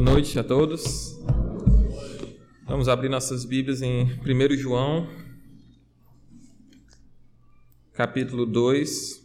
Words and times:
Boa 0.00 0.12
noite 0.12 0.38
a 0.38 0.42
todos. 0.42 1.20
Vamos 2.64 2.88
abrir 2.88 3.10
nossas 3.10 3.44
Bíblias 3.44 3.82
em 3.82 4.04
1 4.04 4.56
João, 4.56 5.06
capítulo 7.92 8.46
2. 8.46 9.22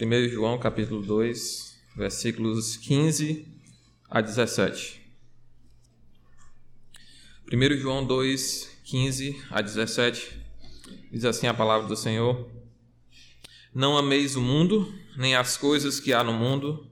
1 0.00 0.28
João, 0.28 0.60
capítulo 0.60 1.02
2, 1.02 1.82
versículos 1.96 2.76
15 2.76 3.52
a 4.08 4.20
17. 4.20 5.12
1 7.52 7.76
João 7.78 8.06
2, 8.06 8.78
15 8.84 9.42
a 9.50 9.60
17, 9.60 10.40
diz 11.10 11.24
assim 11.24 11.48
a 11.48 11.54
palavra 11.54 11.88
do 11.88 11.96
Senhor: 11.96 12.48
Não 13.74 13.98
ameis 13.98 14.36
o 14.36 14.40
mundo, 14.40 14.94
nem 15.16 15.34
as 15.34 15.56
coisas 15.56 15.98
que 15.98 16.12
há 16.12 16.22
no 16.22 16.32
mundo. 16.32 16.91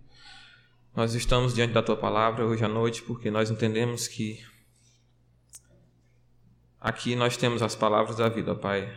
nós 0.93 1.13
estamos 1.13 1.53
diante 1.53 1.73
da 1.73 1.81
tua 1.81 1.95
palavra 1.95 2.45
hoje 2.45 2.65
à 2.65 2.67
noite 2.67 3.01
porque 3.03 3.31
nós 3.31 3.49
entendemos 3.49 4.09
que 4.09 4.43
aqui 6.79 7.15
nós 7.15 7.37
temos 7.37 7.61
as 7.61 7.75
palavras 7.75 8.17
da 8.17 8.27
vida, 8.27 8.53
Pai. 8.53 8.91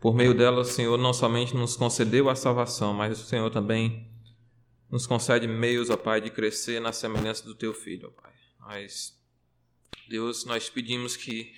Por 0.00 0.14
meio 0.14 0.32
delas, 0.32 0.70
o 0.70 0.72
Senhor 0.72 0.96
não 0.96 1.12
somente 1.12 1.54
nos 1.54 1.76
concedeu 1.76 2.30
a 2.30 2.34
salvação, 2.34 2.94
mas 2.94 3.20
o 3.20 3.26
Senhor 3.26 3.50
também 3.50 4.10
nos 4.90 5.06
concede 5.06 5.46
meios, 5.46 5.90
ó 5.90 5.96
Pai, 5.96 6.20
de 6.20 6.30
crescer 6.30 6.80
na 6.80 6.92
semelhança 6.92 7.44
do 7.44 7.54
teu 7.54 7.74
filho, 7.74 8.08
ó 8.08 8.22
Pai. 8.22 8.32
Mas, 8.60 9.20
Deus, 10.08 10.46
nós 10.46 10.70
pedimos 10.70 11.14
que 11.14 11.52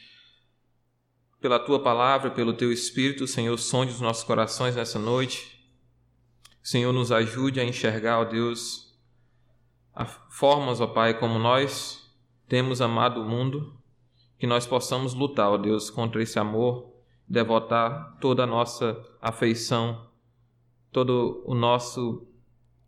pela 1.40 1.60
tua 1.60 1.80
palavra, 1.80 2.30
pelo 2.30 2.52
teu 2.52 2.72
espírito, 2.72 3.26
Senhor, 3.26 3.56
sonde 3.56 3.92
os 3.92 4.00
nossos 4.00 4.24
corações 4.24 4.74
nessa 4.74 4.98
noite 4.98 5.59
Senhor, 6.70 6.92
nos 6.92 7.10
ajude 7.10 7.58
a 7.58 7.64
enxergar, 7.64 8.20
ó 8.20 8.24
Deus, 8.24 8.96
as 9.92 10.08
formas, 10.30 10.80
ó 10.80 10.86
Pai, 10.86 11.18
como 11.18 11.36
nós 11.36 12.08
temos 12.46 12.80
amado 12.80 13.20
o 13.20 13.28
mundo, 13.28 13.76
que 14.38 14.46
nós 14.46 14.68
possamos 14.68 15.12
lutar, 15.12 15.50
ó 15.50 15.58
Deus, 15.58 15.90
contra 15.90 16.22
esse 16.22 16.38
amor, 16.38 16.94
devotar 17.26 18.16
toda 18.20 18.44
a 18.44 18.46
nossa 18.46 19.04
afeição, 19.20 20.12
todo 20.92 21.42
o 21.44 21.56
nosso 21.56 22.24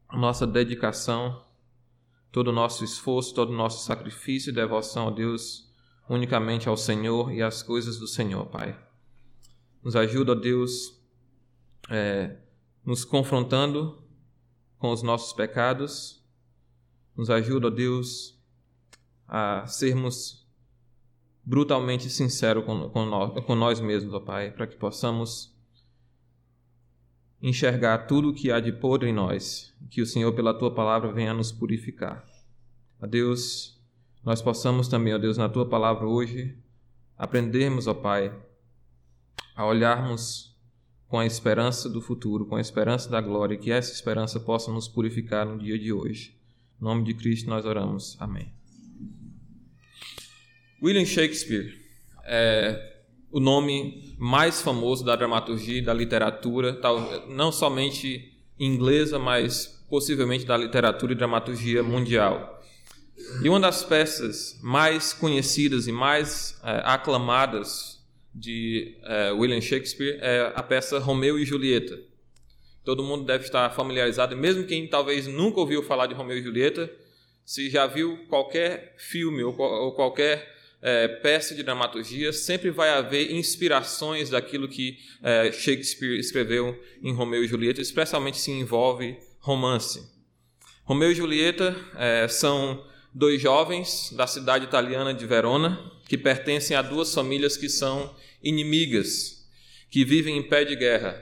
a 0.08 0.16
nossa 0.16 0.46
dedicação, 0.46 1.44
todo 2.30 2.48
o 2.48 2.52
nosso 2.52 2.84
esforço, 2.84 3.34
todo 3.34 3.50
o 3.50 3.56
nosso 3.56 3.84
sacrifício 3.84 4.50
e 4.50 4.54
devoção, 4.54 5.08
ó 5.08 5.10
Deus, 5.10 5.68
unicamente 6.08 6.68
ao 6.68 6.76
Senhor 6.76 7.32
e 7.32 7.42
às 7.42 7.64
coisas 7.64 7.98
do 7.98 8.06
Senhor, 8.06 8.46
Pai. 8.46 8.78
Nos 9.82 9.96
ajuda, 9.96 10.30
ó 10.30 10.34
Deus, 10.36 11.02
é, 11.90 12.36
nos 12.84 13.04
confrontando 13.04 14.02
com 14.78 14.90
os 14.90 15.02
nossos 15.02 15.32
pecados. 15.32 16.22
Nos 17.16 17.30
ajuda, 17.30 17.68
ó 17.68 17.70
Deus, 17.70 18.38
a 19.28 19.66
sermos 19.66 20.46
brutalmente 21.44 22.08
sinceros 22.08 22.64
com, 22.64 22.88
com, 22.90 23.04
nós, 23.04 23.44
com 23.44 23.54
nós 23.54 23.80
mesmos, 23.80 24.14
ó 24.14 24.20
Pai, 24.20 24.50
para 24.50 24.66
que 24.66 24.76
possamos 24.76 25.52
enxergar 27.40 28.06
tudo 28.06 28.30
o 28.30 28.34
que 28.34 28.52
há 28.52 28.60
de 28.60 28.72
podre 28.72 29.10
em 29.10 29.12
nós, 29.12 29.74
que 29.90 30.00
o 30.00 30.06
Senhor, 30.06 30.32
pela 30.32 30.54
tua 30.54 30.72
palavra, 30.72 31.12
venha 31.12 31.34
nos 31.34 31.50
purificar. 31.50 32.24
A 33.00 33.06
Deus, 33.06 33.80
nós 34.22 34.40
possamos 34.40 34.86
também, 34.86 35.12
ó 35.12 35.18
Deus, 35.18 35.36
na 35.36 35.48
tua 35.48 35.68
palavra 35.68 36.06
hoje, 36.06 36.56
aprendermos, 37.18 37.88
ó 37.88 37.94
Pai, 37.94 38.32
a 39.56 39.66
olharmos 39.66 40.51
com 41.12 41.18
a 41.18 41.26
esperança 41.26 41.90
do 41.90 42.00
futuro, 42.00 42.46
com 42.46 42.56
a 42.56 42.60
esperança 42.62 43.10
da 43.10 43.20
glória, 43.20 43.58
que 43.58 43.70
essa 43.70 43.92
esperança 43.92 44.40
possa 44.40 44.72
nos 44.72 44.88
purificar 44.88 45.44
no 45.44 45.58
dia 45.58 45.78
de 45.78 45.92
hoje. 45.92 46.34
Em 46.80 46.84
nome 46.86 47.04
de 47.04 47.12
Cristo 47.12 47.50
nós 47.50 47.66
oramos. 47.66 48.16
Amém. 48.18 48.50
William 50.82 51.04
Shakespeare 51.04 51.78
é 52.24 53.02
o 53.30 53.38
nome 53.38 54.16
mais 54.18 54.62
famoso 54.62 55.04
da 55.04 55.14
dramaturgia 55.14 55.80
e 55.80 55.82
da 55.82 55.92
literatura, 55.92 56.80
não 57.28 57.52
somente 57.52 58.32
inglesa, 58.58 59.18
mas 59.18 59.84
possivelmente 59.90 60.46
da 60.46 60.56
literatura 60.56 61.12
e 61.12 61.14
dramaturgia 61.14 61.82
mundial. 61.82 62.58
E 63.42 63.50
uma 63.50 63.60
das 63.60 63.84
peças 63.84 64.58
mais 64.62 65.12
conhecidas 65.12 65.86
e 65.86 65.92
mais 65.92 66.58
é, 66.64 66.80
aclamadas 66.86 67.91
de 68.34 68.96
uh, 69.02 69.36
William 69.36 69.60
Shakespeare 69.60 70.18
é 70.20 70.52
a 70.54 70.62
peça 70.62 70.98
Romeu 70.98 71.38
e 71.38 71.44
Julieta. 71.44 71.98
Todo 72.84 73.02
mundo 73.02 73.24
deve 73.24 73.44
estar 73.44 73.70
familiarizado, 73.70 74.36
mesmo 74.36 74.64
quem 74.64 74.88
talvez 74.88 75.26
nunca 75.26 75.60
ouviu 75.60 75.82
falar 75.82 76.06
de 76.06 76.14
Romeu 76.14 76.38
e 76.38 76.42
Julieta, 76.42 76.90
se 77.44 77.70
já 77.70 77.86
viu 77.86 78.26
qualquer 78.28 78.94
filme 78.96 79.42
ou, 79.42 79.56
ou 79.58 79.92
qualquer 79.92 80.52
é, 80.80 81.06
peça 81.06 81.54
de 81.54 81.62
dramaturgia, 81.62 82.32
sempre 82.32 82.70
vai 82.70 82.90
haver 82.90 83.30
inspirações 83.30 84.30
daquilo 84.30 84.68
que 84.68 84.98
é, 85.22 85.52
Shakespeare 85.52 86.18
escreveu 86.18 86.76
em 87.02 87.12
Romeu 87.12 87.44
e 87.44 87.48
Julieta, 87.48 87.80
especialmente 87.80 88.38
se 88.38 88.50
envolve 88.50 89.16
romance. 89.38 90.10
Romeu 90.84 91.12
e 91.12 91.14
Julieta 91.14 91.76
é, 91.96 92.26
são 92.26 92.84
dois 93.14 93.40
jovens 93.40 94.12
da 94.16 94.26
cidade 94.26 94.64
italiana 94.64 95.14
de 95.14 95.24
Verona 95.26 95.91
que 96.12 96.18
pertencem 96.18 96.76
a 96.76 96.82
duas 96.82 97.14
famílias 97.14 97.56
que 97.56 97.70
são 97.70 98.14
inimigas, 98.42 99.48
que 99.90 100.04
vivem 100.04 100.36
em 100.36 100.42
pé 100.42 100.62
de 100.62 100.76
guerra. 100.76 101.16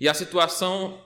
E 0.00 0.08
a 0.08 0.14
situação 0.14 1.00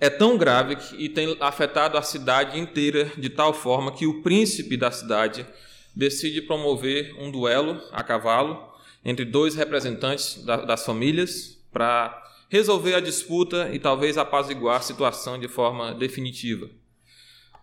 é 0.00 0.10
tão 0.10 0.36
grave 0.36 0.76
e 0.98 1.08
tem 1.08 1.36
afetado 1.38 1.96
a 1.96 2.02
cidade 2.02 2.58
inteira 2.58 3.04
de 3.16 3.30
tal 3.30 3.54
forma 3.54 3.94
que 3.94 4.04
o 4.04 4.20
príncipe 4.20 4.76
da 4.76 4.90
cidade 4.90 5.46
decide 5.94 6.42
promover 6.42 7.14
um 7.20 7.30
duelo 7.30 7.80
a 7.92 8.02
cavalo 8.02 8.68
entre 9.04 9.24
dois 9.24 9.54
representantes 9.54 10.42
da, 10.44 10.56
das 10.56 10.84
famílias 10.84 11.56
para 11.72 12.20
resolver 12.48 12.96
a 12.96 13.00
disputa 13.00 13.70
e 13.72 13.78
talvez 13.78 14.18
apaziguar 14.18 14.78
a 14.78 14.82
situação 14.82 15.38
de 15.38 15.46
forma 15.46 15.94
definitiva. 15.94 16.68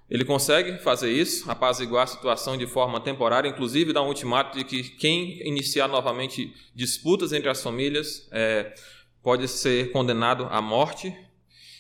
Ele 0.10 0.24
consegue 0.24 0.78
fazer 0.80 1.12
isso, 1.12 1.50
apaziguar 1.50 2.04
a 2.04 2.08
situação 2.08 2.56
de 2.56 2.68
forma 2.68 3.00
temporária, 3.00 3.50
inclusive 3.50 3.92
dar 3.92 4.04
um 4.04 4.08
ultimato 4.08 4.58
de 4.58 4.64
que 4.64 4.84
quem 4.84 5.40
iniciar 5.48 5.88
novamente 5.88 6.54
disputas 6.76 7.34
entre 7.34 7.50
as 7.50 7.62
famílias 7.62 8.28
é, 8.32 8.74
pode 9.24 9.48
ser 9.48 9.92
condenado 9.92 10.48
à 10.52 10.62
morte, 10.62 11.16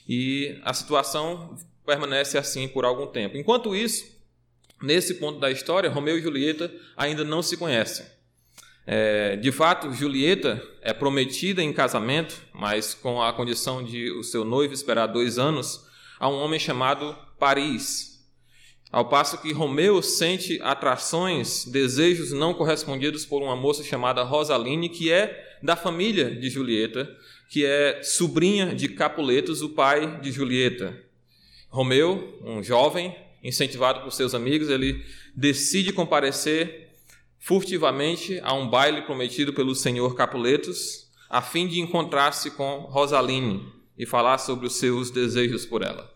e 0.08 0.60
a 0.64 0.74
situação 0.74 1.56
permanece 1.86 2.38
assim 2.38 2.68
por 2.68 2.86
algum 2.86 3.08
tempo. 3.08 3.38
Enquanto 3.38 3.76
isso, 3.76 4.06
nesse 4.82 5.16
ponto 5.16 5.40
da 5.40 5.52
história, 5.52 5.90
Romeu 5.90 6.18
e 6.18 6.22
Julieta 6.22 6.72
ainda 6.98 7.24
não 7.24 7.42
se 7.42 7.58
conhecem. 7.58 8.06
É, 8.88 9.36
de 9.36 9.52
fato, 9.52 9.92
Julieta 9.94 10.64
é 10.82 10.94
prometida 10.94 11.62
em 11.62 11.74
casamento, 11.74 12.40
mas 12.54 12.94
com 12.94 13.22
a 13.22 13.34
condição 13.34 13.84
de 13.84 14.12
o 14.12 14.24
seu 14.24 14.46
noivo 14.46 14.74
esperar 14.74 15.08
dois 15.08 15.40
anos, 15.40 15.86
a 16.20 16.30
um 16.30 16.36
homem 16.36 16.60
chamado 16.60 17.18
Paris, 17.40 18.15
ao 18.96 19.04
passo 19.04 19.42
que 19.42 19.52
Romeu 19.52 20.02
sente 20.02 20.58
atrações, 20.62 21.66
desejos 21.66 22.32
não 22.32 22.54
correspondidos 22.54 23.26
por 23.26 23.44
uma 23.44 23.54
moça 23.54 23.84
chamada 23.84 24.24
Rosaline, 24.24 24.88
que 24.88 25.12
é 25.12 25.58
da 25.62 25.76
família 25.76 26.34
de 26.34 26.50
Julieta, 26.50 27.06
que 27.50 27.66
é 27.66 28.02
sobrinha 28.04 28.74
de 28.74 28.88
Capuletos, 28.88 29.62
o 29.62 29.68
pai 29.68 30.22
de 30.22 30.32
Julieta. 30.32 30.98
Romeu, 31.68 32.40
um 32.42 32.64
jovem, 32.64 33.14
incentivado 33.44 34.00
por 34.00 34.14
seus 34.14 34.34
amigos, 34.34 34.70
ele 34.70 35.04
decide 35.36 35.92
comparecer 35.92 36.88
furtivamente 37.38 38.40
a 38.44 38.54
um 38.54 38.70
baile 38.70 39.02
prometido 39.02 39.52
pelo 39.52 39.76
senhor 39.76 40.16
Capuletos, 40.16 41.12
a 41.30 41.42
fim 41.42 41.68
de 41.68 41.82
encontrar-se 41.82 42.52
com 42.52 42.88
Rosaline 42.90 43.62
e 43.98 44.06
falar 44.06 44.38
sobre 44.38 44.68
os 44.68 44.78
seus 44.78 45.12
desejos 45.12 45.66
por 45.66 45.82
ela. 45.82 46.15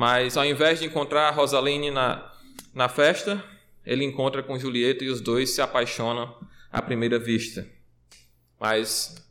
Mas 0.00 0.34
ao 0.38 0.46
invés 0.46 0.78
de 0.80 0.86
encontrar 0.86 1.30
Rosaline 1.32 1.90
na, 1.90 2.32
na 2.72 2.88
festa, 2.88 3.44
ele 3.84 4.02
encontra 4.02 4.42
com 4.42 4.58
Julieta 4.58 5.04
e 5.04 5.10
os 5.10 5.20
dois 5.20 5.50
se 5.50 5.60
apaixonam 5.60 6.34
à 6.72 6.80
primeira 6.80 7.18
vista. 7.18 7.66
Mas 8.58 9.22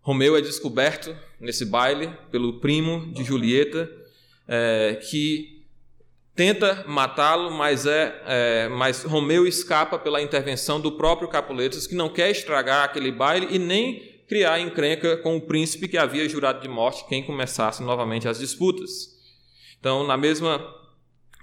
Romeu 0.00 0.34
é 0.34 0.40
descoberto 0.40 1.14
nesse 1.38 1.66
baile 1.66 2.10
pelo 2.30 2.58
primo 2.58 3.12
de 3.12 3.22
Julieta, 3.22 3.86
é, 4.48 4.98
que 5.10 5.62
tenta 6.34 6.84
matá-lo, 6.88 7.50
mas, 7.50 7.84
é, 7.84 8.22
é, 8.26 8.68
mas 8.70 9.04
Romeu 9.04 9.46
escapa 9.46 9.98
pela 9.98 10.22
intervenção 10.22 10.80
do 10.80 10.92
próprio 10.92 11.28
Capuletos, 11.28 11.86
que 11.86 11.94
não 11.94 12.08
quer 12.08 12.30
estragar 12.30 12.84
aquele 12.84 13.12
baile 13.12 13.48
e 13.50 13.58
nem 13.58 14.00
criar 14.26 14.58
encrenca 14.58 15.18
com 15.18 15.36
o 15.36 15.42
príncipe 15.42 15.86
que 15.86 15.98
havia 15.98 16.26
jurado 16.26 16.62
de 16.62 16.68
morte 16.68 17.06
quem 17.10 17.22
começasse 17.22 17.82
novamente 17.82 18.26
as 18.26 18.38
disputas. 18.38 19.13
Então, 19.84 20.02
na 20.06 20.16
mesma 20.16 20.66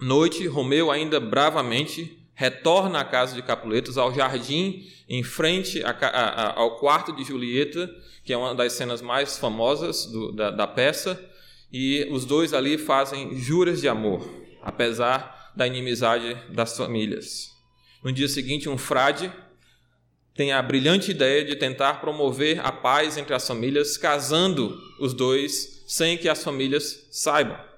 noite, 0.01 0.47
Romeu 0.47 0.89
ainda 0.89 1.19
bravamente 1.19 2.27
retorna 2.33 3.01
à 3.01 3.05
casa 3.05 3.35
de 3.35 3.43
Capuletos, 3.43 3.99
ao 3.99 4.11
jardim 4.11 4.83
em 5.07 5.21
frente 5.21 5.83
a, 5.83 5.91
a, 5.91 6.59
ao 6.59 6.79
quarto 6.79 7.15
de 7.15 7.23
Julieta, 7.23 7.87
que 8.25 8.33
é 8.33 8.37
uma 8.37 8.55
das 8.55 8.73
cenas 8.73 8.99
mais 8.99 9.37
famosas 9.37 10.07
do, 10.07 10.31
da, 10.31 10.49
da 10.49 10.65
peça, 10.65 11.23
e 11.71 12.07
os 12.09 12.25
dois 12.25 12.51
ali 12.51 12.79
fazem 12.79 13.37
juras 13.37 13.79
de 13.79 13.87
amor, 13.87 14.27
apesar 14.63 15.53
da 15.55 15.67
inimizade 15.67 16.35
das 16.49 16.75
famílias. 16.75 17.51
No 18.03 18.11
dia 18.11 18.27
seguinte, 18.27 18.67
um 18.67 18.75
frade 18.75 19.31
tem 20.33 20.51
a 20.51 20.63
brilhante 20.63 21.11
ideia 21.11 21.45
de 21.45 21.55
tentar 21.55 22.01
promover 22.01 22.59
a 22.65 22.71
paz 22.71 23.17
entre 23.17 23.35
as 23.35 23.45
famílias, 23.45 23.97
casando 23.97 24.81
os 24.99 25.13
dois 25.13 25.83
sem 25.87 26.17
que 26.17 26.27
as 26.27 26.43
famílias 26.43 27.07
saibam. 27.11 27.69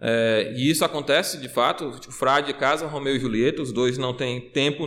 É, 0.00 0.54
e 0.56 0.70
isso 0.70 0.84
acontece 0.84 1.38
de 1.38 1.48
fato. 1.48 1.88
O 1.88 2.12
frade 2.12 2.52
casa 2.54 2.86
Romeu 2.86 3.14
e 3.14 3.20
Julieta, 3.20 3.60
os 3.60 3.72
dois 3.72 3.98
não 3.98 4.14
têm 4.14 4.40
tempo 4.40 4.86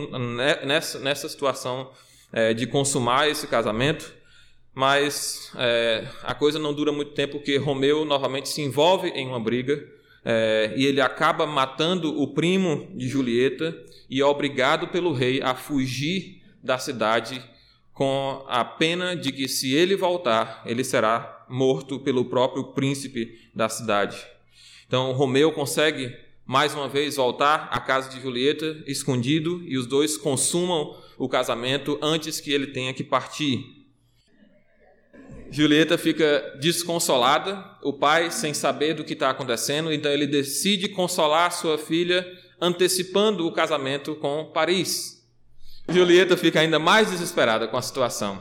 nessa, 0.64 0.98
nessa 0.98 1.28
situação 1.28 1.90
é, 2.32 2.52
de 2.52 2.66
consumar 2.66 3.28
esse 3.28 3.46
casamento, 3.46 4.12
mas 4.74 5.52
é, 5.56 6.04
a 6.22 6.34
coisa 6.34 6.58
não 6.58 6.74
dura 6.74 6.90
muito 6.90 7.12
tempo 7.12 7.34
porque 7.34 7.56
Romeu 7.56 8.04
novamente 8.04 8.48
se 8.48 8.60
envolve 8.60 9.08
em 9.10 9.28
uma 9.28 9.38
briga 9.38 9.86
é, 10.24 10.72
e 10.76 10.84
ele 10.84 11.00
acaba 11.00 11.46
matando 11.46 12.20
o 12.20 12.34
primo 12.34 12.90
de 12.96 13.06
Julieta 13.08 13.76
e 14.10 14.20
é 14.20 14.24
obrigado 14.24 14.88
pelo 14.88 15.12
rei 15.12 15.40
a 15.42 15.54
fugir 15.54 16.42
da 16.62 16.78
cidade 16.78 17.40
com 17.92 18.44
a 18.48 18.64
pena 18.64 19.14
de 19.14 19.30
que, 19.30 19.46
se 19.46 19.72
ele 19.72 19.94
voltar, 19.94 20.62
ele 20.66 20.82
será 20.82 21.46
morto 21.48 22.00
pelo 22.00 22.24
próprio 22.24 22.64
príncipe 22.72 23.38
da 23.54 23.68
cidade. 23.68 24.16
Então, 24.94 25.10
Romeu 25.10 25.50
consegue 25.50 26.16
mais 26.46 26.72
uma 26.72 26.88
vez 26.88 27.16
voltar 27.16 27.68
à 27.72 27.80
casa 27.80 28.08
de 28.08 28.22
Julieta, 28.22 28.80
escondido, 28.86 29.60
e 29.66 29.76
os 29.76 29.88
dois 29.88 30.16
consumam 30.16 30.96
o 31.18 31.28
casamento 31.28 31.98
antes 32.00 32.38
que 32.38 32.52
ele 32.52 32.68
tenha 32.68 32.94
que 32.94 33.02
partir. 33.02 33.66
Julieta 35.50 35.98
fica 35.98 36.56
desconsolada, 36.60 37.76
o 37.82 37.92
pai 37.92 38.30
sem 38.30 38.54
saber 38.54 38.94
do 38.94 39.02
que 39.02 39.14
está 39.14 39.30
acontecendo, 39.30 39.92
então 39.92 40.12
ele 40.12 40.28
decide 40.28 40.88
consolar 40.88 41.50
sua 41.50 41.76
filha, 41.76 42.24
antecipando 42.60 43.48
o 43.48 43.52
casamento 43.52 44.14
com 44.14 44.52
Paris. 44.54 45.26
Julieta 45.88 46.36
fica 46.36 46.60
ainda 46.60 46.78
mais 46.78 47.10
desesperada 47.10 47.66
com 47.66 47.76
a 47.76 47.82
situação. 47.82 48.40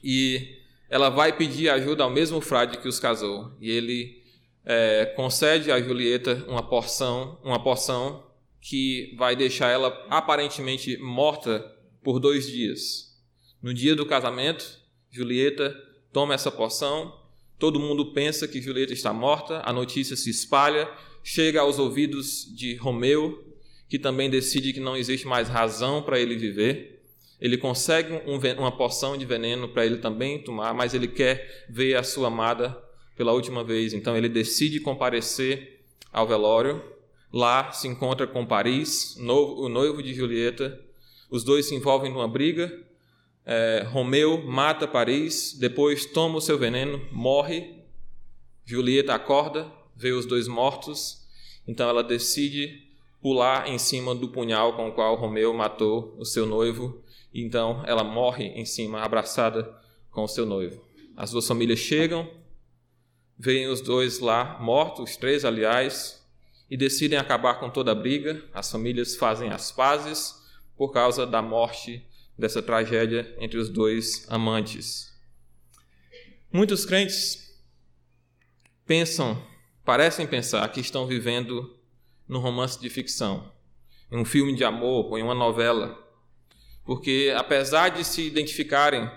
E 0.00 0.60
ela 0.88 1.08
vai 1.08 1.36
pedir 1.36 1.70
ajuda 1.70 2.04
ao 2.04 2.10
mesmo 2.10 2.40
frade 2.40 2.78
que 2.78 2.86
os 2.86 3.00
casou. 3.00 3.50
E 3.60 3.68
ele 3.68 4.19
é, 4.64 5.06
concede 5.16 5.70
a 5.70 5.80
Julieta 5.80 6.44
uma 6.46 6.62
porção, 6.62 7.38
uma 7.42 7.62
porção 7.62 8.24
que 8.60 9.14
vai 9.16 9.34
deixar 9.34 9.68
ela 9.68 9.88
aparentemente 10.10 10.96
morta 10.98 11.60
por 12.02 12.20
dois 12.20 12.46
dias. 12.46 13.16
No 13.62 13.72
dia 13.72 13.94
do 13.94 14.06
casamento, 14.06 14.78
Julieta 15.10 15.76
toma 16.12 16.34
essa 16.34 16.50
porção. 16.50 17.18
Todo 17.58 17.80
mundo 17.80 18.12
pensa 18.12 18.46
que 18.46 18.60
Julieta 18.60 18.92
está 18.92 19.12
morta. 19.12 19.62
A 19.64 19.72
notícia 19.72 20.16
se 20.16 20.30
espalha, 20.30 20.90
chega 21.22 21.60
aos 21.60 21.78
ouvidos 21.78 22.46
de 22.54 22.74
Romeu, 22.76 23.44
que 23.88 23.98
também 23.98 24.30
decide 24.30 24.72
que 24.72 24.80
não 24.80 24.96
existe 24.96 25.26
mais 25.26 25.48
razão 25.48 26.02
para 26.02 26.18
ele 26.18 26.36
viver. 26.36 27.02
Ele 27.40 27.56
consegue 27.56 28.12
um, 28.26 28.38
uma 28.58 28.70
porção 28.70 29.16
de 29.16 29.24
veneno 29.24 29.68
para 29.68 29.84
ele 29.86 29.96
também 29.96 30.42
tomar, 30.42 30.74
mas 30.74 30.92
ele 30.92 31.08
quer 31.08 31.66
ver 31.68 31.96
a 31.96 32.02
sua 32.02 32.28
amada 32.28 32.76
pela 33.20 33.34
última 33.34 33.62
vez. 33.62 33.92
Então 33.92 34.16
ele 34.16 34.30
decide 34.30 34.80
comparecer 34.80 35.82
ao 36.10 36.26
velório. 36.26 36.82
Lá 37.30 37.70
se 37.70 37.86
encontra 37.86 38.26
com 38.26 38.46
Paris, 38.46 39.14
o 39.18 39.68
noivo 39.68 40.02
de 40.02 40.14
Julieta. 40.14 40.80
Os 41.30 41.44
dois 41.44 41.66
se 41.66 41.74
envolvem 41.74 42.10
numa 42.10 42.26
briga. 42.26 42.72
É, 43.44 43.86
Romeu 43.92 44.42
mata 44.42 44.88
Paris, 44.88 45.54
depois 45.60 46.06
toma 46.06 46.38
o 46.38 46.40
seu 46.40 46.56
veneno, 46.56 46.98
morre. 47.12 47.84
Julieta 48.64 49.12
acorda, 49.12 49.70
vê 49.94 50.12
os 50.12 50.24
dois 50.24 50.48
mortos. 50.48 51.28
Então 51.68 51.90
ela 51.90 52.02
decide 52.02 52.88
pular 53.20 53.68
em 53.68 53.76
cima 53.76 54.14
do 54.14 54.28
punhal 54.28 54.76
com 54.76 54.88
o 54.88 54.92
qual 54.92 55.14
Romeu 55.16 55.52
matou 55.52 56.16
o 56.18 56.24
seu 56.24 56.46
noivo. 56.46 57.04
Então 57.34 57.84
ela 57.86 58.02
morre 58.02 58.46
em 58.46 58.64
cima, 58.64 59.02
abraçada 59.02 59.78
com 60.10 60.24
o 60.24 60.28
seu 60.28 60.46
noivo. 60.46 60.80
As 61.14 61.32
duas 61.32 61.46
famílias 61.46 61.80
chegam, 61.80 62.39
veem 63.40 63.68
os 63.68 63.80
dois 63.80 64.18
lá 64.18 64.58
mortos, 64.60 65.10
os 65.10 65.16
três, 65.16 65.46
aliás, 65.46 66.22
e 66.70 66.76
decidem 66.76 67.18
acabar 67.18 67.54
com 67.54 67.70
toda 67.70 67.92
a 67.92 67.94
briga. 67.94 68.44
As 68.52 68.70
famílias 68.70 69.16
fazem 69.16 69.48
as 69.48 69.72
pazes 69.72 70.34
por 70.76 70.92
causa 70.92 71.26
da 71.26 71.40
morte 71.40 72.06
dessa 72.38 72.62
tragédia 72.62 73.34
entre 73.38 73.58
os 73.58 73.70
dois 73.70 74.26
amantes. 74.28 75.10
Muitos 76.52 76.84
crentes 76.84 77.58
pensam, 78.84 79.42
parecem 79.86 80.26
pensar 80.26 80.68
que 80.70 80.80
estão 80.80 81.06
vivendo 81.06 81.78
num 82.28 82.40
romance 82.40 82.78
de 82.78 82.90
ficção, 82.90 83.50
em 84.12 84.18
um 84.18 84.24
filme 84.24 84.54
de 84.54 84.64
amor 84.64 85.06
ou 85.06 85.18
em 85.18 85.22
uma 85.22 85.34
novela. 85.34 85.98
Porque, 86.84 87.32
apesar 87.34 87.88
de 87.88 88.04
se 88.04 88.20
identificarem 88.20 89.10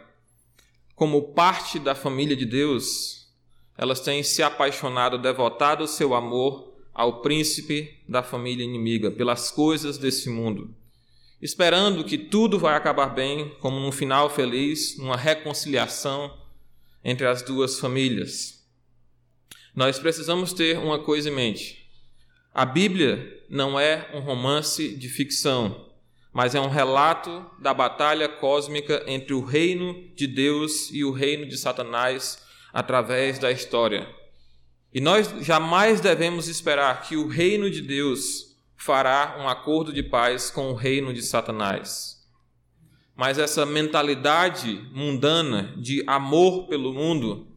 como 0.95 1.33
parte 1.33 1.77
da 1.77 1.93
família 1.93 2.35
de 2.35 2.45
Deus, 2.45 3.22
elas 3.77 3.99
têm 3.99 4.23
se 4.23 4.43
apaixonado, 4.43 5.17
devotado 5.17 5.83
o 5.83 5.87
seu 5.87 6.13
amor 6.13 6.73
ao 6.93 7.21
príncipe 7.21 7.99
da 8.07 8.21
família 8.21 8.63
inimiga, 8.63 9.09
pelas 9.09 9.49
coisas 9.49 9.97
desse 9.97 10.29
mundo, 10.29 10.73
esperando 11.41 12.03
que 12.03 12.17
tudo 12.17 12.59
vai 12.59 12.75
acabar 12.75 13.07
bem, 13.07 13.55
como 13.59 13.79
num 13.79 13.91
final 13.91 14.29
feliz, 14.29 14.97
numa 14.97 15.17
reconciliação 15.17 16.37
entre 17.03 17.25
as 17.25 17.41
duas 17.41 17.79
famílias. 17.79 18.63
Nós 19.75 19.97
precisamos 19.97 20.53
ter 20.53 20.77
uma 20.77 20.99
coisa 20.99 21.29
em 21.29 21.33
mente. 21.33 21.89
A 22.53 22.65
Bíblia 22.65 23.43
não 23.49 23.79
é 23.79 24.11
um 24.13 24.19
romance 24.19 24.95
de 24.95 25.09
ficção, 25.09 25.89
mas 26.31 26.53
é 26.53 26.61
um 26.61 26.69
relato 26.69 27.43
da 27.59 27.73
batalha 27.73 28.29
cósmica 28.29 29.03
entre 29.07 29.33
o 29.33 29.43
reino 29.43 30.09
de 30.15 30.27
Deus 30.27 30.91
e 30.91 31.03
o 31.03 31.11
reino 31.11 31.47
de 31.47 31.57
Satanás 31.57 32.43
através 32.73 33.37
da 33.37 33.51
história. 33.51 34.07
E 34.91 34.99
nós 34.99 35.33
jamais 35.41 36.01
devemos 36.01 36.47
esperar 36.47 37.03
que 37.03 37.15
o 37.15 37.27
reino 37.27 37.69
de 37.69 37.81
Deus 37.81 38.57
fará 38.75 39.37
um 39.39 39.47
acordo 39.47 39.93
de 39.93 40.01
paz 40.01 40.49
com 40.49 40.71
o 40.71 40.75
reino 40.75 41.13
de 41.13 41.21
Satanás. 41.21 42.21
Mas 43.15 43.37
essa 43.37 43.65
mentalidade 43.65 44.89
mundana 44.91 45.73
de 45.77 46.03
amor 46.07 46.67
pelo 46.67 46.91
mundo 46.91 47.47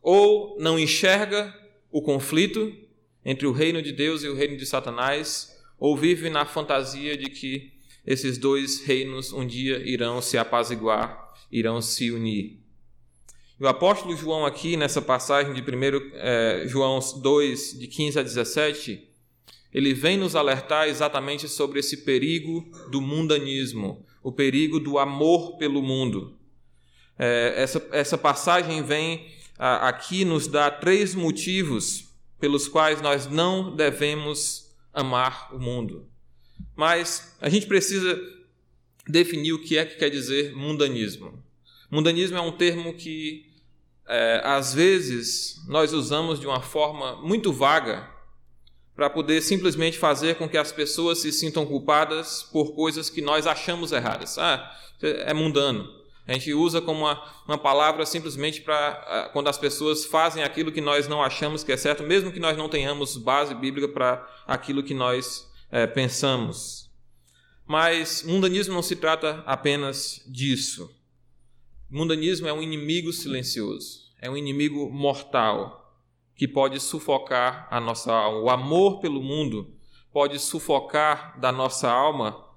ou 0.00 0.56
não 0.58 0.78
enxerga 0.78 1.54
o 1.90 2.00
conflito 2.00 2.72
entre 3.24 3.46
o 3.46 3.52
reino 3.52 3.82
de 3.82 3.92
Deus 3.92 4.22
e 4.22 4.28
o 4.28 4.34
reino 4.34 4.56
de 4.56 4.66
Satanás, 4.66 5.56
ou 5.78 5.96
vive 5.96 6.28
na 6.30 6.44
fantasia 6.44 7.16
de 7.16 7.30
que 7.30 7.72
esses 8.04 8.38
dois 8.38 8.84
reinos 8.84 9.32
um 9.32 9.46
dia 9.46 9.78
irão 9.78 10.20
se 10.20 10.36
apaziguar, 10.36 11.32
irão 11.50 11.80
se 11.80 12.10
unir. 12.10 12.61
O 13.62 13.68
apóstolo 13.68 14.16
João, 14.16 14.44
aqui 14.44 14.76
nessa 14.76 15.00
passagem 15.00 15.54
de 15.54 15.60
1 15.60 16.10
é, 16.14 16.64
João 16.66 16.98
2, 16.98 17.78
de 17.78 17.86
15 17.86 18.18
a 18.18 18.22
17, 18.24 19.08
ele 19.72 19.94
vem 19.94 20.16
nos 20.16 20.34
alertar 20.34 20.88
exatamente 20.88 21.48
sobre 21.48 21.78
esse 21.78 21.98
perigo 21.98 22.68
do 22.90 23.00
mundanismo, 23.00 24.04
o 24.20 24.32
perigo 24.32 24.80
do 24.80 24.98
amor 24.98 25.58
pelo 25.58 25.80
mundo. 25.80 26.36
É, 27.16 27.54
essa, 27.56 27.88
essa 27.92 28.18
passagem 28.18 28.82
vem 28.82 29.28
aqui 29.56 30.24
nos 30.24 30.48
dar 30.48 30.80
três 30.80 31.14
motivos 31.14 32.08
pelos 32.40 32.66
quais 32.66 33.00
nós 33.00 33.28
não 33.28 33.76
devemos 33.76 34.74
amar 34.92 35.54
o 35.54 35.60
mundo. 35.60 36.08
Mas 36.74 37.36
a 37.40 37.48
gente 37.48 37.68
precisa 37.68 38.20
definir 39.06 39.52
o 39.52 39.62
que 39.62 39.78
é 39.78 39.84
que 39.84 39.94
quer 39.94 40.10
dizer 40.10 40.52
mundanismo. 40.52 41.40
Mundanismo 41.88 42.36
é 42.36 42.40
um 42.40 42.50
termo 42.50 42.94
que 42.94 43.51
é, 44.12 44.42
às 44.44 44.74
vezes 44.74 45.64
nós 45.66 45.94
usamos 45.94 46.38
de 46.38 46.46
uma 46.46 46.60
forma 46.60 47.16
muito 47.16 47.50
vaga 47.50 48.10
para 48.94 49.08
poder 49.08 49.40
simplesmente 49.40 49.98
fazer 49.98 50.34
com 50.34 50.46
que 50.46 50.58
as 50.58 50.70
pessoas 50.70 51.18
se 51.18 51.32
sintam 51.32 51.64
culpadas 51.64 52.42
por 52.42 52.74
coisas 52.74 53.08
que 53.08 53.22
nós 53.22 53.46
achamos 53.46 53.90
erradas. 53.90 54.36
Ah, 54.36 54.70
é 55.00 55.32
mundano. 55.32 55.88
A 56.26 56.34
gente 56.34 56.52
usa 56.52 56.82
como 56.82 57.00
uma, 57.00 57.42
uma 57.48 57.56
palavra 57.56 58.04
simplesmente 58.04 58.60
para 58.60 59.30
quando 59.32 59.48
as 59.48 59.56
pessoas 59.56 60.04
fazem 60.04 60.44
aquilo 60.44 60.70
que 60.70 60.82
nós 60.82 61.08
não 61.08 61.22
achamos 61.22 61.64
que 61.64 61.72
é 61.72 61.76
certo, 61.76 62.02
mesmo 62.02 62.30
que 62.30 62.38
nós 62.38 62.56
não 62.56 62.68
tenhamos 62.68 63.16
base 63.16 63.54
bíblica 63.54 63.88
para 63.88 64.28
aquilo 64.46 64.82
que 64.82 64.92
nós 64.92 65.50
é, 65.70 65.86
pensamos. 65.86 66.90
Mas 67.66 68.22
mundanismo 68.22 68.74
não 68.74 68.82
se 68.82 68.94
trata 68.94 69.42
apenas 69.46 70.22
disso. 70.26 70.94
Mundanismo 71.90 72.46
é 72.46 72.52
um 72.52 72.62
inimigo 72.62 73.12
silencioso, 73.12 74.01
é 74.22 74.30
um 74.30 74.36
inimigo 74.36 74.88
mortal 74.88 76.00
que 76.36 76.46
pode 76.46 76.78
sufocar 76.78 77.66
a 77.70 77.80
nossa 77.80 78.12
alma. 78.12 78.38
O 78.38 78.48
amor 78.48 79.00
pelo 79.00 79.20
mundo 79.20 79.74
pode 80.12 80.38
sufocar 80.38 81.38
da 81.40 81.50
nossa 81.50 81.90
alma 81.90 82.48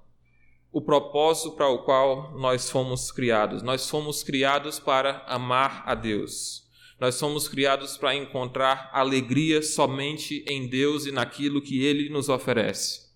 o 0.70 0.80
propósito 0.80 1.56
para 1.56 1.68
o 1.68 1.82
qual 1.82 2.38
nós 2.38 2.70
fomos 2.70 3.10
criados. 3.10 3.64
Nós 3.64 3.90
fomos 3.90 4.22
criados 4.22 4.78
para 4.78 5.24
amar 5.26 5.82
a 5.84 5.96
Deus. 5.96 6.64
Nós 7.00 7.18
fomos 7.18 7.48
criados 7.48 7.96
para 7.96 8.14
encontrar 8.14 8.88
alegria 8.92 9.60
somente 9.60 10.44
em 10.48 10.68
Deus 10.68 11.04
e 11.04 11.10
naquilo 11.10 11.60
que 11.60 11.82
Ele 11.82 12.08
nos 12.08 12.28
oferece. 12.28 13.10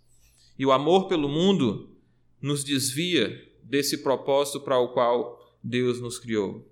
E 0.59 0.67
o 0.67 0.73
amor 0.73 1.07
pelo 1.07 1.29
mundo 1.29 1.97
nos 2.43 2.65
desvia 2.65 3.33
desse 3.63 4.03
propósito 4.03 4.61
para 4.61 4.79
o 4.79 4.89
qual 4.89 5.39
Deus 5.63 6.01
nos 6.01 6.19
criou. 6.19 6.70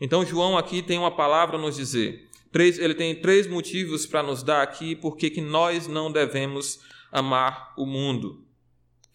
Então, 0.00 0.24
João 0.24 0.58
aqui 0.58 0.82
tem 0.82 0.98
uma 0.98 1.10
palavra 1.10 1.56
a 1.56 1.60
nos 1.60 1.76
dizer. 1.76 2.28
Ele 2.54 2.94
tem 2.94 3.14
três 3.14 3.46
motivos 3.46 4.06
para 4.06 4.22
nos 4.22 4.42
dar 4.42 4.62
aqui 4.62 4.96
porque 4.96 5.28
que 5.28 5.40
nós 5.40 5.86
não 5.86 6.10
devemos 6.10 6.80
amar 7.12 7.74
o 7.76 7.84
mundo. 7.84 8.44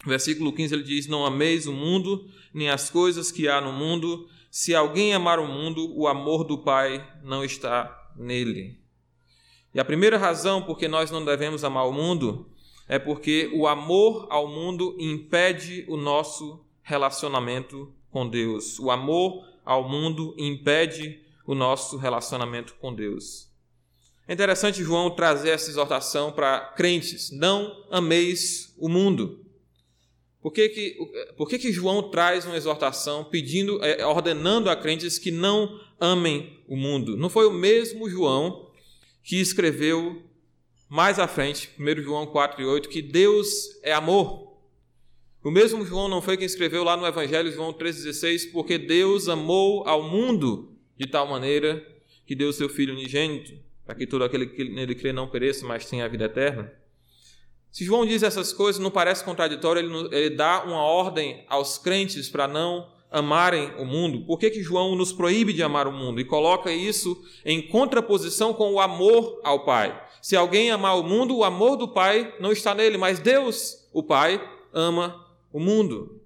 Versículo 0.04 0.52
15 0.52 0.74
ele 0.74 0.82
diz: 0.82 1.06
Não 1.06 1.24
ameis 1.24 1.66
o 1.66 1.72
mundo, 1.72 2.28
nem 2.52 2.70
as 2.70 2.90
coisas 2.90 3.32
que 3.32 3.48
há 3.48 3.60
no 3.60 3.72
mundo. 3.72 4.28
Se 4.50 4.74
alguém 4.74 5.14
amar 5.14 5.38
o 5.38 5.46
mundo, 5.46 5.92
o 5.96 6.06
amor 6.06 6.44
do 6.44 6.58
Pai 6.58 7.04
não 7.22 7.44
está 7.44 8.10
nele. 8.16 8.78
E 9.74 9.80
a 9.80 9.84
primeira 9.84 10.18
razão 10.18 10.62
por 10.62 10.78
que 10.78 10.86
nós 10.86 11.10
não 11.10 11.24
devemos 11.24 11.64
amar 11.64 11.88
o 11.88 11.92
mundo 11.92 12.50
é 12.86 12.98
porque 12.98 13.50
o 13.54 13.66
amor 13.66 14.26
ao 14.30 14.46
mundo 14.46 14.94
impede 14.98 15.86
o 15.88 15.96
nosso 15.96 16.64
relacionamento 16.82 17.92
com 18.10 18.28
Deus. 18.28 18.78
O 18.78 18.90
amor 18.90 19.44
ao 19.64 19.88
mundo 19.88 20.34
impede 20.38 21.20
o 21.46 21.54
nosso 21.54 21.96
relacionamento 21.96 22.74
com 22.80 22.94
Deus. 22.94 23.50
É 24.26 24.32
interessante 24.32 24.82
João 24.82 25.10
trazer 25.10 25.50
essa 25.50 25.70
exortação 25.70 26.32
para 26.32 26.60
crentes: 26.76 27.30
não 27.30 27.84
ameis 27.90 28.74
o 28.78 28.88
mundo. 28.88 29.44
Por 30.40 30.52
que, 30.52 30.68
que, 30.68 30.96
por 31.36 31.48
que, 31.48 31.58
que 31.58 31.72
João 31.72 32.10
traz 32.10 32.44
uma 32.44 32.56
exortação 32.56 33.24
pedindo, 33.24 33.82
é, 33.84 34.04
ordenando 34.04 34.68
a 34.68 34.74
crentes 34.74 35.16
que 35.18 35.30
não 35.30 35.80
amem 36.00 36.60
o 36.66 36.76
mundo? 36.76 37.16
Não 37.16 37.28
foi 37.28 37.46
o 37.46 37.52
mesmo 37.52 38.10
João 38.10 38.68
que 39.22 39.40
escreveu 39.40 40.20
mais 40.88 41.18
à 41.18 41.28
frente, 41.28 41.70
1 41.78 42.02
João 42.02 42.26
4 42.26 42.60
e 42.60 42.64
8, 42.66 42.88
que 42.88 43.00
Deus 43.00 43.80
é 43.82 43.92
amor. 43.92 44.51
O 45.44 45.50
mesmo 45.50 45.84
João 45.84 46.08
não 46.08 46.22
foi 46.22 46.36
quem 46.36 46.46
escreveu 46.46 46.84
lá 46.84 46.96
no 46.96 47.04
Evangelho, 47.04 47.50
João 47.50 47.72
3,16, 47.72 48.52
porque 48.52 48.78
Deus 48.78 49.28
amou 49.28 49.82
ao 49.88 50.02
mundo 50.02 50.72
de 50.96 51.04
tal 51.06 51.26
maneira 51.26 51.84
que 52.24 52.36
deu 52.36 52.50
o 52.50 52.52
seu 52.52 52.68
Filho 52.68 52.94
unigênito, 52.94 53.52
para 53.84 53.96
que 53.96 54.06
todo 54.06 54.22
aquele 54.22 54.46
que 54.46 54.62
nele 54.62 54.94
crê 54.94 55.12
não 55.12 55.28
pereça, 55.28 55.66
mas 55.66 55.84
tenha 55.84 56.04
a 56.04 56.08
vida 56.08 56.26
eterna. 56.26 56.72
Se 57.72 57.84
João 57.84 58.06
diz 58.06 58.22
essas 58.22 58.52
coisas, 58.52 58.80
não 58.80 58.90
parece 58.90 59.24
contraditório, 59.24 59.80
ele, 59.80 60.16
ele 60.16 60.30
dá 60.30 60.62
uma 60.62 60.80
ordem 60.80 61.44
aos 61.48 61.76
crentes 61.76 62.28
para 62.28 62.46
não 62.46 62.88
amarem 63.10 63.74
o 63.78 63.84
mundo. 63.84 64.24
Por 64.24 64.38
que, 64.38 64.48
que 64.48 64.62
João 64.62 64.94
nos 64.94 65.12
proíbe 65.12 65.52
de 65.52 65.62
amar 65.62 65.88
o 65.88 65.92
mundo? 65.92 66.20
E 66.20 66.24
coloca 66.24 66.70
isso 66.70 67.20
em 67.44 67.60
contraposição 67.60 68.54
com 68.54 68.72
o 68.72 68.80
amor 68.80 69.40
ao 69.42 69.64
Pai. 69.64 70.00
Se 70.20 70.36
alguém 70.36 70.70
amar 70.70 70.96
o 70.98 71.02
mundo, 71.02 71.36
o 71.36 71.42
amor 71.42 71.76
do 71.76 71.88
Pai 71.88 72.32
não 72.38 72.52
está 72.52 72.74
nele, 72.74 72.96
mas 72.96 73.18
Deus, 73.18 73.88
o 73.92 74.04
Pai, 74.04 74.40
ama 74.72 75.21
o 75.52 75.60
mundo. 75.60 76.20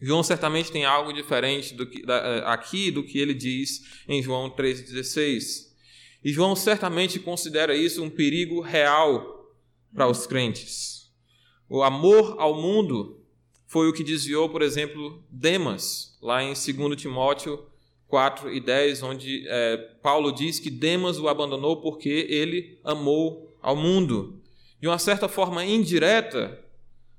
João 0.00 0.22
certamente 0.22 0.72
tem 0.72 0.84
algo 0.84 1.12
diferente 1.12 1.74
do 1.74 1.86
que, 1.86 2.04
da, 2.04 2.16
eh, 2.16 2.42
aqui 2.46 2.90
do 2.90 3.02
que 3.02 3.18
ele 3.18 3.32
diz 3.32 4.02
em 4.08 4.22
João 4.22 4.50
3,16. 4.50 5.74
E 6.22 6.32
João 6.32 6.56
certamente 6.56 7.18
considera 7.18 7.74
isso 7.74 8.02
um 8.02 8.10
perigo 8.10 8.60
real 8.60 9.52
para 9.94 10.08
os 10.08 10.26
crentes. 10.26 11.12
O 11.68 11.82
amor 11.82 12.36
ao 12.38 12.60
mundo 12.60 13.20
foi 13.66 13.88
o 13.88 13.92
que 13.92 14.04
desviou, 14.04 14.48
por 14.48 14.62
exemplo, 14.62 15.22
Demas, 15.30 16.18
lá 16.22 16.42
em 16.42 16.52
2 16.52 17.00
Timóteo 17.00 17.66
4 18.08 18.52
e 18.52 18.60
10, 18.60 19.02
onde 19.02 19.44
é, 19.48 19.76
Paulo 20.02 20.30
diz 20.30 20.60
que 20.60 20.70
Demas 20.70 21.18
o 21.18 21.28
abandonou 21.28 21.80
porque 21.80 22.26
ele 22.28 22.78
amou 22.84 23.52
ao 23.60 23.74
mundo. 23.74 24.40
De 24.80 24.86
uma 24.86 24.98
certa 24.98 25.28
forma 25.28 25.64
indireta, 25.64 26.63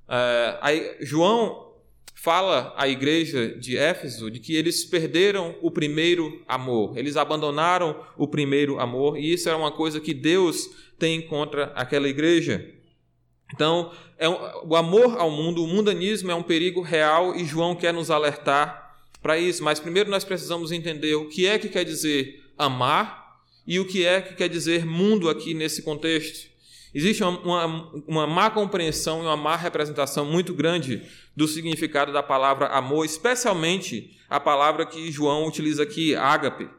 é, 0.10 0.58
aí, 0.62 0.98
João 1.02 1.74
fala 2.14 2.74
à 2.76 2.88
igreja 2.88 3.50
de 3.50 3.78
Éfeso 3.78 4.32
de 4.32 4.40
que 4.40 4.56
eles 4.56 4.84
perderam 4.84 5.56
o 5.62 5.70
primeiro 5.70 6.42
amor, 6.48 6.98
eles 6.98 7.18
abandonaram 7.18 8.04
o 8.18 8.28
primeiro 8.28 8.80
amor, 8.80 9.18
e 9.18 9.32
isso 9.32 9.48
era 9.48 9.58
uma 9.58 9.72
coisa 9.72 10.00
que 10.00 10.14
Deus 10.14 10.70
tem 10.98 11.22
contra 11.22 11.66
aquela 11.76 12.08
igreja. 12.08 12.74
Então, 13.54 13.92
é 14.18 14.28
um, 14.28 14.38
o 14.70 14.76
amor 14.76 15.18
ao 15.20 15.30
mundo, 15.30 15.64
o 15.64 15.68
mundanismo 15.68 16.32
é 16.32 16.36
um 16.36 16.44
perigo 16.44 16.82
real 16.82 17.36
e 17.36 17.46
João 17.46 17.76
quer 17.76 17.94
nos 17.94 18.10
alertar 18.10 18.98
para 19.22 19.38
isso. 19.38 19.64
Mas 19.64 19.80
primeiro 19.80 20.10
nós 20.10 20.24
precisamos 20.24 20.72
entender 20.72 21.16
o 21.16 21.30
que 21.30 21.46
é 21.46 21.60
que 21.60 21.70
quer 21.70 21.84
dizer 21.84 22.44
amar 22.58 23.40
e 23.68 23.80
o 23.80 23.86
que 23.86 24.06
é 24.06 24.22
que 24.22 24.34
quer 24.36 24.50
dizer 24.50 24.86
mundo 24.86 25.30
aqui 25.30 25.54
nesse 25.54 25.82
contexto. 25.84 26.50
Existe 26.96 27.22
uma, 27.22 27.38
uma, 27.42 27.92
uma 28.08 28.28
má 28.28 28.50
compreensão 28.50 29.22
e 29.22 29.26
uma 29.26 29.36
má 29.36 29.58
representação 29.58 30.24
muito 30.26 30.54
grande 30.54 31.04
do 31.36 31.46
significado 31.46 32.14
da 32.14 32.24
palavra 32.24 32.68
amor, 32.68 33.04
especialmente 33.04 34.18
a 34.30 34.40
palavra 34.40 34.86
que 34.86 35.12
João 35.12 35.46
utiliza 35.46 35.84
aqui, 35.84 36.16
ágape. 36.16 36.70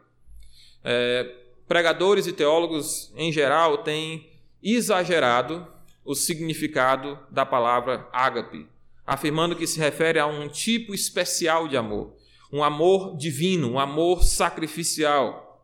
É, 0.82 1.34
pregadores 1.68 2.26
e 2.26 2.32
teólogos 2.32 3.12
em 3.14 3.30
geral 3.30 3.78
têm 3.78 4.26
exagerado 4.62 5.66
o 6.02 6.14
significado 6.14 7.18
da 7.30 7.44
palavra 7.44 8.08
ágape, 8.10 8.66
afirmando 9.06 9.54
que 9.54 9.66
se 9.66 9.78
refere 9.78 10.18
a 10.18 10.26
um 10.26 10.48
tipo 10.48 10.94
especial 10.94 11.68
de 11.68 11.76
amor, 11.76 12.16
um 12.50 12.64
amor 12.64 13.18
divino, 13.18 13.72
um 13.72 13.78
amor 13.78 14.24
sacrificial. 14.24 15.62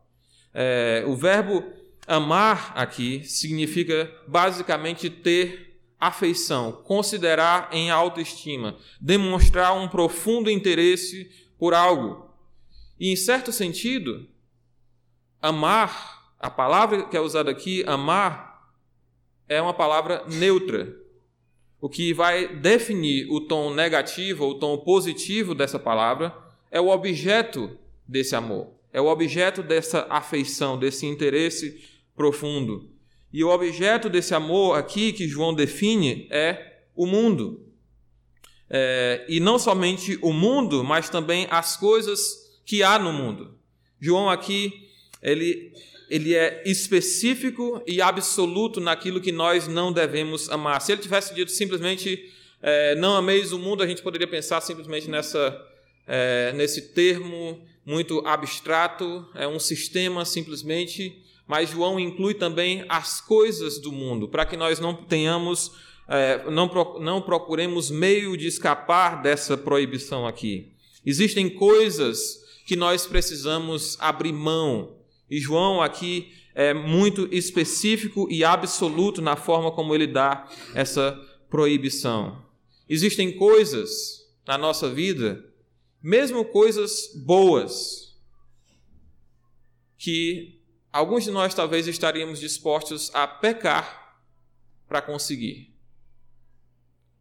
É, 0.53 1.05
o 1.07 1.17
verbo 1.17 1.65
amar 2.07 2.73
aqui 2.77 3.25
significa 3.25 4.13
basicamente 4.27 5.09
ter 5.09 5.81
afeição, 5.99 6.73
considerar 6.85 7.69
em 7.73 7.91
autoestima, 7.91 8.77
demonstrar 9.01 9.75
um 9.75 9.89
profundo 9.89 10.51
interesse 10.51 11.31
por 11.59 11.75
algo. 11.75 12.29
E, 12.99 13.13
em 13.13 13.17
certo 13.17 13.53
sentido, 13.53 14.29
Amar, 15.43 16.23
a 16.39 16.49
palavra 16.49 17.03
que 17.03 17.17
é 17.17 17.21
usada 17.21 17.51
aqui, 17.51 17.83
amar, 17.85 18.73
é 19.49 19.61
uma 19.61 19.75
palavra 19.75 20.25
neutra. 20.29 20.97
O 21.81 21.89
que 21.89 22.15
vai 22.15 22.47
definir 22.47 23.29
o 23.29 23.41
tom 23.41 23.75
negativo 23.75 24.45
ou 24.45 24.53
o 24.53 24.59
tom 24.61 24.79
positivo 24.79 25.53
dessa 25.53 25.81
palavra 25.81 26.33
é 26.71 26.81
o 26.81 26.91
objeto 26.91 27.77
desse 28.07 28.37
amor, 28.37 28.73
é 28.93 29.01
o 29.01 29.07
objeto 29.07 29.65
dessa 29.65 30.07
afeição, 30.09 30.79
desse 30.79 31.07
interesse 31.07 31.92
profundo. 32.15 32.91
E 33.33 33.43
o 33.43 33.49
objeto 33.49 34.09
desse 34.09 34.35
amor 34.35 34.77
aqui 34.77 35.13
que 35.13 35.27
João 35.27 35.55
define 35.55 36.27
é 36.31 36.81
o 36.95 37.07
mundo. 37.07 37.67
É, 38.69 39.25
e 39.29 39.41
não 39.41 39.59
somente 39.59 40.19
o 40.23 40.33
mundo, 40.33 40.83
mas 40.83 41.09
também 41.09 41.47
as 41.51 41.77
coisas 41.77 42.21
que 42.65 42.83
há 42.83 42.99
no 42.99 43.13
mundo. 43.13 43.59
João 44.01 44.29
aqui 44.29 44.89
ele, 45.23 45.73
ele 46.11 46.35
é 46.35 46.63
específico 46.67 47.83
e 47.87 48.03
absoluto 48.03 48.81
naquilo 48.81 49.21
que 49.21 49.33
nós 49.33 49.69
não 49.69 49.93
devemos 49.93 50.49
amar. 50.51 50.81
Se 50.81 50.93
ele 50.93 51.01
tivesse 51.01 51.35
dito 51.35 51.51
simplesmente 51.51 52.31
é, 52.61 52.95
não 52.95 53.17
ameis 53.17 53.53
o 53.53 53.59
mundo, 53.59 53.83
a 53.83 53.87
gente 53.87 54.03
poderia 54.03 54.27
pensar 54.27 54.61
simplesmente 54.61 55.09
nessa, 55.09 55.61
é, 56.07 56.53
nesse 56.55 56.93
termo 56.93 57.67
muito 57.85 58.21
abstrato, 58.27 59.29
é 59.35 59.47
um 59.49 59.59
sistema 59.59 60.25
simplesmente, 60.25 61.22
mas 61.53 61.69
João 61.69 62.01
inclui 62.01 62.33
também 62.33 62.83
as 62.89 63.21
coisas 63.21 63.79
do 63.79 63.93
mundo, 63.93 64.27
para 64.27 64.47
que 64.47 64.57
nós 64.57 64.81
não 64.81 64.95
tenhamos, 64.95 65.71
é, 66.09 66.51
não, 66.51 66.67
não 66.99 67.21
procuremos 67.21 67.91
meio 67.91 68.39
de 68.39 68.47
escapar 68.47 69.21
dessa 69.21 69.55
proibição 69.55 70.27
aqui. 70.27 70.73
Existem 71.05 71.51
coisas 71.51 72.41
que 72.67 72.75
nós 72.75 73.05
precisamos 73.05 73.99
abrir 74.01 74.33
mão, 74.33 74.97
e 75.31 75.39
João 75.39 75.83
aqui 75.83 76.33
é 76.55 76.73
muito 76.73 77.29
específico 77.31 78.27
e 78.31 78.43
absoluto 78.43 79.21
na 79.21 79.37
forma 79.37 79.71
como 79.73 79.95
ele 79.95 80.07
dá 80.07 80.49
essa 80.75 81.21
proibição. 81.51 82.43
Existem 82.89 83.31
coisas 83.31 84.27
na 84.47 84.57
nossa 84.57 84.89
vida 84.89 85.45
mesmo 86.03 86.47
coisas 86.47 87.13
boas, 87.15 88.17
que 89.99 90.62
alguns 90.93 91.25
de 91.25 91.31
nós 91.31 91.55
talvez 91.55 91.89
estaríamos 91.89 92.39
dispostos 92.39 93.13
a 93.15 93.27
pecar 93.27 94.19
para 94.87 95.01
conseguir. 95.01 95.73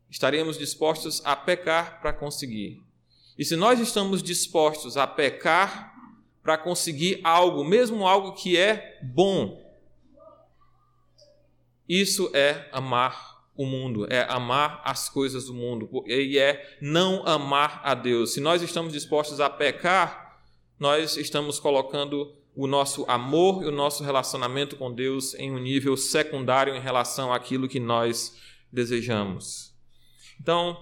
Estaríamos 0.09 0.57
dispostos 0.57 1.21
a 1.23 1.35
pecar 1.35 2.01
para 2.01 2.11
conseguir. 2.11 2.83
E 3.37 3.45
se 3.45 3.55
nós 3.55 3.79
estamos 3.79 4.21
dispostos 4.21 4.97
a 4.97 5.07
pecar 5.07 5.95
para 6.43 6.57
conseguir 6.57 7.21
algo, 7.23 7.63
mesmo 7.63 8.05
algo 8.05 8.33
que 8.33 8.57
é 8.57 8.99
bom, 9.01 9.61
isso 11.87 12.29
é 12.33 12.69
amar 12.71 13.31
o 13.55 13.65
mundo, 13.65 14.05
é 14.11 14.25
amar 14.29 14.81
as 14.83 15.07
coisas 15.07 15.45
do 15.45 15.53
mundo, 15.53 16.03
e 16.07 16.37
é 16.37 16.77
não 16.81 17.25
amar 17.27 17.81
a 17.83 17.93
Deus. 17.93 18.33
Se 18.33 18.41
nós 18.41 18.61
estamos 18.61 18.91
dispostos 18.91 19.39
a 19.39 19.49
pecar, 19.49 20.41
nós 20.79 21.15
estamos 21.15 21.59
colocando 21.59 22.35
o 22.55 22.67
nosso 22.67 23.05
amor 23.07 23.63
e 23.63 23.67
o 23.67 23.71
nosso 23.71 24.03
relacionamento 24.03 24.75
com 24.75 24.93
Deus 24.93 25.33
em 25.35 25.51
um 25.51 25.59
nível 25.59 25.95
secundário 25.95 26.75
em 26.75 26.81
relação 26.81 27.31
àquilo 27.31 27.67
que 27.67 27.79
nós 27.79 28.35
desejamos. 28.71 29.73
Então, 30.39 30.77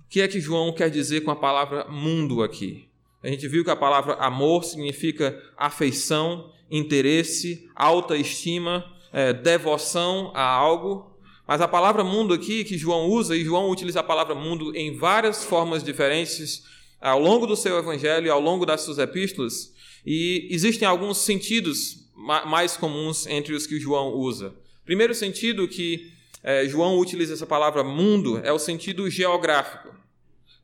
o 0.00 0.08
que 0.08 0.20
é 0.20 0.28
que 0.28 0.40
João 0.40 0.72
quer 0.72 0.90
dizer 0.90 1.22
com 1.22 1.30
a 1.30 1.36
palavra 1.36 1.86
mundo 1.88 2.42
aqui? 2.42 2.88
A 3.22 3.28
gente 3.28 3.46
viu 3.46 3.64
que 3.64 3.70
a 3.70 3.76
palavra 3.76 4.14
amor 4.14 4.64
significa 4.64 5.40
afeição, 5.56 6.52
interesse, 6.70 7.70
alta 7.74 8.16
estima, 8.16 8.84
é, 9.12 9.32
devoção 9.32 10.32
a 10.34 10.42
algo. 10.42 11.12
Mas 11.46 11.60
a 11.60 11.68
palavra 11.68 12.02
mundo 12.02 12.34
aqui 12.34 12.64
que 12.64 12.78
João 12.78 13.06
usa, 13.06 13.36
e 13.36 13.44
João 13.44 13.70
utiliza 13.70 14.00
a 14.00 14.02
palavra 14.02 14.34
mundo 14.34 14.74
em 14.74 14.96
várias 14.96 15.44
formas 15.44 15.84
diferentes 15.84 16.64
ao 17.00 17.20
longo 17.20 17.46
do 17.46 17.56
seu 17.56 17.78
evangelho 17.78 18.26
e 18.26 18.30
ao 18.30 18.40
longo 18.40 18.64
das 18.64 18.80
suas 18.80 18.98
epístolas, 18.98 19.72
e 20.04 20.48
existem 20.50 20.86
alguns 20.86 21.18
sentidos 21.18 22.10
mais 22.14 22.76
comuns 22.76 23.26
entre 23.26 23.54
os 23.54 23.66
que 23.66 23.80
João 23.80 24.14
usa. 24.14 24.54
Primeiro 24.84 25.14
sentido 25.14 25.66
que 25.68 26.12
é, 26.42 26.66
João 26.66 26.98
utiliza 26.98 27.34
essa 27.34 27.46
palavra 27.46 27.84
mundo 27.84 28.40
é 28.44 28.52
o 28.52 28.58
sentido 28.58 29.08
geográfico, 29.08 29.94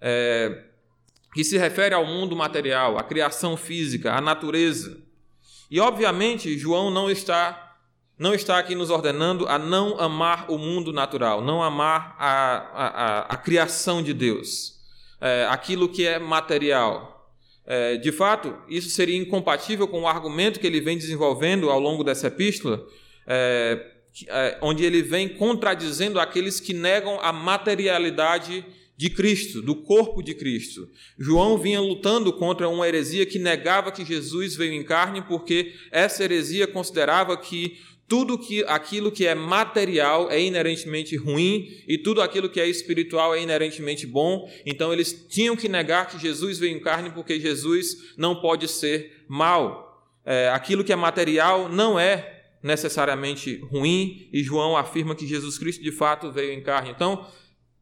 é, 0.00 0.64
que 1.32 1.44
se 1.44 1.56
refere 1.56 1.94
ao 1.94 2.04
mundo 2.04 2.34
material, 2.34 2.98
à 2.98 3.02
criação 3.04 3.56
física, 3.56 4.12
à 4.12 4.20
natureza. 4.20 4.98
E 5.70 5.78
obviamente 5.78 6.58
João 6.58 6.90
não 6.90 7.10
está 7.10 7.64
não 8.18 8.34
está 8.34 8.58
aqui 8.58 8.74
nos 8.74 8.90
ordenando 8.90 9.46
a 9.46 9.56
não 9.56 10.00
amar 10.00 10.50
o 10.50 10.58
mundo 10.58 10.92
natural, 10.92 11.40
não 11.40 11.62
amar 11.62 12.16
a, 12.18 12.26
a, 12.26 13.20
a, 13.34 13.36
criação 13.36 14.02
de 14.02 14.12
Deus, 14.12 14.74
é, 15.20 15.46
aquilo 15.48 15.88
que 15.88 16.04
é 16.04 16.18
material. 16.18 17.17
É, 17.70 17.98
de 17.98 18.10
fato, 18.10 18.56
isso 18.66 18.88
seria 18.88 19.18
incompatível 19.18 19.86
com 19.86 20.00
o 20.00 20.08
argumento 20.08 20.58
que 20.58 20.66
ele 20.66 20.80
vem 20.80 20.96
desenvolvendo 20.96 21.68
ao 21.68 21.78
longo 21.78 22.02
dessa 22.02 22.28
epístola, 22.28 22.82
é, 23.26 23.78
é 24.26 24.58
onde 24.62 24.86
ele 24.86 25.02
vem 25.02 25.28
contradizendo 25.28 26.18
aqueles 26.18 26.60
que 26.60 26.72
negam 26.72 27.20
a 27.20 27.30
materialidade 27.30 28.64
de 28.96 29.10
Cristo, 29.10 29.60
do 29.60 29.76
corpo 29.76 30.22
de 30.22 30.34
Cristo. 30.34 30.88
João 31.18 31.58
vinha 31.58 31.78
lutando 31.78 32.32
contra 32.32 32.70
uma 32.70 32.88
heresia 32.88 33.26
que 33.26 33.38
negava 33.38 33.92
que 33.92 34.02
Jesus 34.02 34.56
veio 34.56 34.72
em 34.72 34.82
carne, 34.82 35.20
porque 35.20 35.74
essa 35.92 36.24
heresia 36.24 36.66
considerava 36.66 37.36
que 37.36 37.76
tudo 38.08 38.38
que, 38.38 38.64
aquilo 38.64 39.12
que 39.12 39.26
é 39.26 39.34
material 39.34 40.30
é 40.30 40.40
inerentemente 40.40 41.14
ruim 41.14 41.68
e 41.86 41.98
tudo 41.98 42.22
aquilo 42.22 42.48
que 42.48 42.58
é 42.58 42.66
espiritual 42.66 43.34
é 43.34 43.42
inerentemente 43.42 44.06
bom. 44.06 44.50
Então 44.64 44.92
eles 44.92 45.26
tinham 45.28 45.54
que 45.54 45.68
negar 45.68 46.08
que 46.08 46.18
Jesus 46.18 46.58
veio 46.58 46.74
em 46.74 46.80
carne 46.80 47.10
porque 47.10 47.38
Jesus 47.38 48.14
não 48.16 48.40
pode 48.40 48.66
ser 48.66 49.24
mal. 49.28 50.02
É, 50.24 50.48
aquilo 50.48 50.82
que 50.82 50.92
é 50.92 50.96
material 50.96 51.68
não 51.68 52.00
é 52.00 52.46
necessariamente 52.62 53.56
ruim 53.70 54.28
e 54.32 54.42
João 54.42 54.76
afirma 54.76 55.14
que 55.14 55.26
Jesus 55.26 55.58
Cristo 55.58 55.82
de 55.82 55.92
fato 55.92 56.32
veio 56.32 56.52
em 56.52 56.62
carne. 56.62 56.90
Então, 56.90 57.26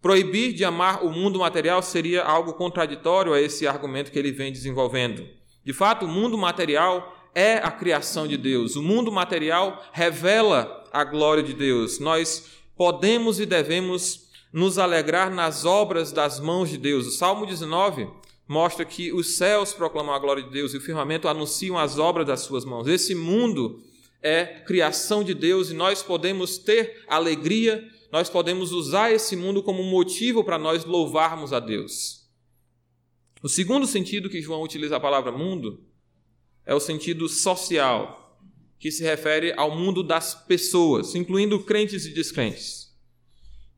proibir 0.02 0.52
de 0.52 0.64
amar 0.64 1.04
o 1.04 1.10
mundo 1.10 1.38
material 1.38 1.80
seria 1.82 2.24
algo 2.24 2.54
contraditório 2.54 3.32
a 3.32 3.40
esse 3.40 3.66
argumento 3.66 4.10
que 4.10 4.18
ele 4.18 4.32
vem 4.32 4.52
desenvolvendo. 4.52 5.26
De 5.64 5.72
fato, 5.72 6.04
o 6.04 6.08
mundo 6.08 6.36
material 6.36 7.15
é 7.36 7.58
a 7.58 7.70
criação 7.70 8.26
de 8.26 8.38
Deus. 8.38 8.76
O 8.76 8.82
mundo 8.82 9.12
material 9.12 9.84
revela 9.92 10.82
a 10.90 11.04
glória 11.04 11.42
de 11.42 11.52
Deus. 11.52 11.98
Nós 11.98 12.46
podemos 12.74 13.38
e 13.38 13.44
devemos 13.44 14.30
nos 14.50 14.78
alegrar 14.78 15.30
nas 15.30 15.66
obras 15.66 16.10
das 16.12 16.40
mãos 16.40 16.70
de 16.70 16.78
Deus. 16.78 17.06
O 17.06 17.10
Salmo 17.10 17.44
19 17.44 18.08
mostra 18.48 18.86
que 18.86 19.12
os 19.12 19.36
céus 19.36 19.74
proclamam 19.74 20.14
a 20.14 20.18
glória 20.18 20.42
de 20.42 20.48
Deus 20.48 20.72
e 20.72 20.78
o 20.78 20.80
firmamento 20.80 21.28
anunciam 21.28 21.76
as 21.76 21.98
obras 21.98 22.26
das 22.26 22.40
suas 22.40 22.64
mãos. 22.64 22.88
Esse 22.88 23.14
mundo 23.14 23.82
é 24.22 24.46
criação 24.66 25.22
de 25.22 25.34
Deus 25.34 25.70
e 25.70 25.74
nós 25.74 26.02
podemos 26.02 26.56
ter 26.56 27.04
alegria, 27.06 27.86
nós 28.10 28.30
podemos 28.30 28.72
usar 28.72 29.12
esse 29.12 29.36
mundo 29.36 29.62
como 29.62 29.82
motivo 29.82 30.42
para 30.42 30.56
nós 30.56 30.86
louvarmos 30.86 31.52
a 31.52 31.60
Deus. 31.60 32.30
O 33.42 33.48
segundo 33.48 33.86
sentido 33.86 34.30
que 34.30 34.40
João 34.40 34.62
utiliza 34.62 34.96
a 34.96 35.00
palavra 35.00 35.30
mundo 35.30 35.84
é 36.66 36.74
o 36.74 36.80
sentido 36.80 37.28
social, 37.28 38.38
que 38.78 38.90
se 38.90 39.02
refere 39.02 39.54
ao 39.56 39.74
mundo 39.74 40.02
das 40.02 40.34
pessoas, 40.34 41.14
incluindo 41.14 41.60
crentes 41.60 42.04
e 42.04 42.12
descrentes. 42.12 42.86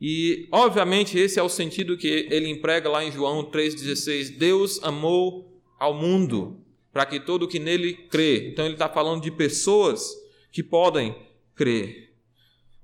E, 0.01 0.48
obviamente, 0.51 1.18
esse 1.18 1.38
é 1.38 1.42
o 1.42 1.48
sentido 1.48 1.96
que 1.96 2.27
ele 2.31 2.48
emprega 2.48 2.88
lá 2.88 3.05
em 3.05 3.12
João 3.12 3.44
3,16. 3.44 4.38
Deus 4.38 4.81
amou 4.83 5.61
ao 5.79 5.92
mundo 5.92 6.64
para 6.92 7.05
que 7.05 7.20
todo 7.20 7.48
que 7.48 7.59
nele 7.59 7.94
crê. 7.94 8.48
Então, 8.48 8.64
ele 8.64 8.74
está 8.74 8.88
falando 8.88 9.22
de 9.22 9.31
pessoas 9.31 10.14
que 10.53 10.62
podem 10.62 11.14
crer. 11.55 12.14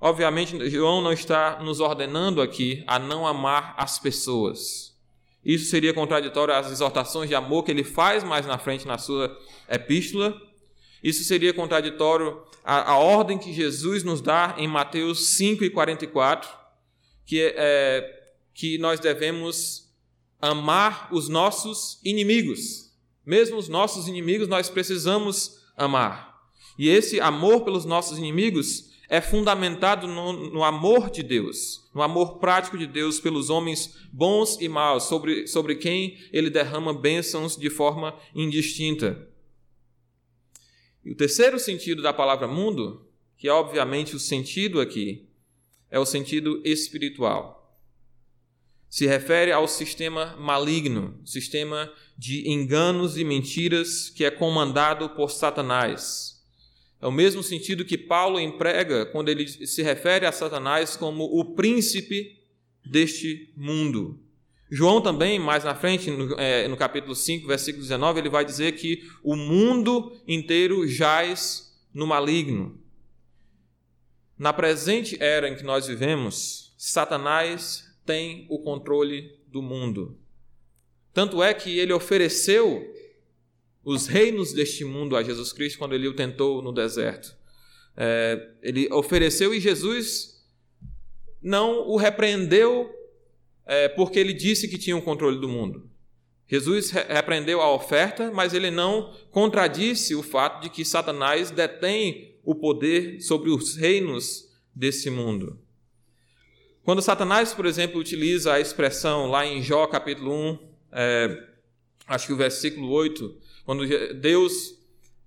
Obviamente, 0.00 0.68
João 0.68 1.00
não 1.00 1.12
está 1.12 1.60
nos 1.62 1.80
ordenando 1.80 2.42
aqui 2.42 2.84
a 2.86 2.98
não 2.98 3.26
amar 3.26 3.74
as 3.78 3.98
pessoas. 3.98 4.93
Isso 5.44 5.70
seria 5.70 5.92
contraditório 5.92 6.54
às 6.54 6.70
exortações 6.70 7.28
de 7.28 7.34
amor 7.34 7.64
que 7.64 7.70
ele 7.70 7.84
faz 7.84 8.24
mais 8.24 8.46
na 8.46 8.58
frente 8.58 8.86
na 8.86 8.96
sua 8.96 9.36
epístola. 9.68 10.40
Isso 11.02 11.22
seria 11.24 11.52
contraditório 11.52 12.42
à, 12.64 12.92
à 12.92 12.98
ordem 12.98 13.36
que 13.36 13.52
Jesus 13.52 14.02
nos 14.02 14.22
dá 14.22 14.54
em 14.56 14.66
Mateus 14.66 15.36
5 15.36 15.62
e 15.62 15.70
44, 15.70 16.48
que, 17.26 17.40
é, 17.40 17.54
é, 17.56 18.22
que 18.54 18.78
nós 18.78 18.98
devemos 18.98 19.92
amar 20.40 21.08
os 21.12 21.28
nossos 21.28 22.00
inimigos. 22.02 22.90
Mesmo 23.24 23.58
os 23.58 23.68
nossos 23.68 24.08
inimigos 24.08 24.48
nós 24.48 24.70
precisamos 24.70 25.62
amar. 25.76 26.34
E 26.78 26.88
esse 26.88 27.20
amor 27.20 27.62
pelos 27.64 27.84
nossos 27.84 28.16
inimigos 28.16 28.93
é 29.14 29.20
fundamentado 29.20 30.08
no, 30.08 30.32
no, 30.32 30.64
amor 30.64 31.08
de 31.08 31.22
Deus, 31.22 31.88
no 31.94 32.02
amor 32.02 32.40
prático 32.40 32.76
de 32.76 32.84
Deus 32.84 33.20
pelos 33.20 33.48
homens 33.48 33.96
bons 34.12 34.60
e 34.60 34.68
maus, 34.68 35.04
sobre, 35.04 35.46
sobre 35.46 35.76
quem 35.76 36.18
ele 36.32 36.50
derrama 36.50 36.92
bênçãos 36.92 37.56
de 37.56 37.70
forma 37.70 38.18
indistinta. 38.34 39.28
E 41.04 41.12
o 41.12 41.14
terceiro 41.14 41.60
sentido 41.60 42.02
da 42.02 42.12
palavra 42.12 42.48
mundo, 42.48 43.06
que 43.38 43.46
é 43.46 43.52
obviamente 43.52 44.16
o 44.16 44.18
sentido 44.18 44.80
aqui, 44.80 45.28
é 45.88 45.98
o 46.00 46.04
sentido 46.04 46.60
espiritual. 46.64 47.78
Se 48.90 49.06
refere 49.06 49.52
ao 49.52 49.68
sistema 49.68 50.34
maligno, 50.40 51.20
sistema 51.24 51.88
de 52.18 52.50
enganos 52.50 53.16
e 53.16 53.22
mentiras 53.22 54.10
que 54.10 54.24
é 54.24 54.30
comandado 54.32 55.10
por 55.10 55.30
Satanás 55.30 56.33
é 57.04 57.06
o 57.06 57.12
mesmo 57.12 57.42
sentido 57.42 57.84
que 57.84 57.98
Paulo 57.98 58.40
emprega 58.40 59.04
quando 59.04 59.28
ele 59.28 59.46
se 59.46 59.82
refere 59.82 60.24
a 60.24 60.32
Satanás 60.32 60.96
como 60.96 61.24
o 61.24 61.54
príncipe 61.54 62.42
deste 62.82 63.52
mundo. 63.54 64.18
João 64.70 65.02
também, 65.02 65.38
mais 65.38 65.64
na 65.64 65.74
frente, 65.74 66.10
no, 66.10 66.34
é, 66.40 66.66
no, 66.66 66.78
capítulo 66.78 67.14
5, 67.14 67.46
versículo 67.46 67.82
19, 67.82 68.20
ele 68.20 68.30
vai 68.30 68.42
dizer 68.42 68.72
que 68.72 69.02
o 69.22 69.36
mundo 69.36 70.16
inteiro 70.26 70.88
jaz 70.88 71.78
no 71.92 72.06
maligno. 72.06 72.80
Na 74.38 74.54
presente 74.54 75.22
era 75.22 75.46
em 75.50 75.56
que 75.56 75.62
nós 75.62 75.86
vivemos, 75.86 76.74
Satanás 76.78 77.84
tem 78.06 78.46
o 78.48 78.60
controle 78.60 79.30
do 79.46 79.60
mundo. 79.60 80.18
Tanto 81.12 81.42
é 81.42 81.52
que 81.52 81.78
ele 81.78 81.92
ofereceu 81.92 82.93
os 83.84 84.06
reinos 84.06 84.52
deste 84.52 84.84
mundo 84.84 85.16
a 85.16 85.22
Jesus 85.22 85.52
Cristo 85.52 85.78
quando 85.78 85.94
ele 85.94 86.08
o 86.08 86.14
tentou 86.16 86.62
no 86.62 86.72
deserto. 86.72 87.36
É, 87.96 88.50
ele 88.62 88.88
ofereceu 88.92 89.54
e 89.54 89.60
Jesus 89.60 90.42
não 91.42 91.86
o 91.88 91.96
repreendeu 91.96 92.90
é, 93.66 93.88
porque 93.88 94.18
ele 94.18 94.32
disse 94.32 94.68
que 94.68 94.78
tinha 94.78 94.96
o 94.96 95.02
controle 95.02 95.38
do 95.38 95.48
mundo. 95.48 95.88
Jesus 96.46 96.90
repreendeu 96.90 97.60
a 97.60 97.72
oferta, 97.72 98.30
mas 98.30 98.52
ele 98.52 98.70
não 98.70 99.14
contradisse 99.30 100.14
o 100.14 100.22
fato 100.22 100.62
de 100.62 100.70
que 100.70 100.84
Satanás 100.84 101.50
detém 101.50 102.38
o 102.44 102.54
poder 102.54 103.20
sobre 103.20 103.50
os 103.50 103.76
reinos 103.76 104.50
desse 104.74 105.08
mundo. 105.08 105.58
Quando 106.82 107.00
Satanás, 107.00 107.54
por 107.54 107.64
exemplo, 107.64 107.98
utiliza 107.98 108.52
a 108.52 108.60
expressão 108.60 109.30
lá 109.30 109.46
em 109.46 109.62
Jó 109.62 109.86
capítulo 109.86 110.32
1, 110.32 110.58
é, 110.92 111.48
acho 112.06 112.26
que 112.26 112.32
o 112.34 112.36
versículo 112.36 112.90
8, 112.90 113.34
quando 113.64 113.86
Deus 114.14 114.74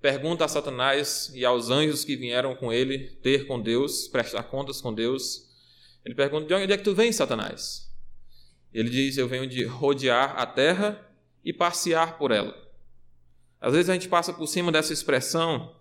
pergunta 0.02 0.46
a 0.46 0.48
Satanás 0.48 1.32
e 1.34 1.44
aos 1.44 1.70
anjos 1.70 2.06
que 2.06 2.16
vieram 2.16 2.56
com 2.56 2.72
ele 2.72 3.00
ter 3.22 3.48
com 3.48 3.62
Deus, 3.62 4.08
prestar 4.08 4.44
contas 4.44 4.80
com 4.80 4.94
Deus, 4.94 5.48
ele 6.06 6.16
pergunta: 6.16 6.48
De 6.48 6.54
onde 6.54 6.72
é 6.72 6.78
que 6.78 6.84
tu 6.84 6.96
vem, 6.96 7.12
Satanás? 7.12 7.92
Ele 8.74 8.90
diz: 8.90 9.18
Eu 9.18 9.28
venho 9.28 9.48
de 9.48 9.64
rodear 9.66 10.40
a 10.40 10.46
terra 10.46 11.06
e 11.44 11.52
passear 11.52 12.18
por 12.18 12.32
ela. 12.32 12.56
Às 13.60 13.74
vezes 13.74 13.90
a 13.90 13.94
gente 13.94 14.08
passa 14.08 14.32
por 14.32 14.48
cima 14.48 14.72
dessa 14.72 14.94
expressão, 14.94 15.76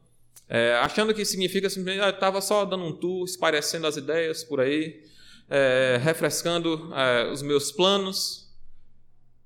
é, 0.49 0.75
achando 0.77 1.13
que 1.13 1.25
significa 1.25 1.69
simplesmente, 1.69 2.03
ah, 2.03 2.11
estava 2.11 2.41
só 2.41 2.65
dando 2.65 2.85
um 2.85 2.93
tour, 2.93 3.25
esparecendo 3.25 3.87
as 3.87 3.97
ideias 3.97 4.43
por 4.43 4.61
aí, 4.61 5.05
é, 5.51 6.01
refrescando 6.03 6.91
é, 6.95 7.31
os 7.31 7.43
meus 7.43 7.71
planos. 7.71 8.51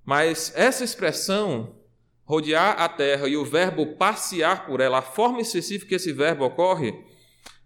Mas 0.05 0.53
essa 0.55 0.85
expressão, 0.85 1.75
rodear 2.31 2.81
a 2.81 2.89
terra 2.89 3.27
e 3.29 3.37
o 3.37 3.45
verbo 3.45 3.85
passear 3.97 4.65
por 4.65 4.81
ela, 4.81 4.99
a 4.99 5.03
forma 5.03 5.41
específica 5.41 5.89
que 5.89 5.95
esse 5.97 6.13
verbo 6.13 6.45
ocorre, 6.45 6.95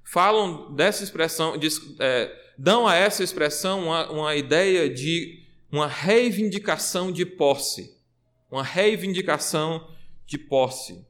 falam 0.03 0.74
dessa 0.74 1.05
expressão, 1.05 1.59
diz, 1.59 1.79
é, 2.00 2.35
dão 2.57 2.88
a 2.88 2.94
essa 2.94 3.22
expressão 3.22 3.85
uma, 3.85 4.11
uma 4.11 4.35
ideia 4.35 4.88
de 4.88 5.42
uma 5.70 5.87
reivindicação 5.87 7.12
de 7.12 7.27
posse. 7.27 7.94
Uma 8.50 8.62
reivindicação 8.62 9.87
de 10.24 10.38
posse. 10.38 11.07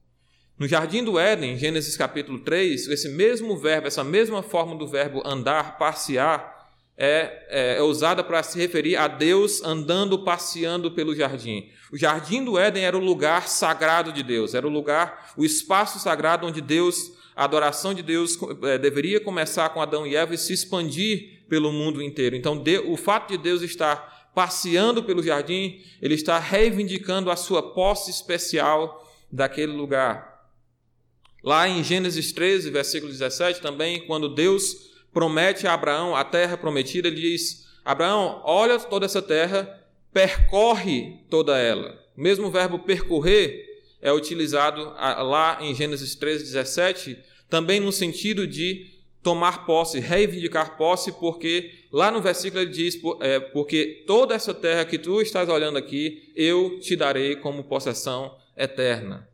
No 0.58 0.66
jardim 0.66 1.04
do 1.04 1.16
Éden, 1.16 1.56
Gênesis 1.56 1.96
capítulo 1.96 2.40
3, 2.40 2.88
esse 2.88 3.08
mesmo 3.08 3.56
verbo, 3.56 3.86
essa 3.86 4.02
mesma 4.02 4.42
forma 4.42 4.76
do 4.76 4.88
verbo 4.88 5.22
andar, 5.24 5.78
passear, 5.78 6.53
é, 6.96 7.46
é, 7.48 7.76
é 7.78 7.82
usada 7.82 8.22
para 8.22 8.42
se 8.42 8.58
referir 8.58 8.96
a 8.96 9.08
Deus 9.08 9.62
andando, 9.62 10.24
passeando 10.24 10.90
pelo 10.90 11.14
jardim. 11.14 11.68
O 11.92 11.96
jardim 11.96 12.44
do 12.44 12.58
Éden 12.58 12.84
era 12.84 12.96
o 12.96 13.04
lugar 13.04 13.48
sagrado 13.48 14.12
de 14.12 14.22
Deus, 14.22 14.54
era 14.54 14.66
o 14.66 14.70
lugar, 14.70 15.32
o 15.36 15.44
espaço 15.44 15.98
sagrado 15.98 16.46
onde 16.46 16.60
Deus, 16.60 17.12
a 17.34 17.44
adoração 17.44 17.92
de 17.92 18.02
Deus 18.02 18.38
é, 18.62 18.78
deveria 18.78 19.20
começar 19.20 19.68
com 19.70 19.82
Adão 19.82 20.06
e 20.06 20.14
Eva 20.14 20.34
e 20.34 20.38
se 20.38 20.52
expandir 20.52 21.44
pelo 21.48 21.72
mundo 21.72 22.02
inteiro. 22.02 22.36
Então, 22.36 22.56
de, 22.56 22.78
o 22.78 22.96
fato 22.96 23.30
de 23.30 23.38
Deus 23.38 23.62
estar 23.62 24.30
passeando 24.34 25.02
pelo 25.02 25.22
jardim, 25.22 25.80
ele 26.02 26.14
está 26.14 26.38
reivindicando 26.38 27.30
a 27.30 27.36
sua 27.36 27.74
posse 27.74 28.10
especial 28.10 29.04
daquele 29.30 29.72
lugar. 29.72 30.34
Lá 31.42 31.68
em 31.68 31.84
Gênesis 31.84 32.32
13, 32.32 32.70
versículo 32.70 33.12
17, 33.12 33.60
também, 33.60 34.06
quando 34.06 34.34
Deus 34.34 34.93
promete 35.14 35.66
a 35.66 35.72
Abraão 35.72 36.14
a 36.14 36.24
terra 36.24 36.58
prometida, 36.58 37.08
ele 37.08 37.20
diz: 37.20 37.66
Abraão, 37.84 38.42
olha 38.44 38.78
toda 38.78 39.06
essa 39.06 39.22
terra, 39.22 39.82
percorre 40.12 41.20
toda 41.30 41.56
ela. 41.56 41.98
O 42.16 42.20
mesmo 42.20 42.50
verbo 42.50 42.80
percorrer 42.80 43.64
é 44.02 44.12
utilizado 44.12 44.82
lá 44.82 45.58
em 45.62 45.74
Gênesis 45.74 46.14
13, 46.14 46.44
17, 46.44 47.18
também 47.48 47.80
no 47.80 47.92
sentido 47.92 48.46
de 48.46 48.92
tomar 49.22 49.64
posse, 49.64 49.98
reivindicar 50.00 50.76
posse, 50.76 51.10
porque 51.12 51.72
lá 51.90 52.10
no 52.10 52.20
versículo 52.20 52.62
ele 52.62 52.70
diz: 52.70 52.98
é, 53.20 53.40
Porque 53.40 54.04
toda 54.06 54.34
essa 54.34 54.52
terra 54.52 54.84
que 54.84 54.98
tu 54.98 55.22
estás 55.22 55.48
olhando 55.48 55.78
aqui, 55.78 56.32
eu 56.36 56.78
te 56.80 56.94
darei 56.94 57.36
como 57.36 57.64
possessão 57.64 58.36
eterna. 58.56 59.28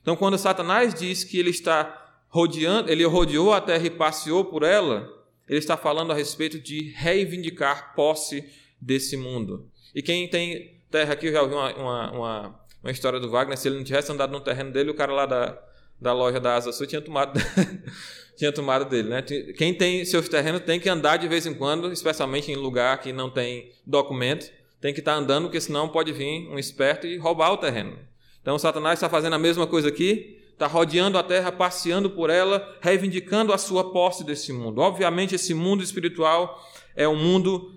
Então, 0.00 0.16
quando 0.16 0.38
Satanás 0.38 0.94
diz 0.94 1.24
que 1.24 1.38
ele 1.38 1.50
está 1.50 1.98
rodeando, 2.28 2.90
ele 2.90 3.04
rodeou 3.04 3.52
a 3.52 3.60
terra 3.60 3.86
e 3.86 3.90
passeou 3.90 4.44
por 4.44 4.62
ela, 4.62 5.08
ele 5.48 5.58
está 5.58 5.76
falando 5.76 6.12
a 6.12 6.14
respeito 6.14 6.58
de 6.58 6.90
reivindicar 6.90 7.94
posse 7.94 8.44
desse 8.80 9.16
mundo. 9.16 9.68
E 9.94 10.02
quem 10.02 10.28
tem 10.28 10.80
terra 10.90 11.12
aqui, 11.12 11.26
eu 11.26 11.32
já 11.32 11.42
ouvi 11.42 11.54
uma, 11.54 11.74
uma, 11.74 12.10
uma, 12.12 12.60
uma 12.82 12.90
história 12.90 13.20
do 13.20 13.30
Wagner, 13.30 13.56
se 13.56 13.68
ele 13.68 13.76
não 13.76 13.84
tivesse 13.84 14.10
andado 14.10 14.30
no 14.30 14.40
terreno 14.40 14.72
dele, 14.72 14.90
o 14.90 14.94
cara 14.94 15.12
lá 15.12 15.26
da, 15.26 15.58
da 16.00 16.12
loja 16.12 16.40
da 16.40 16.56
Asa 16.56 16.72
Sul 16.72 16.86
tinha 16.86 17.00
tomado, 17.00 17.38
tinha 18.36 18.52
tomado 18.52 18.84
dele. 18.86 19.08
Né? 19.08 19.22
Quem 19.56 19.72
tem 19.72 20.04
seus 20.04 20.28
terrenos 20.28 20.62
tem 20.62 20.80
que 20.80 20.88
andar 20.88 21.16
de 21.16 21.28
vez 21.28 21.46
em 21.46 21.54
quando, 21.54 21.92
especialmente 21.92 22.50
em 22.50 22.56
lugar 22.56 23.00
que 23.00 23.12
não 23.12 23.30
tem 23.30 23.72
documento, 23.86 24.50
tem 24.80 24.92
que 24.92 25.00
estar 25.00 25.14
andando, 25.14 25.44
porque 25.44 25.60
senão 25.60 25.88
pode 25.88 26.12
vir 26.12 26.48
um 26.48 26.58
esperto 26.58 27.06
e 27.06 27.16
roubar 27.16 27.52
o 27.52 27.56
terreno. 27.56 27.96
Então 28.40 28.58
Satanás 28.58 28.98
está 28.98 29.08
fazendo 29.08 29.34
a 29.34 29.38
mesma 29.38 29.66
coisa 29.66 29.88
aqui, 29.88 30.41
está 30.62 30.66
rodeando 30.68 31.18
a 31.18 31.24
terra, 31.24 31.50
passeando 31.50 32.08
por 32.08 32.30
ela, 32.30 32.78
reivindicando 32.80 33.52
a 33.52 33.58
sua 33.58 33.92
posse 33.92 34.22
desse 34.22 34.52
mundo. 34.52 34.80
Obviamente, 34.80 35.34
esse 35.34 35.52
mundo 35.52 35.82
espiritual 35.82 36.64
é 36.94 37.08
um 37.08 37.16
mundo 37.16 37.74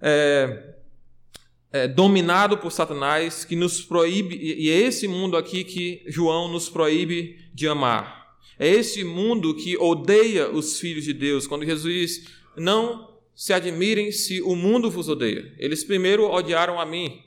é, 0.00 0.74
é, 1.70 1.86
dominado 1.86 2.58
por 2.58 2.72
Satanás, 2.72 3.44
que 3.44 3.54
nos 3.54 3.82
proíbe, 3.82 4.36
e 4.36 4.68
é 4.68 4.80
esse 4.80 5.06
mundo 5.06 5.36
aqui 5.36 5.62
que 5.62 6.02
João 6.08 6.48
nos 6.48 6.68
proíbe 6.68 7.38
de 7.54 7.68
amar. 7.68 8.24
É 8.58 8.68
esse 8.68 9.04
mundo 9.04 9.54
que 9.54 9.76
odeia 9.76 10.50
os 10.50 10.80
filhos 10.80 11.04
de 11.04 11.12
Deus. 11.12 11.46
Quando 11.46 11.64
Jesus 11.64 11.94
diz: 11.94 12.28
Não 12.56 13.14
se 13.34 13.52
admirem 13.52 14.10
se 14.10 14.42
o 14.42 14.56
mundo 14.56 14.90
vos 14.90 15.08
odeia. 15.08 15.52
Eles 15.58 15.84
primeiro 15.84 16.28
odiaram 16.28 16.80
a 16.80 16.86
mim. 16.86 17.20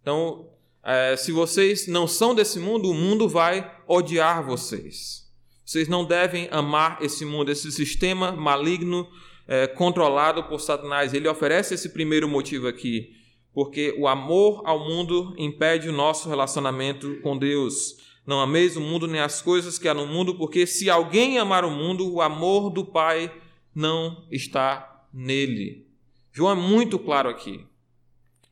Então, 0.00 0.48
é, 0.84 1.16
se 1.16 1.32
vocês 1.32 1.86
não 1.86 2.06
são 2.06 2.34
desse 2.34 2.58
mundo, 2.58 2.90
o 2.90 2.94
mundo 2.94 3.28
vai 3.28 3.74
odiar 3.86 4.44
vocês. 4.44 5.24
Vocês 5.64 5.88
não 5.88 6.04
devem 6.04 6.46
amar 6.50 6.98
esse 7.00 7.24
mundo, 7.24 7.50
esse 7.50 7.72
sistema 7.72 8.32
maligno 8.32 9.08
é, 9.48 9.66
controlado 9.66 10.44
por 10.44 10.60
Satanás. 10.60 11.14
Ele 11.14 11.26
oferece 11.26 11.72
esse 11.72 11.88
primeiro 11.88 12.28
motivo 12.28 12.68
aqui, 12.68 13.12
porque 13.54 13.94
o 13.98 14.06
amor 14.06 14.62
ao 14.66 14.78
mundo 14.78 15.34
impede 15.38 15.88
o 15.88 15.92
nosso 15.92 16.28
relacionamento 16.28 17.18
com 17.22 17.38
Deus. 17.38 17.96
Não 18.26 18.40
ameis 18.40 18.76
o 18.76 18.80
mundo 18.80 19.06
nem 19.06 19.20
as 19.20 19.40
coisas 19.40 19.78
que 19.78 19.88
há 19.88 19.94
no 19.94 20.06
mundo, 20.06 20.34
porque 20.34 20.66
se 20.66 20.90
alguém 20.90 21.38
amar 21.38 21.64
o 21.64 21.70
mundo, 21.70 22.12
o 22.12 22.20
amor 22.20 22.68
do 22.68 22.84
Pai 22.84 23.32
não 23.74 24.26
está 24.30 25.06
nele. 25.12 25.86
João 26.30 26.52
é 26.52 26.54
muito 26.54 26.98
claro 26.98 27.30
aqui. 27.30 27.66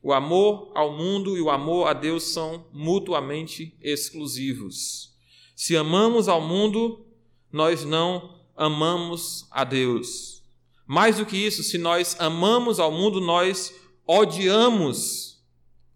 O 0.03 0.11
amor 0.11 0.69
ao 0.75 0.97
mundo 0.97 1.37
e 1.37 1.41
o 1.41 1.49
amor 1.49 1.87
a 1.87 1.93
Deus 1.93 2.23
são 2.23 2.67
mutuamente 2.73 3.73
exclusivos. 3.81 5.15
Se 5.55 5.77
amamos 5.77 6.27
ao 6.27 6.41
mundo, 6.41 7.05
nós 7.49 7.85
não 7.85 8.37
amamos 8.53 9.47
a 9.49 9.63
Deus. 9.63 10.43
Mais 10.85 11.15
do 11.15 11.25
que 11.25 11.37
isso, 11.37 11.63
se 11.63 11.77
nós 11.77 12.17
amamos 12.19 12.81
ao 12.81 12.91
mundo, 12.91 13.21
nós 13.21 13.73
odiamos 14.05 15.41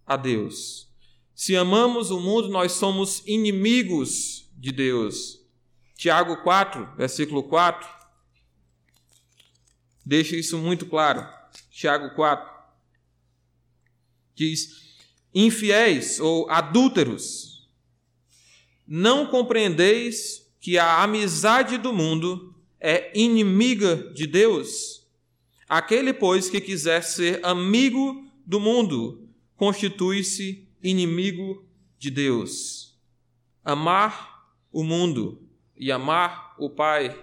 a 0.06 0.15
Deus. 0.15 0.88
Se 1.36 1.58
amamos 1.58 2.10
o 2.10 2.17
mundo, 2.17 2.48
nós 2.48 2.72
somos 2.72 3.22
inimigos 3.28 4.50
de 4.56 4.72
Deus. 4.72 5.38
Tiago 5.98 6.38
4, 6.43 6.96
versículo 6.96 7.43
4, 7.43 7.86
deixa 10.06 10.38
isso 10.38 10.58
muito 10.58 10.86
claro. 10.86 11.28
Tiago 11.70 12.15
4 12.15 12.57
diz: 14.38 14.95
infiéis 15.34 16.19
ou 16.19 16.50
adúlteros, 16.50 17.67
não 18.88 19.28
compreendeis 19.28 20.47
que 20.62 20.78
a 20.78 21.04
amizade 21.04 21.78
do 21.78 21.91
mundo 21.91 22.56
é 22.80 23.12
inimiga 23.17 23.95
de 24.13 24.28
Deus? 24.28 25.06
Aquele, 25.67 26.13
pois, 26.13 26.50
que 26.50 26.62
quiser 26.62 27.02
ser 27.04 27.43
amigo 27.43 28.26
do 28.45 28.60
mundo, 28.60 29.28
constitui-se 29.58 30.65
inimigo 30.82 31.67
de 32.00 32.10
Deus. 32.10 32.97
Amar 33.65 34.54
o 34.71 34.84
mundo 34.84 35.41
e 35.76 35.91
amar 35.91 36.56
o 36.58 36.69
Pai 36.69 37.17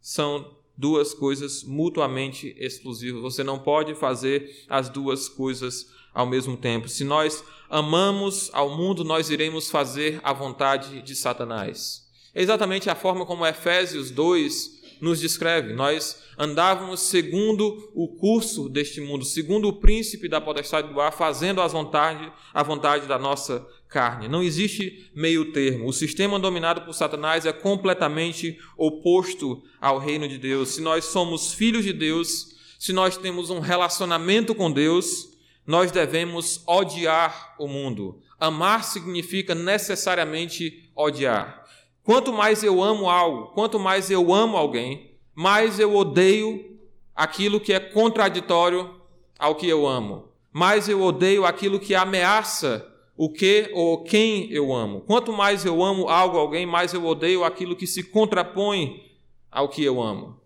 são 0.00 0.56
duas 0.76 1.14
coisas 1.14 1.64
mutuamente 1.64 2.54
exclusivas. 2.58 3.22
Você 3.22 3.42
não 3.42 3.58
pode 3.58 3.94
fazer 3.94 4.64
as 4.68 4.90
duas 4.90 5.28
coisas 5.28 5.90
ao 6.16 6.24
mesmo 6.24 6.56
tempo. 6.56 6.88
Se 6.88 7.04
nós 7.04 7.44
amamos 7.68 8.48
ao 8.54 8.74
mundo, 8.74 9.04
nós 9.04 9.28
iremos 9.28 9.70
fazer 9.70 10.18
a 10.22 10.32
vontade 10.32 11.02
de 11.02 11.14
Satanás. 11.14 12.08
É 12.34 12.40
exatamente 12.40 12.88
a 12.88 12.94
forma 12.94 13.26
como 13.26 13.46
Efésios 13.46 14.10
2 14.10 14.96
nos 14.98 15.20
descreve. 15.20 15.74
Nós 15.74 16.22
andávamos 16.38 17.00
segundo 17.00 17.90
o 17.94 18.08
curso 18.16 18.66
deste 18.66 18.98
mundo, 18.98 19.26
segundo 19.26 19.68
o 19.68 19.74
príncipe 19.74 20.26
da 20.26 20.40
potestade 20.40 20.90
do 20.90 20.98
ar, 20.98 21.12
fazendo 21.12 21.60
as 21.60 21.72
vontade, 21.72 22.32
a 22.54 22.62
vontade 22.62 23.06
da 23.06 23.18
nossa 23.18 23.66
carne. 23.86 24.26
Não 24.26 24.42
existe 24.42 25.10
meio 25.14 25.52
termo. 25.52 25.86
O 25.86 25.92
sistema 25.92 26.38
dominado 26.38 26.80
por 26.80 26.94
Satanás 26.94 27.44
é 27.44 27.52
completamente 27.52 28.58
oposto 28.74 29.62
ao 29.78 29.98
reino 29.98 30.26
de 30.26 30.38
Deus. 30.38 30.70
Se 30.70 30.80
nós 30.80 31.04
somos 31.04 31.52
filhos 31.52 31.84
de 31.84 31.92
Deus, 31.92 32.56
se 32.78 32.94
nós 32.94 33.18
temos 33.18 33.50
um 33.50 33.60
relacionamento 33.60 34.54
com 34.54 34.72
Deus, 34.72 35.35
nós 35.66 35.90
devemos 35.90 36.62
odiar 36.66 37.54
o 37.58 37.66
mundo. 37.66 38.20
Amar 38.38 38.84
significa 38.84 39.54
necessariamente 39.54 40.90
odiar. 40.94 41.64
Quanto 42.02 42.32
mais 42.32 42.62
eu 42.62 42.82
amo 42.82 43.10
algo, 43.10 43.46
quanto 43.48 43.78
mais 43.80 44.10
eu 44.10 44.32
amo 44.32 44.56
alguém, 44.56 45.18
mais 45.34 45.80
eu 45.80 45.94
odeio 45.94 46.78
aquilo 47.14 47.58
que 47.58 47.72
é 47.72 47.80
contraditório 47.80 49.00
ao 49.38 49.56
que 49.56 49.68
eu 49.68 49.86
amo. 49.86 50.28
Mais 50.52 50.88
eu 50.88 51.02
odeio 51.02 51.44
aquilo 51.44 51.80
que 51.80 51.94
ameaça 51.94 52.86
o 53.16 53.30
que 53.30 53.70
ou 53.74 54.04
quem 54.04 54.50
eu 54.52 54.72
amo. 54.72 55.00
Quanto 55.00 55.32
mais 55.32 55.64
eu 55.64 55.82
amo 55.82 56.08
algo, 56.08 56.38
alguém, 56.38 56.66
mais 56.66 56.92
eu 56.94 57.04
odeio 57.04 57.42
aquilo 57.42 57.74
que 57.74 57.86
se 57.86 58.02
contrapõe 58.02 59.02
ao 59.50 59.68
que 59.68 59.82
eu 59.82 60.02
amo. 60.02 60.40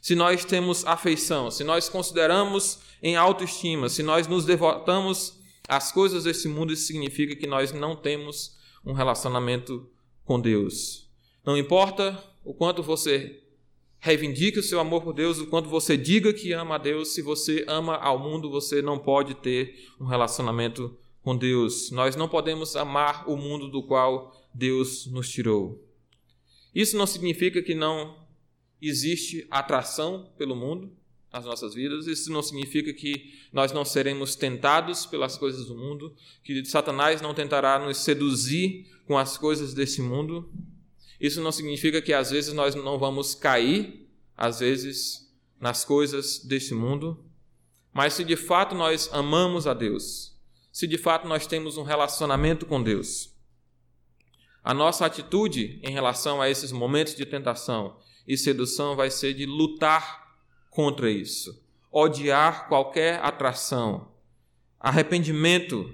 Se 0.00 0.14
nós 0.14 0.44
temos 0.44 0.84
afeição, 0.86 1.50
se 1.50 1.62
nós 1.62 1.88
consideramos 1.88 2.78
em 3.02 3.16
autoestima, 3.16 3.88
se 3.88 4.02
nós 4.02 4.26
nos 4.26 4.44
devotamos 4.44 5.38
às 5.68 5.92
coisas 5.92 6.24
desse 6.24 6.48
mundo, 6.48 6.72
isso 6.72 6.86
significa 6.86 7.36
que 7.36 7.46
nós 7.46 7.72
não 7.72 7.94
temos 7.94 8.56
um 8.84 8.92
relacionamento 8.92 9.88
com 10.24 10.40
Deus. 10.40 11.08
Não 11.44 11.56
importa 11.56 12.22
o 12.44 12.54
quanto 12.54 12.82
você 12.82 13.42
reivindique 13.98 14.58
o 14.58 14.62
seu 14.62 14.80
amor 14.80 15.02
por 15.02 15.12
Deus, 15.12 15.38
o 15.38 15.46
quanto 15.46 15.68
você 15.68 15.96
diga 15.96 16.32
que 16.32 16.52
ama 16.52 16.76
a 16.76 16.78
Deus, 16.78 17.08
se 17.08 17.20
você 17.20 17.64
ama 17.68 17.96
ao 17.96 18.18
mundo, 18.18 18.50
você 18.50 18.80
não 18.80 18.98
pode 18.98 19.34
ter 19.34 19.90
um 20.00 20.06
relacionamento 20.06 20.96
com 21.22 21.36
Deus. 21.36 21.90
Nós 21.90 22.16
não 22.16 22.28
podemos 22.28 22.74
amar 22.76 23.28
o 23.28 23.36
mundo 23.36 23.68
do 23.68 23.82
qual 23.82 24.34
Deus 24.54 25.06
nos 25.06 25.28
tirou. 25.28 25.84
Isso 26.74 26.96
não 26.96 27.06
significa 27.06 27.62
que 27.62 27.74
não 27.74 28.16
existe 28.80 29.46
atração 29.50 30.30
pelo 30.38 30.56
mundo 30.56 30.92
nas 31.32 31.44
nossas 31.44 31.74
vidas. 31.74 32.06
Isso 32.06 32.32
não 32.32 32.42
significa 32.42 32.92
que 32.92 33.34
nós 33.52 33.72
não 33.72 33.84
seremos 33.84 34.34
tentados 34.34 35.06
pelas 35.06 35.36
coisas 35.36 35.66
do 35.66 35.76
mundo, 35.76 36.14
que 36.42 36.64
Satanás 36.64 37.20
não 37.20 37.34
tentará 37.34 37.78
nos 37.78 37.98
seduzir 37.98 38.86
com 39.06 39.16
as 39.16 39.38
coisas 39.38 39.74
desse 39.74 40.02
mundo. 40.02 40.50
Isso 41.20 41.40
não 41.40 41.52
significa 41.52 42.00
que 42.00 42.12
às 42.12 42.30
vezes 42.30 42.52
nós 42.52 42.74
não 42.74 42.98
vamos 42.98 43.34
cair, 43.34 44.08
às 44.36 44.60
vezes, 44.60 45.30
nas 45.60 45.84
coisas 45.84 46.38
deste 46.38 46.74
mundo. 46.74 47.24
Mas 47.92 48.14
se 48.14 48.24
de 48.24 48.36
fato 48.36 48.74
nós 48.74 49.08
amamos 49.12 49.66
a 49.66 49.74
Deus, 49.74 50.36
se 50.72 50.86
de 50.86 50.96
fato 50.96 51.28
nós 51.28 51.46
temos 51.46 51.76
um 51.76 51.82
relacionamento 51.82 52.64
com 52.64 52.82
Deus, 52.82 53.34
a 54.62 54.72
nossa 54.72 55.06
atitude 55.06 55.80
em 55.82 55.90
relação 55.90 56.40
a 56.40 56.48
esses 56.48 56.70
momentos 56.70 57.14
de 57.14 57.26
tentação 57.26 57.96
e 58.32 58.38
sedução 58.38 58.94
vai 58.94 59.10
ser 59.10 59.34
de 59.34 59.44
lutar 59.44 60.36
contra 60.70 61.10
isso, 61.10 61.60
odiar 61.90 62.68
qualquer 62.68 63.18
atração, 63.24 64.06
arrependimento 64.78 65.92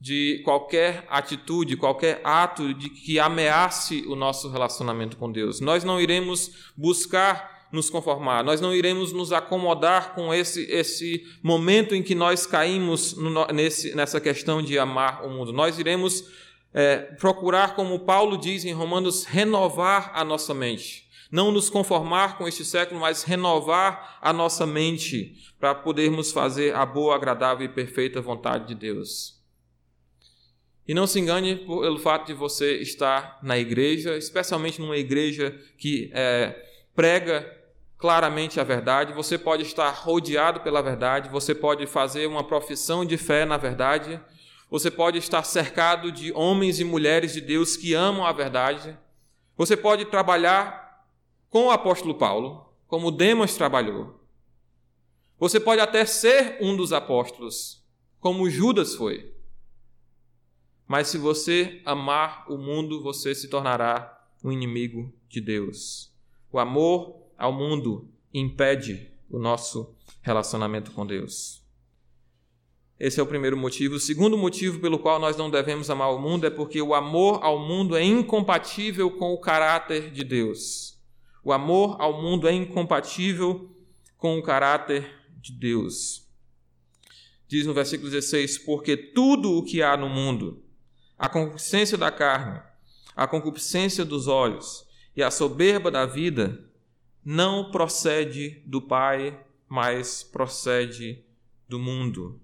de 0.00 0.40
qualquer 0.44 1.04
atitude, 1.08 1.76
qualquer 1.76 2.20
ato 2.22 2.72
de 2.72 2.88
que 2.90 3.18
ameace 3.18 4.04
o 4.06 4.14
nosso 4.14 4.48
relacionamento 4.48 5.16
com 5.16 5.32
Deus. 5.32 5.60
Nós 5.60 5.82
não 5.82 6.00
iremos 6.00 6.70
buscar 6.76 7.66
nos 7.72 7.90
conformar, 7.90 8.44
nós 8.44 8.60
não 8.60 8.72
iremos 8.72 9.12
nos 9.12 9.32
acomodar 9.32 10.14
com 10.14 10.32
esse, 10.32 10.70
esse 10.70 11.26
momento 11.42 11.92
em 11.92 12.04
que 12.04 12.14
nós 12.14 12.46
caímos 12.46 13.16
no, 13.16 13.46
nesse, 13.46 13.96
nessa 13.96 14.20
questão 14.20 14.62
de 14.62 14.78
amar 14.78 15.26
o 15.26 15.30
mundo. 15.30 15.52
Nós 15.52 15.76
iremos 15.76 16.24
é, 16.72 16.98
procurar, 16.98 17.74
como 17.74 17.98
Paulo 17.98 18.38
diz 18.38 18.64
em 18.64 18.72
Romanos, 18.72 19.24
renovar 19.24 20.12
a 20.14 20.22
nossa 20.22 20.54
mente. 20.54 21.03
Não 21.34 21.50
nos 21.50 21.68
conformar 21.68 22.38
com 22.38 22.46
este 22.46 22.64
século, 22.64 23.00
mas 23.00 23.24
renovar 23.24 24.20
a 24.22 24.32
nossa 24.32 24.64
mente 24.64 25.52
para 25.58 25.74
podermos 25.74 26.30
fazer 26.30 26.76
a 26.76 26.86
boa, 26.86 27.16
agradável 27.16 27.66
e 27.66 27.68
perfeita 27.68 28.20
vontade 28.20 28.68
de 28.68 28.74
Deus. 28.76 29.42
E 30.86 30.94
não 30.94 31.08
se 31.08 31.18
engane 31.18 31.56
pelo 31.56 31.98
fato 31.98 32.28
de 32.28 32.34
você 32.34 32.76
estar 32.76 33.40
na 33.42 33.58
igreja, 33.58 34.16
especialmente 34.16 34.80
numa 34.80 34.96
igreja 34.96 35.60
que 35.76 36.08
é, 36.14 36.54
prega 36.94 37.44
claramente 37.98 38.60
a 38.60 38.62
verdade. 38.62 39.12
Você 39.12 39.36
pode 39.36 39.64
estar 39.64 39.90
rodeado 39.90 40.60
pela 40.60 40.80
verdade, 40.80 41.28
você 41.28 41.52
pode 41.52 41.84
fazer 41.88 42.28
uma 42.28 42.44
profissão 42.44 43.04
de 43.04 43.16
fé 43.16 43.44
na 43.44 43.56
verdade, 43.56 44.20
você 44.70 44.88
pode 44.88 45.18
estar 45.18 45.42
cercado 45.42 46.12
de 46.12 46.32
homens 46.32 46.78
e 46.78 46.84
mulheres 46.84 47.32
de 47.32 47.40
Deus 47.40 47.76
que 47.76 47.92
amam 47.92 48.24
a 48.24 48.30
verdade. 48.30 48.96
Você 49.56 49.76
pode 49.76 50.04
trabalhar 50.04 50.83
com 51.54 51.66
o 51.66 51.70
apóstolo 51.70 52.16
Paulo, 52.16 52.66
como 52.88 53.12
Demas 53.12 53.54
trabalhou. 53.54 54.18
Você 55.38 55.60
pode 55.60 55.80
até 55.80 56.04
ser 56.04 56.58
um 56.60 56.76
dos 56.76 56.92
apóstolos, 56.92 57.80
como 58.18 58.50
Judas 58.50 58.96
foi. 58.96 59.32
Mas 60.84 61.06
se 61.06 61.16
você 61.16 61.80
amar 61.84 62.44
o 62.50 62.58
mundo, 62.58 63.00
você 63.00 63.32
se 63.36 63.46
tornará 63.46 64.20
um 64.42 64.50
inimigo 64.50 65.14
de 65.28 65.40
Deus. 65.40 66.12
O 66.50 66.58
amor 66.58 67.22
ao 67.38 67.52
mundo 67.52 68.10
impede 68.32 69.12
o 69.30 69.38
nosso 69.38 69.94
relacionamento 70.22 70.90
com 70.90 71.06
Deus. 71.06 71.62
Esse 72.98 73.20
é 73.20 73.22
o 73.22 73.28
primeiro 73.28 73.56
motivo. 73.56 73.94
O 73.94 74.00
segundo 74.00 74.36
motivo 74.36 74.80
pelo 74.80 74.98
qual 74.98 75.20
nós 75.20 75.36
não 75.36 75.48
devemos 75.48 75.88
amar 75.88 76.12
o 76.12 76.18
mundo 76.18 76.48
é 76.48 76.50
porque 76.50 76.82
o 76.82 76.96
amor 76.96 77.38
ao 77.44 77.60
mundo 77.60 77.94
é 77.96 78.02
incompatível 78.02 79.08
com 79.12 79.32
o 79.32 79.38
caráter 79.38 80.10
de 80.10 80.24
Deus. 80.24 80.93
O 81.44 81.52
amor 81.52 82.00
ao 82.00 82.22
mundo 82.22 82.48
é 82.48 82.52
incompatível 82.52 83.70
com 84.16 84.38
o 84.38 84.42
caráter 84.42 85.06
de 85.36 85.52
Deus. 85.52 86.26
Diz 87.46 87.66
no 87.66 87.74
versículo 87.74 88.10
16: 88.10 88.58
Porque 88.58 88.96
tudo 88.96 89.52
o 89.52 89.62
que 89.62 89.82
há 89.82 89.94
no 89.94 90.08
mundo, 90.08 90.64
a 91.18 91.28
concupiscência 91.28 91.98
da 91.98 92.10
carne, 92.10 92.62
a 93.14 93.26
concupiscência 93.26 94.06
dos 94.06 94.26
olhos 94.26 94.88
e 95.14 95.22
a 95.22 95.30
soberba 95.30 95.90
da 95.90 96.06
vida 96.06 96.64
não 97.22 97.70
procede 97.70 98.62
do 98.64 98.80
Pai, 98.80 99.38
mas 99.68 100.22
procede 100.22 101.22
do 101.68 101.78
mundo. 101.78 102.40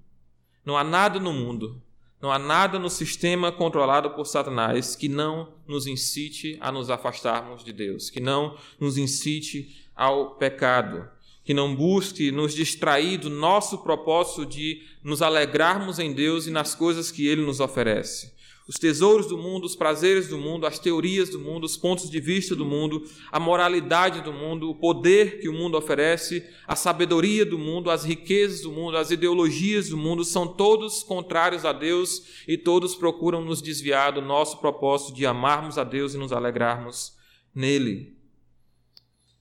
Não 0.62 0.76
há 0.76 0.84
nada 0.84 1.18
no 1.18 1.32
mundo, 1.32 1.82
não 2.20 2.30
há 2.30 2.38
nada 2.38 2.78
no 2.78 2.90
sistema 2.90 3.50
controlado 3.50 4.11
por 4.11 4.26
Satanás 4.26 4.94
que 4.94 5.09
não 5.09 5.52
nos 5.66 5.87
incite 5.87 6.56
a 6.61 6.70
nos 6.70 6.90
afastarmos 6.90 7.64
de 7.64 7.72
Deus, 7.72 8.11
que 8.11 8.20
não 8.20 8.56
nos 8.78 8.98
incite 8.98 9.88
ao 9.96 10.35
pecado, 10.35 11.09
que 11.44 11.54
não 11.54 11.74
busque 11.74 12.30
nos 12.30 12.54
distrair 12.54 13.18
do 13.18 13.30
nosso 13.30 13.78
propósito 13.78 14.44
de 14.44 14.83
nos 15.02 15.22
alegrarmos 15.22 15.98
em 15.98 16.12
Deus 16.12 16.46
e 16.46 16.50
nas 16.50 16.74
coisas 16.74 17.11
que 17.11 17.26
Ele 17.26 17.42
nos 17.42 17.61
oferece 17.61 18.39
os 18.70 18.76
tesouros 18.76 19.26
do 19.26 19.37
mundo, 19.37 19.64
os 19.64 19.74
prazeres 19.74 20.28
do 20.28 20.38
mundo, 20.38 20.64
as 20.64 20.78
teorias 20.78 21.28
do 21.28 21.40
mundo, 21.40 21.64
os 21.64 21.76
pontos 21.76 22.09
de 22.09 22.20
vista 22.20 22.54
do 22.54 22.64
mundo, 22.64 23.02
a 23.33 23.40
moralidade 23.40 24.20
do 24.20 24.33
mundo, 24.33 24.70
o 24.70 24.76
poder 24.76 25.40
que 25.40 25.48
o 25.48 25.52
mundo 25.52 25.76
oferece, 25.76 26.46
a 26.68 26.76
sabedoria 26.76 27.44
do 27.44 27.59
mundo, 27.59 27.90
as 27.90 28.04
riquezas 28.04 28.61
do 28.61 28.70
mundo, 28.70 28.96
as 28.96 29.11
ideologias 29.11 29.88
do 29.88 29.96
mundo, 29.96 30.24
são 30.24 30.46
todos 30.46 31.02
contrários 31.02 31.64
a 31.64 31.72
Deus 31.72 32.44
e 32.46 32.56
todos 32.56 32.94
procuram 32.94 33.44
nos 33.44 33.61
desviar 33.61 34.12
do 34.12 34.22
nosso 34.22 34.59
propósito 34.59 35.16
de 35.16 35.26
amarmos 35.26 35.76
a 35.76 35.83
Deus 35.83 36.14
e 36.14 36.18
nos 36.18 36.30
alegrarmos 36.30 37.16
nele. 37.52 38.16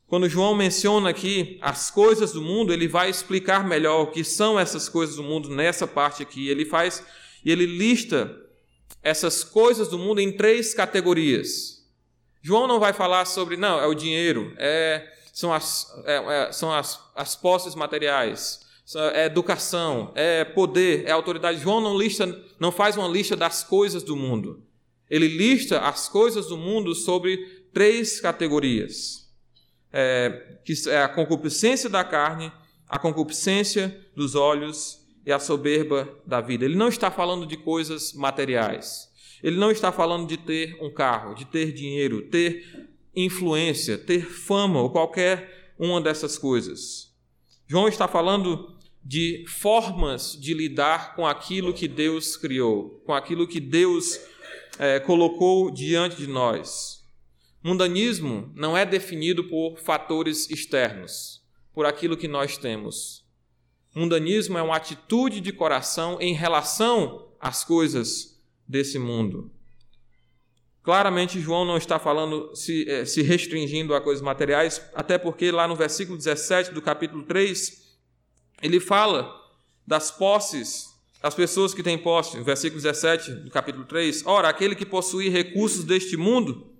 Quando 0.07 0.27
João 0.27 0.55
menciona 0.55 1.11
aqui 1.11 1.59
as 1.61 1.91
coisas 1.91 2.31
do 2.31 2.41
mundo, 2.41 2.73
ele 2.73 2.87
vai 2.87 3.11
explicar 3.11 3.63
melhor 3.63 4.01
o 4.01 4.07
que 4.07 4.23
são 4.23 4.59
essas 4.59 4.89
coisas 4.89 5.17
do 5.17 5.23
mundo 5.23 5.49
nessa 5.49 5.85
parte 5.85 6.23
aqui. 6.23 6.49
Ele 6.49 6.65
faz 6.65 7.05
e 7.45 7.51
ele 7.51 7.67
lista 7.67 8.48
essas 9.01 9.43
coisas 9.43 9.87
do 9.87 9.97
mundo 9.97 10.19
em 10.19 10.31
três 10.31 10.73
categorias. 10.73 11.85
João 12.41 12.67
não 12.67 12.79
vai 12.79 12.93
falar 12.93 13.25
sobre, 13.25 13.57
não, 13.57 13.79
é 13.79 13.87
o 13.87 13.93
dinheiro, 13.93 14.53
é, 14.57 15.07
são, 15.33 15.53
as, 15.53 15.87
é, 16.05 16.15
é, 16.15 16.51
são 16.51 16.71
as, 16.71 16.99
as 17.15 17.35
posses 17.35 17.75
materiais, 17.75 18.61
é 19.13 19.25
educação, 19.25 20.11
é 20.15 20.43
poder, 20.43 21.05
é 21.05 21.11
autoridade. 21.11 21.59
João 21.59 21.79
não 21.79 21.97
lista, 21.97 22.25
não 22.59 22.71
faz 22.71 22.97
uma 22.97 23.07
lista 23.07 23.35
das 23.35 23.63
coisas 23.63 24.03
do 24.03 24.15
mundo. 24.15 24.63
Ele 25.09 25.27
lista 25.27 25.79
as 25.79 26.09
coisas 26.09 26.47
do 26.47 26.57
mundo 26.57 26.95
sobre 26.95 27.37
três 27.73 28.19
categorias, 28.19 29.29
é, 29.91 30.57
que 30.65 30.73
é 30.87 31.03
a 31.03 31.09
concupiscência 31.09 31.89
da 31.89 32.03
carne, 32.03 32.51
a 32.87 32.97
concupiscência 32.97 33.95
dos 34.15 34.33
olhos 34.33 34.98
e 35.29 35.31
a 35.31 35.37
soberba 35.37 36.09
da 36.25 36.41
vida. 36.41 36.65
Ele 36.65 36.75
não 36.75 36.87
está 36.87 37.11
falando 37.11 37.45
de 37.45 37.55
coisas 37.55 38.13
materiais. 38.13 39.07
Ele 39.43 39.57
não 39.57 39.69
está 39.69 39.91
falando 39.91 40.27
de 40.27 40.37
ter 40.37 40.75
um 40.81 40.91
carro, 40.91 41.35
de 41.35 41.45
ter 41.45 41.71
dinheiro, 41.71 42.23
ter 42.23 42.89
influência, 43.15 43.95
ter 43.95 44.25
fama 44.25 44.81
ou 44.81 44.89
qualquer 44.89 45.73
uma 45.77 46.01
dessas 46.01 46.35
coisas. 46.35 47.13
João 47.67 47.87
está 47.87 48.07
falando 48.07 48.75
de 49.03 49.45
formas 49.47 50.35
de 50.35 50.51
lidar 50.55 51.15
com 51.15 51.27
aquilo 51.27 51.75
que 51.75 51.87
Deus 51.87 52.35
criou, 52.35 52.99
com 53.05 53.13
aquilo 53.13 53.47
que 53.47 53.59
Deus 53.59 54.19
é, 54.79 54.99
colocou 54.99 55.69
diante 55.69 56.15
de 56.15 56.25
nós. 56.25 57.03
Mundanismo 57.63 58.51
não 58.55 58.75
é 58.75 58.83
definido 58.83 59.43
por 59.43 59.77
fatores 59.77 60.49
externos, 60.49 61.43
por 61.71 61.85
aquilo 61.85 62.17
que 62.17 62.27
nós 62.27 62.57
temos. 62.57 63.18
Mundanismo 63.95 64.57
é 64.57 64.61
uma 64.61 64.75
atitude 64.75 65.41
de 65.41 65.51
coração 65.51 66.17
em 66.21 66.33
relação 66.33 67.27
às 67.39 67.63
coisas 67.63 68.39
desse 68.67 68.99
mundo. 68.99 69.51
Claramente, 70.83 71.39
João 71.39 71.65
não 71.65 71.77
está 71.77 71.99
falando, 71.99 72.55
se, 72.55 72.89
eh, 72.89 73.05
se 73.05 73.21
restringindo 73.21 73.93
a 73.93 74.01
coisas 74.01 74.23
materiais, 74.23 74.81
até 74.93 75.17
porque 75.17 75.51
lá 75.51 75.67
no 75.67 75.75
versículo 75.75 76.17
17 76.17 76.71
do 76.71 76.81
capítulo 76.81 77.23
3, 77.23 77.97
ele 78.61 78.79
fala 78.79 79.35
das 79.85 80.09
posses 80.09 80.89
as 81.21 81.35
pessoas 81.35 81.73
que 81.73 81.83
têm 81.83 81.97
posse, 81.97 82.41
versículo 82.41 82.81
17 82.81 83.31
do 83.31 83.51
capítulo 83.51 83.83
3. 83.85 84.25
Ora, 84.25 84.47
aquele 84.47 84.73
que 84.73 84.85
possui 84.85 85.27
recursos 85.27 85.83
deste 85.83 86.15
mundo 86.15 86.71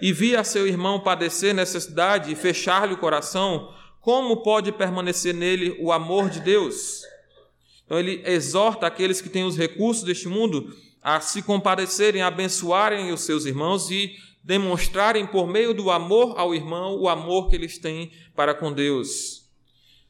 e 0.00 0.12
via 0.12 0.44
seu 0.44 0.66
irmão 0.66 1.00
padecer 1.00 1.54
necessidade 1.54 2.30
e 2.30 2.36
fechar-lhe 2.36 2.92
o 2.92 2.98
coração, 2.98 3.72
como 4.06 4.36
pode 4.36 4.70
permanecer 4.70 5.34
nele 5.34 5.76
o 5.80 5.90
amor 5.90 6.30
de 6.30 6.38
Deus? 6.38 7.02
Então 7.84 7.98
ele 7.98 8.22
exorta 8.24 8.86
aqueles 8.86 9.20
que 9.20 9.28
têm 9.28 9.42
os 9.42 9.56
recursos 9.56 10.04
deste 10.04 10.28
mundo 10.28 10.72
a 11.02 11.18
se 11.18 11.42
compadecerem, 11.42 12.22
a 12.22 12.28
abençoarem 12.28 13.12
os 13.12 13.22
seus 13.22 13.46
irmãos 13.46 13.90
e 13.90 14.14
demonstrarem 14.44 15.26
por 15.26 15.48
meio 15.48 15.74
do 15.74 15.90
amor 15.90 16.38
ao 16.38 16.54
irmão 16.54 16.94
o 17.00 17.08
amor 17.08 17.48
que 17.50 17.56
eles 17.56 17.78
têm 17.78 18.12
para 18.32 18.54
com 18.54 18.72
Deus. 18.72 19.44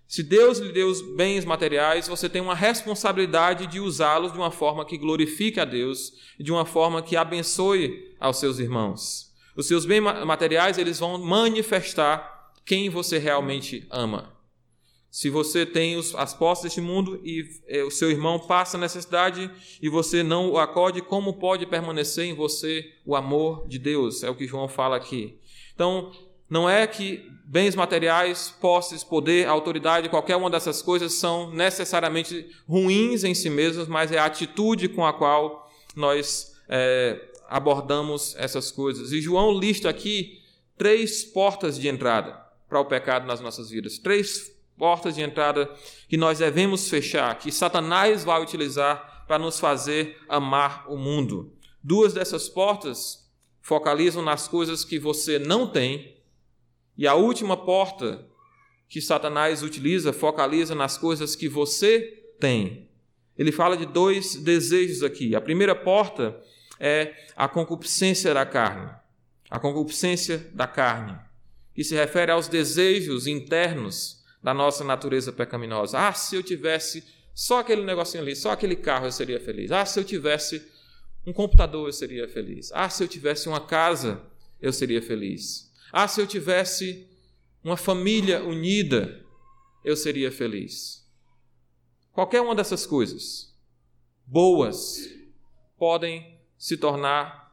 Se 0.06 0.22
Deus 0.22 0.58
lhe 0.58 0.74
deu 0.74 0.88
os 0.88 1.00
bens 1.16 1.46
materiais, 1.46 2.06
você 2.06 2.28
tem 2.28 2.42
uma 2.42 2.54
responsabilidade 2.54 3.66
de 3.66 3.80
usá-los 3.80 4.30
de 4.30 4.36
uma 4.36 4.50
forma 4.50 4.84
que 4.84 4.98
glorifique 4.98 5.58
a 5.58 5.64
Deus 5.64 6.12
e 6.38 6.44
de 6.44 6.52
uma 6.52 6.66
forma 6.66 7.00
que 7.00 7.16
abençoe 7.16 8.14
aos 8.20 8.36
seus 8.36 8.58
irmãos. 8.58 9.32
Os 9.56 9.66
seus 9.66 9.86
bens 9.86 10.02
materiais, 10.02 10.76
eles 10.76 10.98
vão 10.98 11.16
manifestar 11.16 12.35
quem 12.66 12.90
você 12.90 13.16
realmente 13.16 13.86
ama. 13.90 14.34
Se 15.08 15.30
você 15.30 15.64
tem 15.64 15.96
os, 15.96 16.14
as 16.14 16.34
posses 16.34 16.64
deste 16.64 16.80
mundo 16.80 17.18
e 17.24 17.48
é, 17.68 17.82
o 17.84 17.90
seu 17.90 18.10
irmão 18.10 18.38
passa 18.38 18.76
necessidade 18.76 19.50
e 19.80 19.88
você 19.88 20.22
não 20.22 20.50
o 20.50 20.58
acode, 20.58 21.00
como 21.00 21.38
pode 21.38 21.64
permanecer 21.64 22.26
em 22.26 22.34
você 22.34 22.84
o 23.06 23.16
amor 23.16 23.66
de 23.66 23.78
Deus? 23.78 24.22
É 24.22 24.28
o 24.28 24.34
que 24.34 24.46
João 24.46 24.68
fala 24.68 24.96
aqui. 24.96 25.38
Então, 25.74 26.10
não 26.50 26.68
é 26.68 26.86
que 26.86 27.24
bens 27.46 27.74
materiais, 27.74 28.54
posses, 28.60 29.02
poder, 29.02 29.48
autoridade, 29.48 30.10
qualquer 30.10 30.36
uma 30.36 30.50
dessas 30.50 30.82
coisas 30.82 31.14
são 31.14 31.50
necessariamente 31.52 32.46
ruins 32.68 33.24
em 33.24 33.32
si 33.32 33.48
mesmas, 33.48 33.88
mas 33.88 34.12
é 34.12 34.18
a 34.18 34.26
atitude 34.26 34.88
com 34.88 35.06
a 35.06 35.14
qual 35.14 35.70
nós 35.94 36.52
é, 36.68 37.30
abordamos 37.48 38.34
essas 38.36 38.70
coisas. 38.70 39.12
E 39.12 39.22
João 39.22 39.58
lista 39.58 39.88
aqui 39.88 40.42
três 40.76 41.24
portas 41.24 41.78
de 41.78 41.88
entrada 41.88 42.45
para 42.68 42.80
o 42.80 42.84
pecado 42.84 43.26
nas 43.26 43.40
nossas 43.40 43.70
vidas. 43.70 43.98
Três 43.98 44.52
portas 44.76 45.14
de 45.14 45.22
entrada 45.22 45.70
que 46.08 46.16
nós 46.16 46.38
devemos 46.38 46.88
fechar, 46.88 47.38
que 47.38 47.50
Satanás 47.50 48.24
vai 48.24 48.42
utilizar 48.42 49.24
para 49.26 49.38
nos 49.38 49.58
fazer 49.58 50.18
amar 50.28 50.90
o 50.90 50.96
mundo. 50.96 51.52
Duas 51.82 52.12
dessas 52.12 52.48
portas 52.48 53.30
focalizam 53.60 54.22
nas 54.22 54.46
coisas 54.46 54.84
que 54.84 54.98
você 54.98 55.38
não 55.38 55.66
tem 55.66 56.16
e 56.96 57.06
a 57.06 57.14
última 57.14 57.56
porta 57.56 58.26
que 58.88 59.00
Satanás 59.00 59.62
utiliza 59.62 60.12
focaliza 60.12 60.74
nas 60.74 60.96
coisas 60.96 61.34
que 61.34 61.48
você 61.48 62.00
tem. 62.38 62.88
Ele 63.36 63.52
fala 63.52 63.76
de 63.76 63.84
dois 63.84 64.36
desejos 64.36 65.02
aqui. 65.02 65.34
A 65.34 65.40
primeira 65.40 65.74
porta 65.74 66.40
é 66.80 67.14
a 67.36 67.48
concupiscência 67.48 68.32
da 68.32 68.46
carne. 68.46 68.90
A 69.50 69.58
concupiscência 69.58 70.38
da 70.54 70.66
carne, 70.66 71.16
que 71.76 71.84
se 71.84 71.94
refere 71.94 72.32
aos 72.32 72.48
desejos 72.48 73.26
internos 73.26 74.24
da 74.42 74.54
nossa 74.54 74.82
natureza 74.82 75.30
pecaminosa. 75.30 76.08
Ah, 76.08 76.12
se 76.14 76.34
eu 76.34 76.42
tivesse 76.42 77.04
só 77.34 77.58
aquele 77.58 77.84
negocinho 77.84 78.22
ali, 78.22 78.34
só 78.34 78.52
aquele 78.52 78.74
carro 78.74 79.04
eu 79.04 79.12
seria 79.12 79.38
feliz. 79.38 79.70
Ah, 79.70 79.84
se 79.84 80.00
eu 80.00 80.04
tivesse 80.04 80.66
um 81.26 81.34
computador 81.34 81.86
eu 81.86 81.92
seria 81.92 82.26
feliz. 82.26 82.72
Ah, 82.72 82.88
se 82.88 83.04
eu 83.04 83.08
tivesse 83.08 83.46
uma 83.46 83.60
casa 83.60 84.22
eu 84.58 84.72
seria 84.72 85.02
feliz. 85.02 85.70
Ah, 85.92 86.08
se 86.08 86.18
eu 86.18 86.26
tivesse 86.26 87.06
uma 87.62 87.76
família 87.76 88.42
unida, 88.42 89.22
eu 89.84 89.94
seria 89.94 90.32
feliz. 90.32 91.06
Qualquer 92.10 92.40
uma 92.40 92.54
dessas 92.54 92.86
coisas 92.86 93.54
boas 94.24 95.10
podem 95.76 96.40
se 96.56 96.78
tornar 96.78 97.45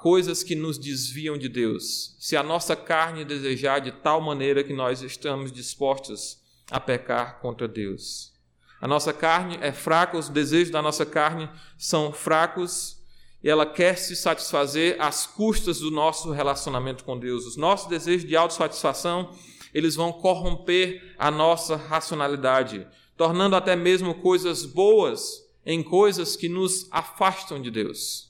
coisas 0.00 0.42
que 0.42 0.54
nos 0.54 0.78
desviam 0.78 1.38
de 1.38 1.48
Deus. 1.48 2.16
Se 2.18 2.36
a 2.36 2.42
nossa 2.42 2.74
carne 2.74 3.24
desejar 3.24 3.80
de 3.80 3.92
tal 3.92 4.20
maneira 4.20 4.64
que 4.64 4.72
nós 4.72 5.02
estamos 5.02 5.52
dispostos 5.52 6.38
a 6.70 6.80
pecar 6.80 7.40
contra 7.40 7.68
Deus. 7.68 8.32
A 8.80 8.88
nossa 8.88 9.12
carne 9.12 9.58
é 9.60 9.72
fraca, 9.72 10.16
os 10.16 10.28
desejos 10.28 10.70
da 10.70 10.80
nossa 10.80 11.04
carne 11.04 11.48
são 11.76 12.12
fracos 12.12 12.98
e 13.42 13.48
ela 13.48 13.66
quer 13.66 13.96
se 13.96 14.16
satisfazer 14.16 14.96
às 15.00 15.26
custas 15.26 15.80
do 15.80 15.90
nosso 15.90 16.30
relacionamento 16.30 17.04
com 17.04 17.18
Deus. 17.18 17.46
Os 17.46 17.56
nossos 17.56 17.88
desejos 17.88 18.26
de 18.26 18.36
autossatisfação, 18.36 19.34
eles 19.74 19.94
vão 19.94 20.12
corromper 20.12 21.14
a 21.18 21.30
nossa 21.30 21.76
racionalidade, 21.76 22.86
tornando 23.16 23.54
até 23.54 23.76
mesmo 23.76 24.14
coisas 24.14 24.64
boas 24.64 25.42
em 25.64 25.82
coisas 25.82 26.36
que 26.36 26.48
nos 26.48 26.88
afastam 26.90 27.60
de 27.60 27.70
Deus. 27.70 28.29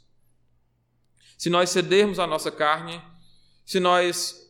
Se 1.41 1.49
nós 1.49 1.71
cedermos 1.71 2.19
à 2.19 2.27
nossa 2.27 2.51
carne, 2.51 3.01
se 3.65 3.81
nós 3.81 4.47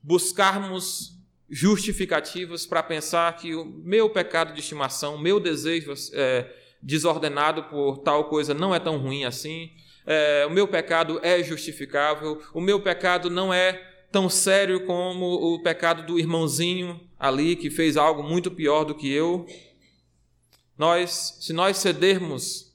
buscarmos 0.00 1.18
justificativas 1.50 2.64
para 2.64 2.80
pensar 2.80 3.34
que 3.34 3.56
o 3.56 3.64
meu 3.64 4.08
pecado 4.08 4.54
de 4.54 4.60
estimação, 4.60 5.16
o 5.16 5.18
meu 5.18 5.40
desejo 5.40 5.92
é, 6.12 6.48
desordenado 6.80 7.64
por 7.64 7.98
tal 8.04 8.28
coisa 8.28 8.54
não 8.54 8.72
é 8.72 8.78
tão 8.78 8.98
ruim 8.98 9.24
assim, 9.24 9.72
é, 10.06 10.46
o 10.46 10.50
meu 10.50 10.68
pecado 10.68 11.18
é 11.24 11.42
justificável, 11.42 12.40
o 12.54 12.60
meu 12.60 12.80
pecado 12.80 13.28
não 13.28 13.52
é 13.52 13.72
tão 14.12 14.30
sério 14.30 14.86
como 14.86 15.26
o 15.26 15.60
pecado 15.60 16.06
do 16.06 16.20
irmãozinho 16.20 17.00
ali 17.18 17.56
que 17.56 17.68
fez 17.68 17.96
algo 17.96 18.22
muito 18.22 18.48
pior 18.48 18.84
do 18.84 18.94
que 18.94 19.10
eu. 19.10 19.44
Nós, 20.78 21.38
se 21.40 21.52
nós 21.52 21.78
cedermos 21.78 22.72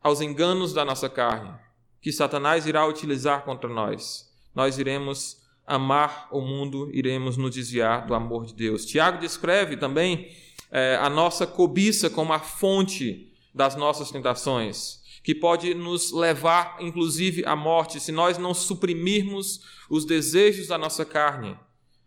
aos 0.00 0.20
enganos 0.20 0.72
da 0.72 0.84
nossa 0.84 1.08
carne, 1.08 1.66
que 2.00 2.12
Satanás 2.12 2.66
irá 2.66 2.86
utilizar 2.86 3.44
contra 3.44 3.68
nós, 3.68 4.28
nós 4.54 4.78
iremos 4.78 5.38
amar 5.66 6.28
o 6.32 6.40
mundo, 6.40 6.90
iremos 6.92 7.36
nos 7.36 7.54
desviar 7.54 8.06
do 8.06 8.14
amor 8.14 8.46
de 8.46 8.54
Deus. 8.54 8.86
Tiago 8.86 9.18
descreve 9.18 9.76
também 9.76 10.30
é, 10.70 10.96
a 10.96 11.10
nossa 11.10 11.46
cobiça 11.46 12.08
como 12.08 12.32
a 12.32 12.38
fonte 12.38 13.32
das 13.54 13.76
nossas 13.76 14.10
tentações 14.10 14.98
que 15.22 15.34
pode 15.34 15.74
nos 15.74 16.10
levar, 16.10 16.78
inclusive, 16.80 17.44
à 17.44 17.54
morte, 17.54 18.00
se 18.00 18.10
nós 18.10 18.38
não 18.38 18.54
suprimirmos 18.54 19.60
os 19.90 20.06
desejos 20.06 20.68
da 20.68 20.78
nossa 20.78 21.04
carne. 21.04 21.54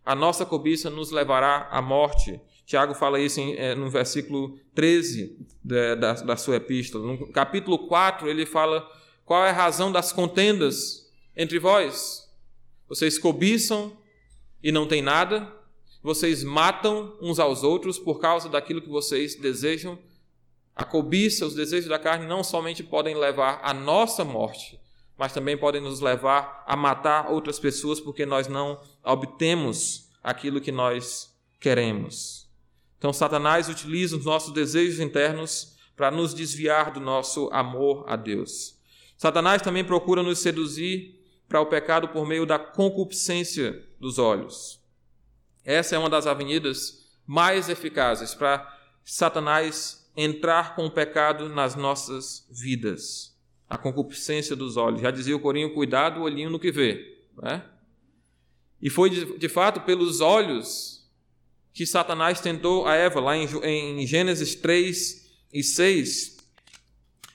A 0.04 0.16
nossa 0.16 0.44
cobiça 0.44 0.90
nos 0.90 1.12
levará 1.12 1.68
à 1.70 1.82
morte. 1.84 2.42
Tiago 2.66 2.96
fala 2.96 3.20
isso 3.20 3.40
em, 3.40 3.56
é, 3.58 3.76
no 3.76 3.92
versículo 3.92 4.58
13 4.74 5.38
da, 5.64 5.94
da, 5.94 6.14
da 6.14 6.36
sua 6.36 6.56
epístola. 6.56 7.06
No 7.06 7.32
capítulo 7.32 7.88
4, 7.88 8.28
ele 8.28 8.44
fala 8.44 8.90
qual 9.32 9.46
é 9.46 9.52
a 9.52 9.54
razão 9.54 9.90
das 9.94 10.12
contendas 10.12 11.10
entre 11.38 11.58
vós. 11.58 12.30
Vocês 12.90 13.18
cobiçam 13.18 13.98
e 14.62 14.74
não 14.74 14.86
têm 14.86 15.02
nada, 15.02 15.50
vocês 16.04 16.44
matam 16.44 17.16
uns 17.22 17.40
aos 17.40 17.64
outros 17.64 17.98
por 17.98 18.20
causa 18.20 18.50
daquilo 18.50 18.82
que 18.82 18.90
vocês 18.90 19.36
desejam 19.36 19.98
a 20.76 20.84
cobiça, 20.84 21.46
os 21.46 21.56
desejos 21.56 21.88
da 21.88 21.98
carne 21.98 22.28
não 22.28 22.44
somente 22.44 22.84
podem 22.84 23.16
levar 23.16 23.62
à 23.64 23.74
nossa 23.74 24.26
morte, 24.26 24.78
mas 25.18 25.32
também 25.32 25.58
podem 25.58 25.80
nos 25.80 26.02
levar 26.02 26.66
a 26.68 26.76
matar 26.76 27.32
outras 27.32 27.58
pessoas 27.58 28.02
porque 28.02 28.26
nós 28.26 28.50
não 28.50 28.82
obtemos 29.02 30.10
aquilo 30.22 30.60
que 30.60 30.74
nós 30.74 31.34
queremos. 31.58 32.50
Então, 32.98 33.14
Satanás 33.14 33.70
utiliza 33.70 34.18
os 34.18 34.26
nossos 34.26 34.54
desejos 34.54 35.00
internos 35.00 35.78
para 35.96 36.12
nos 36.12 36.34
desviar 36.34 36.92
do 36.92 37.00
nosso 37.00 37.48
amor 37.54 38.04
a 38.10 38.18
Deus. 38.18 38.81
Satanás 39.22 39.62
também 39.62 39.86
procura 39.86 40.24
nos 40.24 40.40
seduzir 40.40 41.24
para 41.48 41.62
o 41.62 41.68
pecado 41.68 42.08
por 42.08 42.28
meio 42.28 42.44
da 42.44 42.58
concupiscência 42.58 43.88
dos 44.00 44.18
olhos. 44.18 44.82
Essa 45.64 45.96
é 45.96 46.00
uma 46.00 46.10
das 46.10 46.26
avenidas 46.26 47.08
mais 47.28 47.70
eficazes 47.70 48.34
para 48.34 48.68
Satanás 49.06 50.12
entrar 50.18 50.76
com 50.76 50.88
o 50.88 50.90
pecado 50.90 51.50
nas 51.50 51.76
nossas 51.76 52.48
vidas. 52.50 53.38
A 53.70 53.78
concupiscência 53.78 54.56
dos 54.56 54.76
olhos. 54.76 55.02
Já 55.02 55.12
dizia 55.12 55.36
o 55.36 55.40
Corinho, 55.40 55.72
cuidado 55.72 56.24
olhinho 56.24 56.50
no 56.50 56.58
que 56.58 56.72
vê. 56.72 57.24
Né? 57.40 57.64
E 58.82 58.90
foi 58.90 59.12
de, 59.12 59.50
fato 59.50 59.82
pelos 59.82 60.20
olhos 60.20 61.08
que 61.72 61.86
Satanás 61.86 62.42
tentou 62.42 62.88
a 62.88 62.96
Eva, 62.96 63.20
lá 63.20 63.38
em 63.38 64.08
Gênesis 64.08 64.56
3 64.56 65.32
e 65.54 65.62
6. 65.62 66.38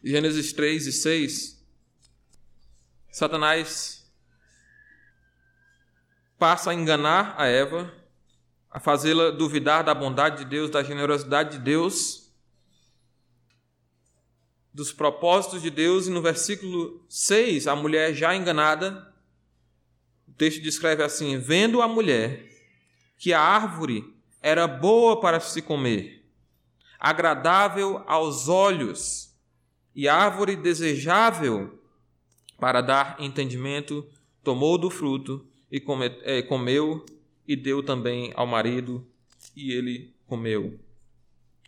Gênesis 0.02 0.52
3 0.52 0.88
e 0.88 0.92
6. 0.92 1.55
Satanás 3.16 4.06
passa 6.38 6.70
a 6.70 6.74
enganar 6.74 7.34
a 7.38 7.46
Eva, 7.46 7.90
a 8.70 8.78
fazê-la 8.78 9.30
duvidar 9.30 9.82
da 9.82 9.94
bondade 9.94 10.44
de 10.44 10.50
Deus, 10.50 10.68
da 10.68 10.82
generosidade 10.82 11.56
de 11.56 11.64
Deus 11.64 12.30
dos 14.70 14.92
propósitos 14.92 15.62
de 15.62 15.70
Deus, 15.70 16.06
e 16.06 16.10
no 16.10 16.20
versículo 16.20 17.02
6, 17.08 17.66
a 17.66 17.74
mulher 17.74 18.12
já 18.12 18.36
enganada, 18.36 19.10
o 20.28 20.32
texto 20.32 20.60
descreve 20.60 21.02
assim: 21.02 21.38
Vendo 21.38 21.80
a 21.80 21.88
mulher 21.88 22.46
que 23.16 23.32
a 23.32 23.40
árvore 23.40 24.04
era 24.42 24.66
boa 24.66 25.22
para 25.22 25.40
se 25.40 25.62
comer, 25.62 26.22
agradável 27.00 28.04
aos 28.06 28.46
olhos 28.46 29.34
e 29.94 30.06
árvore 30.06 30.54
desejável 30.54 31.75
para 32.58 32.80
dar 32.80 33.16
entendimento, 33.18 34.06
tomou 34.42 34.78
do 34.78 34.90
fruto 34.90 35.46
e 35.70 35.82
é, 36.22 36.42
comeu 36.42 37.04
e 37.46 37.56
deu 37.56 37.82
também 37.82 38.32
ao 38.34 38.46
marido 38.46 39.06
e 39.54 39.72
ele 39.72 40.14
comeu. 40.26 40.78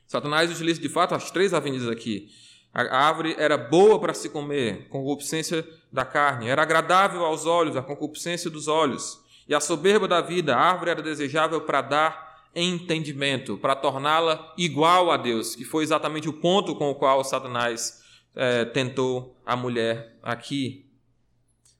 Satanás 0.06 0.50
utiliza 0.50 0.80
de 0.80 0.88
fato 0.88 1.14
as 1.14 1.30
três 1.30 1.52
avenidas 1.52 1.88
aqui. 1.88 2.30
A 2.72 3.08
árvore 3.08 3.34
era 3.38 3.56
boa 3.56 3.98
para 3.98 4.14
se 4.14 4.28
comer, 4.28 4.88
concupiscência 4.88 5.66
da 5.92 6.04
carne, 6.04 6.48
era 6.48 6.62
agradável 6.62 7.24
aos 7.24 7.46
olhos, 7.46 7.76
a 7.76 7.82
concupiscência 7.82 8.50
dos 8.50 8.68
olhos. 8.68 9.20
E 9.48 9.54
a 9.54 9.60
soberba 9.60 10.06
da 10.06 10.20
vida, 10.20 10.54
a 10.54 10.60
árvore 10.60 10.90
era 10.90 11.02
desejável 11.02 11.62
para 11.62 11.80
dar 11.80 12.28
entendimento, 12.54 13.56
para 13.56 13.74
torná-la 13.74 14.52
igual 14.56 15.10
a 15.10 15.16
Deus, 15.16 15.54
que 15.54 15.64
foi 15.64 15.82
exatamente 15.82 16.28
o 16.28 16.32
ponto 16.32 16.74
com 16.74 16.90
o 16.90 16.94
qual 16.94 17.24
Satanás 17.24 17.97
é, 18.34 18.64
tentou 18.64 19.36
a 19.44 19.56
mulher 19.56 20.16
aqui. 20.22 20.86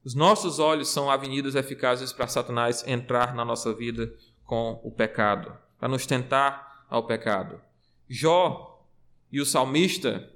Os 0.05 0.14
nossos 0.14 0.59
olhos 0.59 0.88
são 0.88 1.11
avenidas 1.11 1.55
eficazes 1.55 2.12
para 2.12 2.26
Satanás 2.26 2.86
entrar 2.86 3.34
na 3.34 3.44
nossa 3.44 3.74
vida 3.74 4.12
com 4.44 4.80
o 4.82 4.90
pecado, 4.90 5.57
para 5.78 5.88
nos 5.88 6.07
tentar 6.07 6.86
ao 6.88 7.07
pecado. 7.07 7.61
Jó 8.09 8.86
e 9.30 9.40
o 9.40 9.46
salmista 9.46 10.32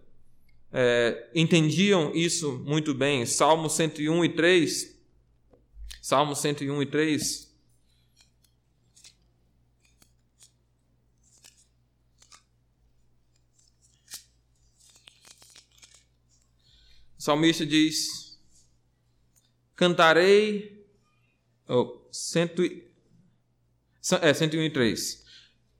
é, 0.72 1.28
entendiam 1.34 2.12
isso 2.14 2.62
muito 2.64 2.94
bem. 2.94 3.26
Salmo 3.26 3.68
101 3.68 4.24
e 4.24 4.28
3. 4.30 5.00
Salmo 6.00 6.34
101 6.34 6.82
e 6.82 6.86
3. 6.86 7.51
O 17.22 17.24
salmista 17.24 17.64
diz: 17.64 18.36
Cantarei. 19.76 20.84
Oh, 21.68 22.00
cento, 22.10 22.62
é, 24.20 24.34
101 24.34 24.62
e 24.64 24.70
3. 24.70 25.24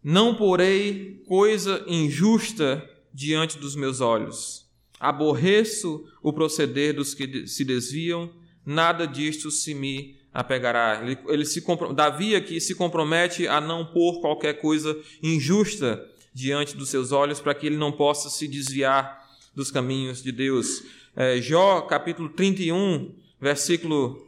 Não 0.05 0.37
porei 0.37 1.21
coisa 1.27 1.85
injusta 1.89 2.89
diante 3.13 3.59
dos 3.59 3.75
meus 3.75 4.01
olhos 4.01 4.63
aborreço 5.03 6.09
o 6.23 6.33
proceder 6.33 6.95
dos 6.95 7.13
que 7.13 7.49
se 7.49 7.65
desviam, 7.65 8.33
nada 8.65 9.05
disto 9.05 9.51
se 9.51 9.75
me 9.75 10.17
apegará. 10.33 11.01
Ele, 11.03 11.19
ele 11.27 11.45
se, 11.45 11.61
Davi 11.93 12.37
aqui 12.37 12.61
se 12.61 12.77
compromete 12.77 13.49
a 13.49 13.61
não 13.61 13.85
pôr 13.85 14.21
qualquer 14.21 14.61
coisa 14.61 14.97
injusta 15.21 16.09
diante 16.33 16.77
dos 16.77 16.89
seus 16.89 17.11
olhos 17.11 17.41
para 17.41 17.53
que 17.53 17.67
ele 17.67 17.77
não 17.77 17.91
possa 17.91 18.31
se 18.31 18.47
desviar 18.47 19.29
dos 19.53 19.73
caminhos 19.73 20.23
de 20.23 20.31
Deus. 20.31 20.85
É, 21.15 21.39
Jó, 21.43 21.83
capítulo 21.83 22.31
31, 22.31 23.15
versículo, 23.39 24.27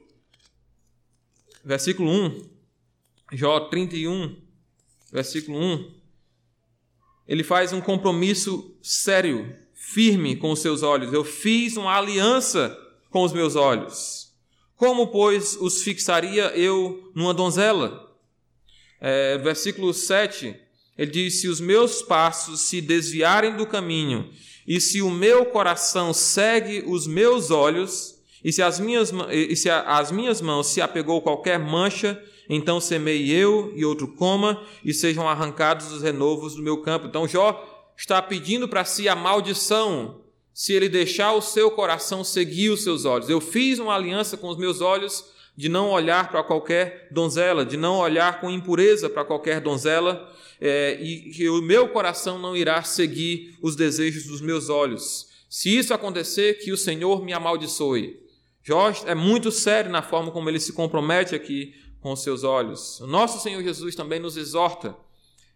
versículo 1.65 2.11
1. 2.11 2.51
Jó 3.33 3.59
31, 3.71 4.37
versículo 5.11 5.59
1. 5.59 5.95
Ele 7.27 7.43
faz 7.43 7.73
um 7.73 7.81
compromisso 7.81 8.77
sério 8.83 9.57
firme 9.73 10.37
com 10.37 10.53
os 10.53 10.61
seus 10.61 10.83
olhos, 10.83 11.11
eu 11.13 11.25
fiz 11.25 11.79
uma 11.79 11.97
aliança 11.97 12.77
com 13.11 13.23
os 13.23 13.33
meus 13.33 13.57
olhos. 13.57 14.35
Como, 14.77 15.07
pois, 15.07 15.57
os 15.57 15.83
fixaria 15.83 16.55
eu 16.55 17.11
numa 17.15 17.33
donzela? 17.33 18.15
É, 19.01 19.39
versículo 19.39 19.95
7, 19.95 20.55
ele 20.99 21.11
diz: 21.11 21.41
Se 21.41 21.49
os 21.49 21.61
meus 21.61 22.03
passos 22.03 22.61
se 22.61 22.83
desviarem 22.83 23.57
do 23.57 23.67
caminho, 23.67 24.31
e 24.67 24.81
se 24.81 25.03
o 25.03 25.11
meu 25.11 25.47
coração 25.47 26.13
segue 26.13 26.85
os 26.87 27.07
meus 27.07 27.51
olhos, 27.51 28.15
e 28.43 28.53
se 28.53 28.63
as 28.63 28.79
minhas, 28.79 29.13
e 29.31 29.57
se 29.57 29.71
as 29.71 30.11
minhas 30.11 30.41
mãos 30.41 30.67
se 30.67 30.81
apegou 30.81 31.23
qualquer 31.23 31.59
mancha, 31.59 32.23
então 32.49 32.81
semei 32.81 33.31
eu 33.31 33.73
e 33.75 33.85
outro 33.85 34.09
coma, 34.09 34.63
e 34.85 34.93
sejam 34.93 35.29
arrancados 35.29 35.93
os 35.93 36.03
renovos 36.03 36.55
do 36.55 36.63
meu 36.63 36.83
campo. 36.83 37.07
Então 37.07 37.27
Jó 37.27 37.93
está 37.97 38.21
pedindo 38.21 38.69
para 38.69 38.85
si 38.85 39.09
a 39.09 39.15
maldição 39.15 40.21
se 40.53 40.73
ele 40.73 40.89
deixar 40.89 41.33
o 41.33 41.41
seu 41.41 41.71
coração 41.71 42.23
seguir 42.23 42.71
os 42.71 42.85
seus 42.85 43.05
olhos. 43.05 43.29
Eu 43.29 43.41
fiz 43.41 43.79
uma 43.79 43.95
aliança 43.95 44.37
com 44.37 44.49
os 44.49 44.57
meus 44.57 44.81
olhos 44.81 45.34
de 45.57 45.69
não 45.69 45.91
olhar 45.91 46.31
para 46.31 46.43
qualquer 46.43 47.09
donzela, 47.11 47.65
de 47.65 47.77
não 47.77 47.99
olhar 47.99 48.41
com 48.41 48.51
impureza 48.51 49.09
para 49.09 49.25
qualquer 49.25 49.61
donzela, 49.61 50.33
é, 50.61 50.99
e 51.01 51.31
que 51.31 51.49
o 51.49 51.63
meu 51.63 51.89
coração 51.89 52.39
não 52.39 52.57
irá 52.57 52.83
seguir 52.83 53.57
os 53.63 53.77
desejos 53.77 54.25
dos 54.25 54.41
meus 54.41 54.69
olhos. 54.69 55.29
Se 55.49 55.77
isso 55.77 55.95
acontecer, 55.95 56.55
que 56.55 56.73
o 56.73 56.77
Senhor 56.77 57.25
me 57.25 57.33
amaldiçoe. 57.33 58.21
Jorge 58.63 59.03
é 59.07 59.15
muito 59.15 59.53
sério 59.53 59.91
na 59.91 60.03
forma 60.03 60.31
como 60.31 60.49
ele 60.49 60.59
se 60.59 60.73
compromete 60.73 61.35
aqui 61.35 61.75
com 62.01 62.13
os 62.13 62.23
seus 62.23 62.43
olhos. 62.43 63.01
O 63.01 63.07
nosso 63.07 63.41
Senhor 63.41 63.63
Jesus 63.63 63.95
também 63.95 64.19
nos 64.19 64.37
exorta 64.37 64.97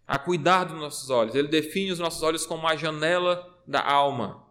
a 0.06 0.18
cuidar 0.18 0.64
dos 0.64 0.78
nossos 0.78 1.10
olhos. 1.10 1.34
Ele 1.34 1.48
define 1.48 1.90
os 1.90 1.98
nossos 1.98 2.22
olhos 2.22 2.46
como 2.46 2.66
a 2.66 2.76
janela 2.76 3.46
da 3.66 3.84
alma. 3.84 4.44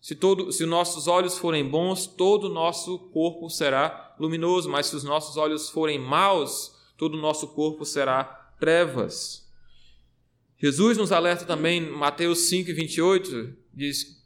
Se, 0.00 0.14
todo, 0.14 0.50
se 0.52 0.66
nossos 0.66 1.06
olhos 1.06 1.38
forem 1.38 1.64
bons, 1.64 2.06
todo 2.06 2.44
o 2.44 2.52
nosso 2.52 2.98
corpo 3.10 3.48
será 3.48 4.03
luminoso, 4.18 4.70
mas 4.70 4.86
se 4.86 4.96
os 4.96 5.04
nossos 5.04 5.36
olhos 5.36 5.70
forem 5.70 5.98
maus, 5.98 6.74
todo 6.96 7.16
o 7.16 7.20
nosso 7.20 7.48
corpo 7.48 7.84
será 7.84 8.24
trevas. 8.58 9.44
Jesus 10.58 10.96
nos 10.96 11.12
alerta 11.12 11.44
também, 11.44 11.80
Mateus 11.80 12.40
5, 12.40 12.72
28, 12.74 13.56
diz: 13.72 14.22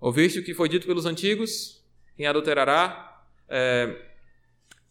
Ouviste 0.00 0.38
o 0.38 0.44
que 0.44 0.54
foi 0.54 0.68
dito 0.68 0.86
pelos 0.86 1.06
antigos? 1.06 1.82
Quem 2.16 2.26
adulterará? 2.26 3.24
É, 3.48 3.96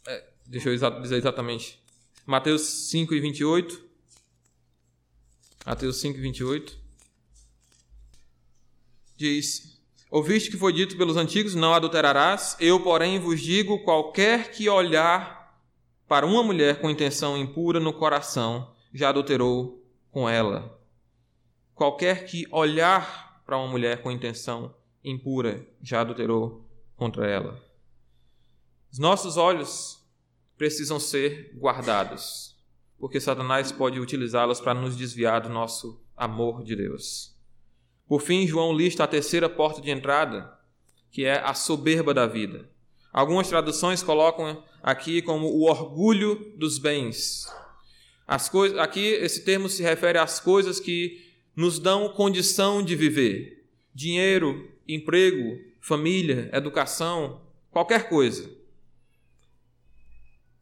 é, 0.08 0.30
deixa 0.46 0.70
eu 0.70 1.02
dizer 1.02 1.18
exatamente. 1.18 1.80
Mateus 2.26 2.62
5, 2.90 3.12
28. 3.12 3.88
Mateus 5.66 5.98
5, 5.98 6.20
28. 6.20 6.78
Diz: 9.16 9.77
Ouviste 10.10 10.50
que 10.50 10.58
foi 10.58 10.74
dito 10.74 10.98
pelos 10.98 11.18
antigos: 11.18 11.56
Não 11.56 11.74
adulterarás. 11.74 12.56
Eu, 12.60 12.80
porém, 12.80 13.20
vos 13.20 13.42
digo: 13.42 13.84
qualquer 13.84 14.52
que 14.52 14.70
olhar 14.70 15.58
para 16.08 16.26
uma 16.26 16.44
mulher 16.44 16.80
com 16.80 16.90
intenção 16.90 17.38
impura 17.38 17.80
no 17.80 17.94
coração, 17.94 18.74
já 18.94 19.10
adulterou 19.10 19.84
com 20.10 20.30
ela. 20.30 20.80
Qualquer 21.76 22.26
que 22.26 22.48
olhar 22.52 23.42
para 23.46 23.58
uma 23.58 23.68
mulher 23.68 24.02
com 24.02 24.12
intenção 24.12 24.74
impura, 25.04 25.66
já 25.82 26.02
adulterou 26.02 26.66
contra 26.96 27.28
ela. 27.28 27.62
Os 28.92 29.00
nossos 29.00 29.38
olhos 29.38 30.04
precisam 30.58 31.00
ser 31.00 31.54
guardados 31.56 32.58
porque 33.00 33.20
Satanás 33.20 33.72
pode 33.72 34.00
utilizá-las 34.00 34.60
para 34.60 34.74
nos 34.74 34.98
desviar 34.98 35.42
do 35.42 35.50
nosso 35.50 36.04
amor 36.16 36.64
de 36.64 36.76
Deus. 36.76 37.37
Por 38.08 38.22
fim, 38.22 38.48
João 38.48 38.74
lista 38.74 39.04
a 39.04 39.08
terceira 39.08 39.50
porta 39.50 39.82
de 39.82 39.92
entrada, 39.92 40.58
que 41.12 41.26
é 41.26 41.40
a 41.40 41.54
soberba 41.54 42.14
da 42.14 42.26
vida. 42.26 42.70
Algumas 43.12 43.50
traduções 43.50 44.04
colocam 44.04 44.64
aqui 44.82 45.22
como 45.22 45.48
o 45.48 45.64
orgulho 45.64 46.54
dos 46.56 46.78
bens. 46.78 47.52
As 48.28 48.48
coisas, 48.50 48.78
aqui 48.78 49.06
esse 49.06 49.44
termo 49.44 49.68
se 49.68 49.82
refere 49.82 50.18
às 50.18 50.40
coisas 50.40 50.80
que 50.80 51.26
nos 51.56 51.80
dão 51.80 52.10
condição 52.10 52.84
de 52.84 52.96
viver: 52.96 53.66
dinheiro, 53.94 54.72
emprego, 54.88 55.58
família, 55.82 56.50
educação, 56.54 57.42
qualquer 57.72 58.08
coisa. 58.08 58.50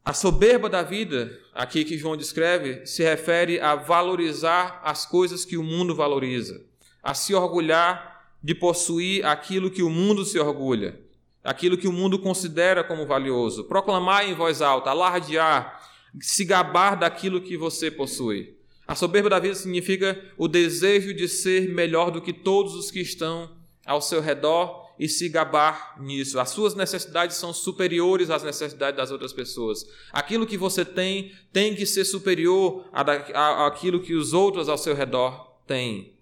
A 0.04 0.12
soberba 0.12 0.68
da 0.68 0.82
vida, 0.82 1.36
aqui 1.52 1.84
que 1.84 1.98
João 1.98 2.16
descreve, 2.16 2.86
se 2.86 3.02
refere 3.02 3.58
a 3.58 3.74
valorizar 3.74 4.80
as 4.84 5.04
coisas 5.04 5.44
que 5.44 5.56
o 5.56 5.64
mundo 5.64 5.96
valoriza, 5.96 6.64
a 7.06 7.14
se 7.14 7.32
orgulhar 7.32 8.34
de 8.42 8.52
possuir 8.52 9.24
aquilo 9.24 9.70
que 9.70 9.80
o 9.80 9.88
mundo 9.88 10.24
se 10.24 10.40
orgulha, 10.40 11.00
aquilo 11.44 11.78
que 11.78 11.86
o 11.86 11.92
mundo 11.92 12.18
considera 12.18 12.82
como 12.82 13.06
valioso, 13.06 13.62
proclamar 13.62 14.28
em 14.28 14.34
voz 14.34 14.60
alta, 14.60 14.90
alardear, 14.90 15.80
se 16.20 16.44
gabar 16.44 16.96
daquilo 16.96 17.40
que 17.40 17.56
você 17.56 17.92
possui. 17.92 18.56
A 18.88 18.96
soberba 18.96 19.30
da 19.30 19.38
vida 19.38 19.54
significa 19.54 20.20
o 20.36 20.48
desejo 20.48 21.14
de 21.14 21.28
ser 21.28 21.72
melhor 21.72 22.10
do 22.10 22.20
que 22.20 22.32
todos 22.32 22.74
os 22.74 22.90
que 22.90 23.00
estão 23.00 23.56
ao 23.86 24.02
seu 24.02 24.20
redor 24.20 24.84
e 24.98 25.08
se 25.08 25.28
gabar 25.28 25.94
nisso. 26.00 26.40
As 26.40 26.50
suas 26.50 26.74
necessidades 26.74 27.36
são 27.36 27.52
superiores 27.52 28.30
às 28.30 28.42
necessidades 28.42 28.96
das 28.96 29.12
outras 29.12 29.32
pessoas. 29.32 29.86
Aquilo 30.10 30.44
que 30.44 30.56
você 30.56 30.84
tem 30.84 31.32
tem 31.52 31.72
que 31.72 31.86
ser 31.86 32.04
superior 32.04 32.90
àquilo 32.92 34.00
que 34.00 34.14
os 34.14 34.32
outros 34.32 34.68
ao 34.68 34.76
seu 34.76 34.94
redor 34.94 35.56
têm. 35.68 36.15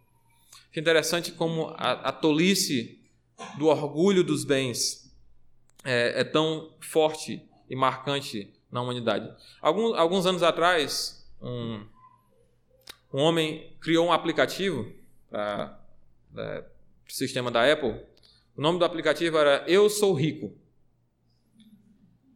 É 0.75 0.81
interessante 0.81 1.31
como 1.33 1.69
a, 1.77 2.09
a 2.09 2.13
tolice 2.13 3.01
do 3.59 3.67
orgulho 3.67 4.25
dos 4.25 4.45
bens 4.45 5.15
é, 5.85 6.21
é, 6.21 6.25
tão 6.25 6.75
forte 6.81 7.49
e 7.71 7.77
marcante 7.77 8.53
na 8.71 8.83
humanidade. 8.83 9.33
Alguns, 9.61 9.97
alguns 9.97 10.27
anos 10.27 10.43
atrás, 10.43 11.25
um, 11.41 11.87
um 13.13 13.21
homem 13.21 13.77
criou 13.81 14.07
um 14.07 14.13
aplicativo 14.13 14.93
para 15.31 15.81
é, 16.37 16.65
o 17.09 17.13
sistema 17.13 17.51
da 17.51 17.71
Apple. 17.71 17.95
O 18.57 18.61
nome 18.61 18.79
do 18.79 18.85
aplicativo 18.85 19.39
era 19.39 19.65
Eu 19.69 19.89
Sou 19.89 20.13
Rico. 20.13 20.57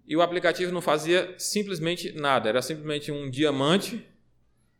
E 0.06 0.16
o 0.16 0.22
aplicativo 0.22 0.72
não 0.72 0.80
fazia 0.80 1.34
simplesmente 1.38 2.12
nada, 2.12 2.48
era 2.48 2.62
simplesmente 2.62 3.12
um 3.12 3.28
diamante 3.28 4.06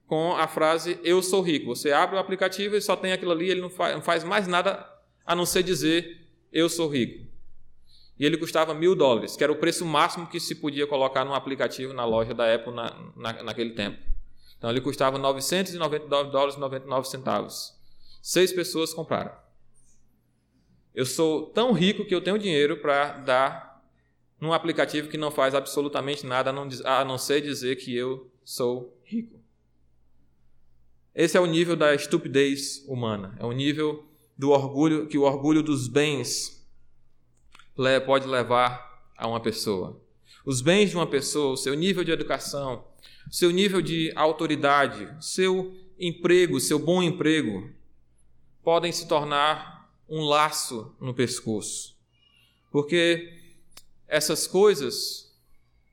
com 0.09 0.35
a 0.35 0.49
frase 0.49 0.99
Eu 1.05 1.23
sou 1.23 1.41
rico. 1.43 1.77
Você 1.77 1.93
abre 1.93 2.17
o 2.17 2.19
aplicativo 2.19 2.75
e 2.75 2.81
só 2.81 2.97
tem 2.97 3.13
aquilo 3.13 3.31
ali, 3.31 3.51
ele 3.51 3.61
não 3.61 3.71
faz, 3.71 3.95
não 3.95 4.03
faz 4.03 4.25
mais 4.25 4.49
nada 4.49 4.85
a 5.25 5.37
não 5.37 5.47
ser 5.47 5.63
dizer 5.63 6.27
Eu 6.53 6.69
sou 6.69 6.89
rico. 6.89 7.29
E 8.19 8.25
ele 8.27 8.37
custava 8.37 8.75
mil 8.75 8.97
dólares, 8.97 9.37
que 9.37 9.45
era 9.45 9.53
o 9.53 9.57
preço 9.57 9.87
máximo 9.87 10.27
que 10.27 10.41
se 10.41 10.57
podia 10.57 10.89
colocar 10.89 11.25
num 11.25 11.35
aplicativo 11.35 11.93
na 11.93 12.05
loja 12.05 12.35
da 12.35 12.53
Apple 12.53 12.75
na, 12.75 13.13
na, 13.15 13.43
naquele 13.45 13.71
tempo. 13.75 14.03
Então 14.57 14.69
ele 14.69 14.81
custava 14.81 15.17
999 15.19 16.31
dólares 16.31 16.57
e 16.57 16.59
99 16.59 17.09
centavos. 17.09 17.79
Seis 18.21 18.53
pessoas 18.53 18.93
compraram. 18.93 19.31
Eu 20.93 21.07
sou 21.07 21.47
tão 21.51 21.71
rico 21.71 22.05
que 22.05 22.15
eu 22.15 22.21
tenho 22.21 22.39
dinheiro 22.39 22.79
para 22.79 23.19
dar 23.19 23.85
num 24.41 24.53
aplicativo 24.53 25.09
que 25.09 25.17
não 25.17 25.31
faz 25.31 25.55
absolutamente 25.55 26.27
nada 26.27 26.51
a 26.51 27.05
não 27.05 27.19
ser 27.19 27.41
dizer 27.41 27.77
que 27.77 27.95
eu 27.95 28.29
sou 28.45 28.99
rico. 29.05 29.38
Esse 31.15 31.37
é 31.37 31.41
o 31.41 31.47
nível 31.47 31.75
da 31.75 31.95
estupidez 31.95 32.85
humana, 32.87 33.37
é 33.39 33.45
o 33.45 33.53
nível 33.53 34.05
do 34.37 34.51
orgulho 34.51 35.09
que 35.09 35.19
o 35.19 35.23
orgulho 35.23 35.63
dos 35.63 35.89
bens 35.89 36.59
pode 38.07 38.27
levar 38.27 39.05
a 39.17 39.27
uma 39.27 39.41
pessoa. 39.41 40.01
Os 40.45 40.61
bens 40.61 40.91
de 40.91 40.97
uma 40.97 41.07
pessoa, 41.07 41.53
o 41.53 41.57
seu 41.57 41.75
nível 41.75 42.05
de 42.05 42.11
educação, 42.11 42.85
o 43.29 43.35
seu 43.35 43.51
nível 43.51 43.83
de 43.83 44.13
autoridade, 44.17 45.15
seu 45.21 45.75
emprego, 45.99 46.61
seu 46.61 46.79
bom 46.79 47.03
emprego, 47.03 47.71
podem 48.63 48.93
se 48.93 49.07
tornar 49.07 49.93
um 50.09 50.23
laço 50.23 50.95
no 51.01 51.15
pescoço. 51.15 51.97
Porque 52.71 53.33
essas 54.07 54.47
coisas 54.47 55.29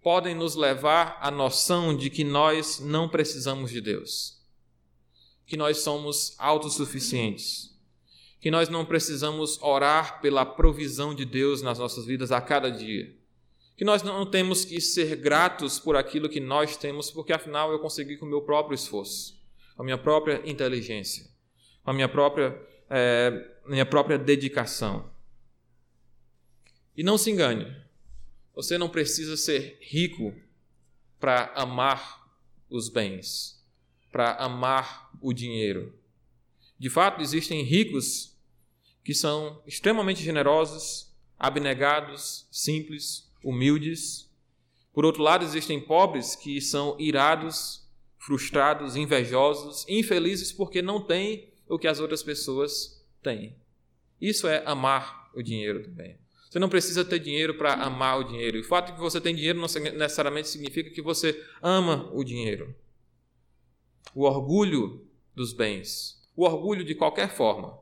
podem 0.01 0.35
nos 0.35 0.55
levar 0.55 1.17
à 1.21 1.31
noção 1.31 1.95
de 1.95 2.09
que 2.09 2.23
nós 2.23 2.79
não 2.79 3.09
precisamos 3.09 3.71
de 3.71 3.81
Deus, 3.81 4.34
que 5.45 5.55
nós 5.55 5.77
somos 5.77 6.35
autossuficientes, 6.37 7.75
que 8.39 8.49
nós 8.49 8.69
não 8.69 8.85
precisamos 8.85 9.61
orar 9.61 10.21
pela 10.21 10.45
provisão 10.45 11.13
de 11.13 11.25
Deus 11.25 11.61
nas 11.61 11.79
nossas 11.79 12.05
vidas 12.05 12.31
a 12.31 12.41
cada 12.41 12.69
dia, 12.69 13.15
que 13.77 13.83
nós 13.83 14.01
não 14.03 14.25
temos 14.25 14.63
que 14.63 14.79
ser 14.79 15.15
gratos 15.17 15.77
por 15.79 15.95
aquilo 15.95 16.29
que 16.29 16.39
nós 16.39 16.77
temos, 16.77 17.11
porque 17.11 17.33
afinal 17.33 17.71
eu 17.71 17.79
consegui 17.79 18.17
com 18.17 18.25
o 18.25 18.29
meu 18.29 18.41
próprio 18.41 18.75
esforço, 18.75 19.39
com 19.75 19.81
a 19.81 19.85
minha 19.85 19.97
própria 19.97 20.41
inteligência, 20.49 21.27
com 21.83 21.91
a 21.91 21.93
minha 21.93 22.07
própria, 22.07 22.57
é, 22.89 23.51
minha 23.67 23.85
própria 23.85 24.17
dedicação. 24.17 25.09
E 26.95 27.03
não 27.03 27.17
se 27.17 27.29
engane, 27.29 27.75
você 28.55 28.77
não 28.77 28.87
precisa 28.87 29.35
ser 29.35 29.77
rico 29.81 30.33
para 31.19 31.51
amar 31.55 32.25
os 32.69 32.87
bens, 32.87 33.54
para 34.15 34.31
amar 34.35 35.11
o 35.21 35.33
dinheiro. 35.33 35.93
De 36.79 36.89
fato, 36.89 37.21
existem 37.21 37.63
ricos 37.63 38.33
que 39.03 39.13
são 39.13 39.61
extremamente 39.67 40.23
generosos, 40.23 41.13
abnegados, 41.37 42.47
simples, 42.49 43.29
humildes. 43.43 44.31
Por 44.93 45.03
outro 45.03 45.21
lado, 45.21 45.43
existem 45.43 45.81
pobres 45.81 46.33
que 46.33 46.61
são 46.61 46.95
irados, 46.97 47.85
frustrados, 48.17 48.95
invejosos, 48.95 49.85
infelizes 49.89 50.53
porque 50.53 50.81
não 50.81 51.01
têm 51.01 51.49
o 51.67 51.77
que 51.77 51.85
as 51.85 51.99
outras 51.99 52.23
pessoas 52.23 53.05
têm. 53.21 53.53
Isso 54.21 54.47
é 54.47 54.63
amar 54.65 55.29
o 55.35 55.43
dinheiro 55.43 55.83
também. 55.83 56.17
Você 56.49 56.57
não 56.57 56.69
precisa 56.69 57.03
ter 57.03 57.19
dinheiro 57.19 57.55
para 57.55 57.73
amar 57.73 58.17
o 58.19 58.23
dinheiro. 58.23 58.61
O 58.61 58.63
fato 58.63 58.91
de 58.91 58.93
que 58.93 59.01
você 59.01 59.19
tem 59.19 59.35
dinheiro 59.35 59.59
não 59.59 59.67
necessariamente 59.67 60.47
significa 60.47 60.89
que 60.89 61.01
você 61.01 61.37
ama 61.61 62.09
o 62.13 62.23
dinheiro. 62.23 62.73
O 64.13 64.23
orgulho 64.23 65.05
dos 65.35 65.53
bens, 65.53 66.21
o 66.35 66.45
orgulho 66.45 66.83
de 66.83 66.95
qualquer 66.95 67.29
forma, 67.29 67.77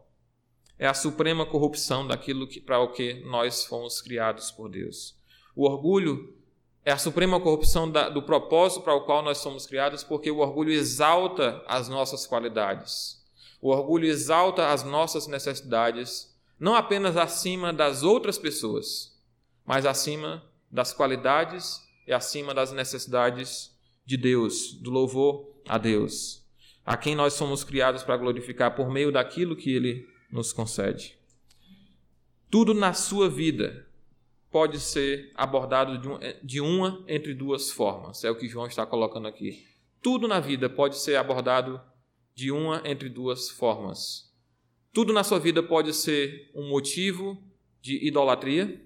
é 0.77 0.87
a 0.87 0.93
suprema 0.93 1.45
corrupção 1.45 2.05
daquilo 2.05 2.47
para 2.65 2.79
o 2.79 2.91
que 2.91 3.15
nós 3.25 3.63
fomos 3.65 4.01
criados 4.01 4.51
por 4.51 4.69
Deus. 4.69 5.15
O 5.55 5.65
orgulho 5.65 6.35
é 6.83 6.91
a 6.91 6.97
suprema 6.97 7.39
corrupção 7.39 7.89
da, 7.89 8.09
do 8.09 8.21
propósito 8.21 8.81
para 8.81 8.95
o 8.95 9.05
qual 9.05 9.21
nós 9.21 9.37
somos 9.37 9.65
criados, 9.65 10.03
porque 10.03 10.29
o 10.29 10.39
orgulho 10.39 10.71
exalta 10.71 11.63
as 11.67 11.87
nossas 11.87 12.27
qualidades. 12.27 13.21
O 13.61 13.69
orgulho 13.69 14.05
exalta 14.05 14.69
as 14.69 14.83
nossas 14.83 15.27
necessidades 15.27 16.33
não 16.59 16.75
apenas 16.75 17.17
acima 17.17 17.71
das 17.73 18.03
outras 18.03 18.37
pessoas, 18.37 19.17
mas 19.65 19.85
acima 19.85 20.43
das 20.71 20.93
qualidades 20.93 21.81
e 22.07 22.13
acima 22.13 22.53
das 22.53 22.71
necessidades 22.71 23.71
de 24.05 24.17
Deus, 24.17 24.73
do 24.73 24.91
louvor 24.91 25.52
a 25.67 25.77
Deus, 25.77 26.45
a 26.85 26.97
quem 26.97 27.15
nós 27.15 27.33
somos 27.33 27.63
criados 27.63 28.03
para 28.03 28.17
glorificar 28.17 28.75
por 28.75 28.89
meio 28.89 29.11
daquilo 29.11 29.55
que 29.55 29.71
Ele 29.71 30.07
nos 30.31 30.51
concede. 30.51 31.17
Tudo 32.49 32.73
na 32.73 32.93
sua 32.93 33.29
vida 33.29 33.87
pode 34.51 34.79
ser 34.79 35.31
abordado 35.33 35.97
de, 35.97 36.07
um, 36.07 36.19
de 36.43 36.61
uma 36.61 37.03
entre 37.07 37.33
duas 37.33 37.71
formas, 37.71 38.23
é 38.23 38.29
o 38.29 38.35
que 38.35 38.47
João 38.47 38.67
está 38.67 38.85
colocando 38.85 39.27
aqui. 39.27 39.65
Tudo 40.01 40.27
na 40.27 40.39
vida 40.39 40.69
pode 40.69 40.97
ser 40.97 41.15
abordado 41.15 41.81
de 42.35 42.51
uma 42.51 42.81
entre 42.85 43.09
duas 43.09 43.49
formas. 43.49 44.31
Tudo 44.91 45.11
na 45.11 45.23
sua 45.23 45.39
vida 45.39 45.63
pode 45.63 45.93
ser 45.93 46.51
um 46.53 46.69
motivo 46.69 47.41
de 47.81 48.05
idolatria 48.05 48.79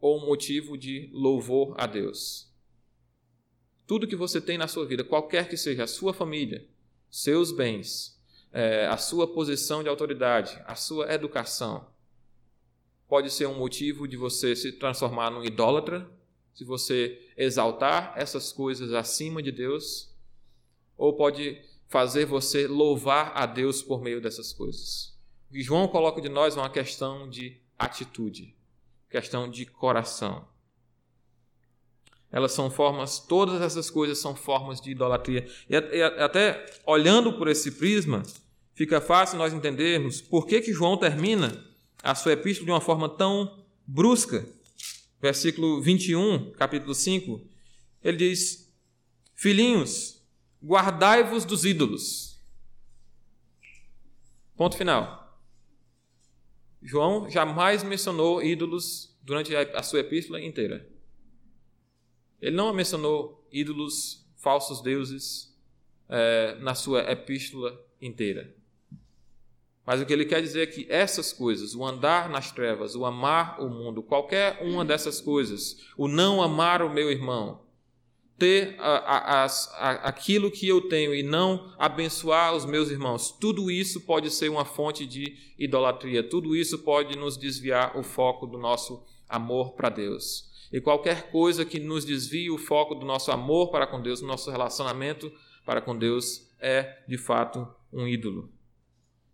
ou 0.00 0.18
um 0.18 0.26
motivo 0.26 0.78
de 0.78 1.10
louvor 1.12 1.74
a 1.76 1.86
Deus. 1.86 2.49
Tudo 3.90 4.06
que 4.06 4.14
você 4.14 4.40
tem 4.40 4.56
na 4.56 4.68
sua 4.68 4.86
vida, 4.86 5.02
qualquer 5.02 5.48
que 5.48 5.56
seja 5.56 5.82
a 5.82 5.86
sua 5.88 6.14
família, 6.14 6.64
seus 7.10 7.50
bens, 7.50 8.16
é, 8.52 8.86
a 8.86 8.96
sua 8.96 9.26
posição 9.26 9.82
de 9.82 9.88
autoridade, 9.88 10.62
a 10.64 10.76
sua 10.76 11.12
educação, 11.12 11.88
pode 13.08 13.30
ser 13.30 13.46
um 13.46 13.58
motivo 13.58 14.06
de 14.06 14.16
você 14.16 14.54
se 14.54 14.70
transformar 14.70 15.32
num 15.32 15.42
idólatra, 15.42 16.08
se 16.54 16.62
você 16.62 17.32
exaltar 17.36 18.12
essas 18.14 18.52
coisas 18.52 18.92
acima 18.92 19.42
de 19.42 19.50
Deus, 19.50 20.14
ou 20.96 21.16
pode 21.16 21.60
fazer 21.88 22.26
você 22.26 22.68
louvar 22.68 23.32
a 23.34 23.44
Deus 23.44 23.82
por 23.82 24.00
meio 24.00 24.20
dessas 24.20 24.52
coisas. 24.52 25.18
Que 25.50 25.64
João 25.64 25.88
coloca 25.88 26.20
de 26.20 26.28
nós 26.28 26.56
uma 26.56 26.70
questão 26.70 27.28
de 27.28 27.60
atitude, 27.76 28.56
questão 29.10 29.50
de 29.50 29.66
coração. 29.66 30.46
Elas 32.32 32.52
são 32.52 32.70
formas, 32.70 33.18
todas 33.18 33.60
essas 33.60 33.90
coisas 33.90 34.18
são 34.18 34.36
formas 34.36 34.80
de 34.80 34.92
idolatria. 34.92 35.48
E 35.68 35.76
até 36.02 36.64
olhando 36.86 37.32
por 37.32 37.48
esse 37.48 37.72
prisma, 37.72 38.22
fica 38.74 39.00
fácil 39.00 39.38
nós 39.38 39.52
entendermos 39.52 40.20
por 40.20 40.46
que, 40.46 40.60
que 40.60 40.72
João 40.72 40.96
termina 40.96 41.64
a 42.02 42.14
sua 42.14 42.32
epístola 42.32 42.66
de 42.66 42.72
uma 42.72 42.80
forma 42.80 43.08
tão 43.08 43.64
brusca. 43.86 44.46
Versículo 45.20 45.82
21, 45.82 46.52
capítulo 46.52 46.94
5, 46.94 47.40
ele 48.02 48.16
diz: 48.16 48.72
Filhinhos, 49.34 50.22
guardai-vos 50.64 51.44
dos 51.44 51.64
ídolos. 51.64 52.38
Ponto 54.56 54.76
final. 54.76 55.20
João 56.82 57.28
jamais 57.28 57.82
mencionou 57.82 58.42
ídolos 58.42 59.14
durante 59.22 59.54
a 59.54 59.82
sua 59.82 60.00
epístola 60.00 60.40
inteira. 60.40 60.89
Ele 62.40 62.56
não 62.56 62.72
mencionou 62.72 63.46
ídolos, 63.52 64.26
falsos 64.36 64.80
deuses, 64.80 65.54
é, 66.08 66.56
na 66.60 66.74
sua 66.74 67.10
epístola 67.10 67.78
inteira. 68.00 68.54
Mas 69.84 70.00
o 70.00 70.06
que 70.06 70.12
ele 70.12 70.24
quer 70.24 70.40
dizer 70.40 70.62
é 70.62 70.66
que 70.66 70.86
essas 70.88 71.32
coisas, 71.32 71.74
o 71.74 71.84
andar 71.84 72.28
nas 72.28 72.52
trevas, 72.52 72.94
o 72.94 73.04
amar 73.04 73.60
o 73.60 73.68
mundo, 73.68 74.02
qualquer 74.02 74.62
uma 74.62 74.84
dessas 74.84 75.20
coisas, 75.20 75.86
o 75.96 76.06
não 76.06 76.42
amar 76.42 76.82
o 76.82 76.90
meu 76.90 77.10
irmão, 77.10 77.62
ter 78.38 78.76
a, 78.78 79.44
a, 79.44 79.46
a, 79.46 79.90
aquilo 80.08 80.50
que 80.50 80.66
eu 80.66 80.88
tenho 80.88 81.14
e 81.14 81.22
não 81.22 81.74
abençoar 81.78 82.54
os 82.54 82.64
meus 82.64 82.90
irmãos, 82.90 83.30
tudo 83.30 83.70
isso 83.70 84.00
pode 84.02 84.30
ser 84.30 84.48
uma 84.48 84.64
fonte 84.64 85.04
de 85.04 85.36
idolatria, 85.58 86.22
tudo 86.22 86.56
isso 86.56 86.78
pode 86.78 87.18
nos 87.18 87.36
desviar 87.36 87.98
o 87.98 88.02
foco 88.02 88.46
do 88.46 88.58
nosso 88.58 89.04
amor 89.28 89.72
para 89.72 89.90
Deus. 89.90 90.49
E 90.72 90.80
qualquer 90.80 91.30
coisa 91.30 91.64
que 91.64 91.80
nos 91.80 92.04
desvie 92.04 92.50
o 92.50 92.58
foco 92.58 92.94
do 92.94 93.04
nosso 93.04 93.30
amor 93.32 93.70
para 93.70 93.86
com 93.86 94.00
Deus, 94.00 94.20
do 94.20 94.26
nosso 94.26 94.50
relacionamento 94.50 95.32
para 95.64 95.80
com 95.80 95.96
Deus, 95.96 96.48
é 96.60 97.02
de 97.08 97.18
fato 97.18 97.66
um 97.92 98.06
ídolo. 98.06 98.50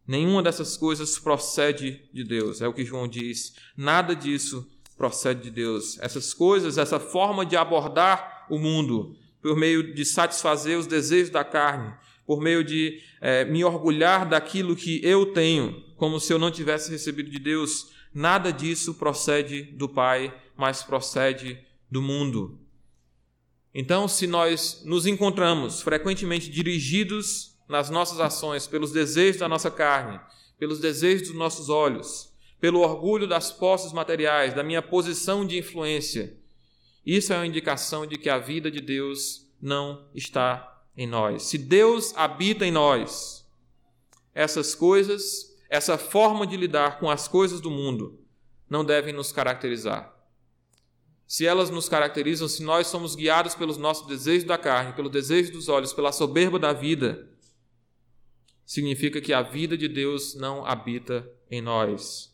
Nenhuma 0.07 0.43
dessas 0.43 0.77
coisas 0.77 1.19
procede 1.19 2.09
de 2.13 2.23
Deus, 2.23 2.63
é 2.63 2.69
o 2.69 2.73
que 2.73 2.85
João 2.85 3.09
diz. 3.09 3.55
Nada 3.77 4.15
disso 4.15 4.67
procede 4.97 5.43
de 5.43 5.51
Deus. 5.51 5.99
Essas 6.01 6.33
coisas, 6.33 6.79
essa 6.79 7.01
forma 7.01 7.45
de 7.45 7.57
abordar 7.57 8.47
o 8.49 8.59
mundo 8.59 9.17
por 9.43 9.57
meio 9.57 9.95
de 9.95 10.05
satisfazer 10.05 10.79
os 10.79 10.87
desejos 10.87 11.31
da 11.31 11.45
carne, 11.45 11.93
por 12.25 12.41
meio 12.41 12.65
de 12.65 13.01
é, 13.21 13.45
me 13.45 13.65
orgulhar 13.65 14.29
daquilo 14.29 14.75
que 14.75 15.01
eu 15.05 15.33
tenho, 15.33 15.83
como 15.97 16.19
se 16.19 16.33
eu 16.33 16.39
não 16.39 16.51
tivesse 16.51 16.91
recebido 16.91 17.31
de 17.31 17.39
Deus. 17.39 17.93
Nada 18.15 18.53
disso 18.53 18.95
procede 18.95 19.63
do 19.63 19.89
Pai, 19.89 20.35
mas 20.57 20.83
procede 20.83 21.59
do 21.91 22.01
mundo. 22.01 22.59
Então, 23.75 24.09
se 24.09 24.27
nós 24.27 24.83
nos 24.85 25.07
encontramos 25.07 25.83
frequentemente 25.83 26.51
dirigidos 26.51 27.57
nas 27.69 27.91
nossas 27.91 28.21
ações 28.21 28.67
pelos 28.67 28.91
desejos 28.91 29.41
da 29.41 29.49
nossa 29.49 29.71
carne, 29.71 30.19
pelos 30.59 30.81
desejos 30.81 31.29
dos 31.29 31.37
nossos 31.37 31.69
olhos, 31.69 32.33
pelo 32.59 32.81
orgulho 32.81 33.27
das 33.27 33.53
posses 33.53 33.93
materiais, 33.93 34.55
da 34.55 34.63
minha 34.63 34.81
posição 34.81 35.47
de 35.47 35.59
influência, 35.59 36.39
isso 37.05 37.33
é 37.33 37.37
uma 37.37 37.47
indicação 37.47 38.07
de 38.07 38.17
que 38.17 38.31
a 38.31 38.39
vida 38.39 38.71
de 38.71 38.81
Deus 38.81 39.47
não 39.61 40.09
está 40.15 40.83
em 40.97 41.07
nós. 41.07 41.43
Se 41.45 41.59
Deus 41.59 42.15
habita 42.17 42.65
em 42.65 42.71
nós, 42.71 43.47
essas 44.35 44.75
coisas, 44.75 45.55
essa 45.69 45.99
forma 45.99 46.47
de 46.47 46.57
lidar 46.57 46.99
com 46.99 47.11
as 47.11 47.29
coisas 47.29 47.61
do 47.61 47.71
mundo, 47.71 48.19
não 48.69 48.85
devem 48.85 49.13
nos 49.13 49.31
caracterizar. 49.33 50.16
Se 51.27 51.45
elas 51.45 51.71
nos 51.71 51.89
caracterizam, 51.89 52.47
se 52.47 52.63
nós 52.63 52.87
somos 52.87 53.17
guiados 53.17 53.55
pelos 53.55 53.77
nossos 53.77 54.07
desejos 54.07 54.45
da 54.45 54.57
carne, 54.57 54.93
pelo 54.93 55.09
desejo 55.09 55.53
dos 55.53 55.69
olhos, 55.69 55.93
pela 55.93 56.13
soberba 56.13 56.59
da 56.59 56.73
vida, 56.73 57.29
significa 58.65 59.21
que 59.21 59.33
a 59.33 59.43
vida 59.43 59.77
de 59.77 59.89
Deus 59.89 60.35
não 60.35 60.65
habita 60.65 61.29
em 61.51 61.61
nós. 61.61 62.33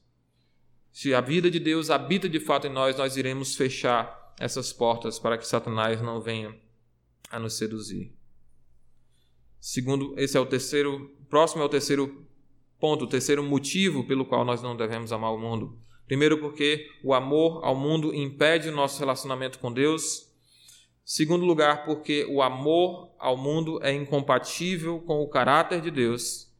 Se 0.93 1.15
a 1.15 1.23
vida 1.23 1.51
de 1.51 1.59
Deus 1.59 1.89
habita 1.89 2.29
de 2.29 2.39
fato 2.39 2.67
em 2.67 2.71
nós, 2.71 2.97
nós 2.97 3.17
iremos 3.17 3.55
fechar 3.55 4.35
essas 4.39 4.73
portas 4.73 5.19
para 5.19 5.39
que 5.39 5.47
Satanás 5.47 6.03
não 6.03 6.21
venha 6.21 6.55
a 7.31 7.39
nos 7.39 7.55
seduzir. 7.55 8.15
Segundo, 9.59 10.15
esse 10.19 10.37
é 10.37 10.41
o 10.41 10.45
terceiro, 10.45 11.17
próximo 11.31 11.63
é 11.63 11.65
o 11.65 11.69
terceiro 11.69 12.27
ponto, 12.79 13.05
o 13.05 13.09
terceiro 13.09 13.43
motivo 13.43 14.05
pelo 14.07 14.27
qual 14.27 14.45
nós 14.45 14.61
não 14.61 14.77
devemos 14.77 15.13
amar 15.13 15.33
o 15.33 15.39
mundo. 15.39 15.82
Primeiro, 16.07 16.39
porque 16.39 16.91
o 17.03 17.15
amor 17.15 17.65
ao 17.65 17.75
mundo 17.75 18.15
impede 18.15 18.69
o 18.69 18.75
nosso 18.75 18.99
relacionamento 18.99 19.59
com 19.59 19.73
Deus. 19.73 20.31
Segundo 21.05 21.45
lugar, 21.45 21.85
porque 21.85 22.25
o 22.27 22.43
amor 22.43 23.11
ao 23.19 23.37
mundo 23.37 23.83
é 23.83 23.93
incompatível 23.93 25.01
com 25.01 25.23
o 25.23 25.29
caráter 25.29 25.81
de 25.81 25.91
Deus. 25.91 26.51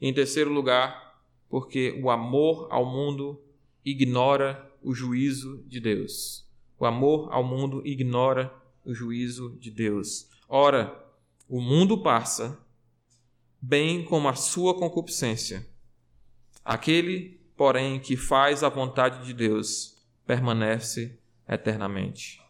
Em 0.00 0.12
terceiro 0.12 0.52
lugar, 0.52 1.22
porque 1.48 2.00
o 2.02 2.10
amor 2.10 2.68
ao 2.70 2.84
mundo 2.84 3.42
ignora 3.84 4.70
o 4.82 4.94
juízo 4.94 5.62
de 5.66 5.80
Deus. 5.80 6.46
O 6.78 6.86
amor 6.86 7.28
ao 7.32 7.44
mundo 7.44 7.82
ignora 7.84 8.52
o 8.84 8.94
juízo 8.94 9.56
de 9.58 9.70
Deus. 9.70 10.28
Ora, 10.48 11.04
o 11.48 11.60
mundo 11.60 12.02
passa, 12.02 12.58
bem 13.60 14.04
como 14.04 14.28
a 14.28 14.34
sua 14.34 14.74
concupiscência. 14.74 15.68
Aquele, 16.64 17.39
porém, 17.60 18.00
que 18.00 18.16
faz 18.16 18.64
a 18.64 18.70
vontade 18.70 19.26
de 19.26 19.34
Deus 19.34 20.02
permanece 20.26 21.20
eternamente. 21.46 22.40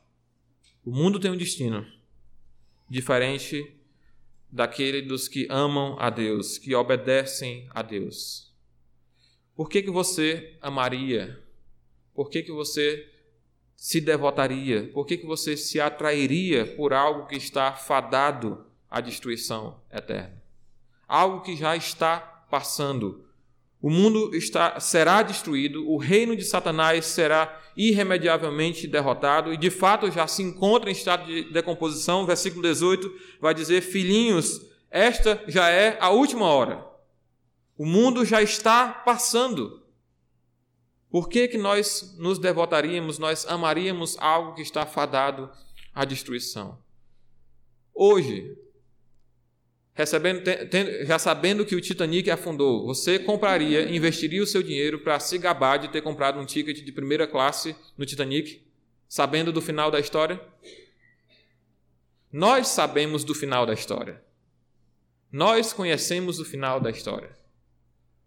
O 0.85 0.93
mundo 0.93 1.19
tem 1.19 1.33
um 1.33 1.37
destino 1.37 1.85
diferente 2.89 3.75
daquele 4.49 5.03
dos 5.03 5.27
que 5.27 5.49
amam 5.51 5.97
a 5.99 6.11
Deus, 6.11 6.59
que 6.59 6.77
obedecem 6.77 7.69
a 7.71 7.83
Deus. 7.83 8.55
Por 9.57 9.69
que, 9.69 9.83
que 9.83 9.91
você 9.91 10.57
amaria? 10.63 11.43
Por 12.15 12.31
que, 12.31 12.45
que 12.45 12.53
você 12.53 13.13
se 13.75 14.01
devotaria? 14.01 14.93
Por 14.93 15.05
que, 15.05 15.17
que 15.17 15.27
você 15.27 15.57
se 15.57 15.81
atrairia 15.81 16.77
por 16.77 16.93
algo 16.93 17.27
que 17.27 17.35
está 17.35 17.73
fadado 17.73 18.65
à 18.89 19.01
destruição 19.01 19.83
eterna? 19.91 20.41
Algo 21.09 21.43
que 21.43 21.57
já 21.57 21.75
está 21.75 22.21
passando. 22.49 23.29
O 23.83 23.89
mundo 23.89 24.35
está, 24.35 24.79
será 24.79 25.23
destruído, 25.23 25.89
o 25.91 25.97
reino 25.97 26.37
de 26.37 26.45
Satanás 26.45 27.07
será 27.07 27.59
irremediavelmente 27.75 28.87
derrotado 28.87 29.55
e 29.55 29.57
de 29.57 29.71
fato 29.71 30.11
já 30.11 30.27
se 30.27 30.43
encontra 30.43 30.91
em 30.91 30.93
estado 30.93 31.25
de 31.27 31.51
decomposição. 31.51 32.27
Versículo 32.27 32.63
18 32.63 33.11
vai 33.41 33.55
dizer: 33.55 33.81
Filhinhos, 33.81 34.61
esta 34.91 35.43
já 35.49 35.71
é 35.71 35.97
a 35.99 36.11
última 36.11 36.47
hora. 36.47 36.85
O 37.79 37.87
mundo 37.87 38.25
já 38.25 38.43
está 38.43 38.89
passando. 38.89 39.81
Por 41.09 41.29
que, 41.29 41.49
que 41.49 41.57
nós 41.57 42.15
nos 42.19 42.39
devotaríamos, 42.39 43.19
nós 43.19 43.47
amaríamos 43.47 44.17
algo 44.19 44.55
que 44.55 44.63
está 44.63 44.85
fadado 44.85 45.51
à 45.95 46.05
destruição? 46.05 46.79
Hoje, 47.95 48.57
recebendo, 50.01 50.43
já 51.05 51.19
sabendo 51.19 51.65
que 51.65 51.75
o 51.75 51.81
Titanic 51.81 52.31
afundou, 52.31 52.87
você 52.87 53.19
compraria, 53.19 53.95
investiria 53.95 54.43
o 54.43 54.47
seu 54.47 54.63
dinheiro 54.63 55.01
para 55.01 55.19
se 55.21 55.39
gabar 55.39 55.79
de 55.79 55.89
ter 55.89 56.01
comprado 56.03 56.39
um 56.39 56.45
ticket 56.45 56.85
de 56.85 56.93
primeira 56.93 57.27
classe 57.27 57.77
no 57.97 58.05
Titanic, 58.05 58.63
sabendo 59.09 59.53
do 59.53 59.61
final 59.61 59.91
da 59.91 60.01
história? 60.01 60.41
Nós 62.33 62.69
sabemos 62.69 63.25
do 63.25 63.35
final 63.35 63.67
da 63.67 63.73
história. 63.73 64.23
Nós 65.33 65.73
conhecemos 65.73 66.39
o 66.41 66.45
final 66.45 66.81
da 66.81 66.91
história. 66.91 67.37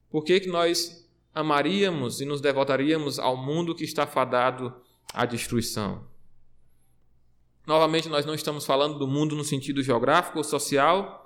Por 0.10 0.24
que, 0.24 0.40
que 0.40 0.50
nós 0.50 1.04
amaríamos 1.34 2.22
e 2.22 2.26
nos 2.26 2.40
devotaríamos 2.40 3.18
ao 3.18 3.36
mundo 3.36 3.74
que 3.74 3.84
está 3.84 4.06
fadado 4.06 4.74
à 5.14 5.26
destruição. 5.26 6.06
Novamente, 7.66 8.10
nós 8.10 8.26
não 8.26 8.36
estamos 8.36 8.66
falando 8.66 9.00
do 9.00 9.08
mundo 9.08 9.36
no 9.36 9.44
sentido 9.44 9.82
geográfico 9.82 10.38
ou 10.38 10.44
social. 10.44 11.23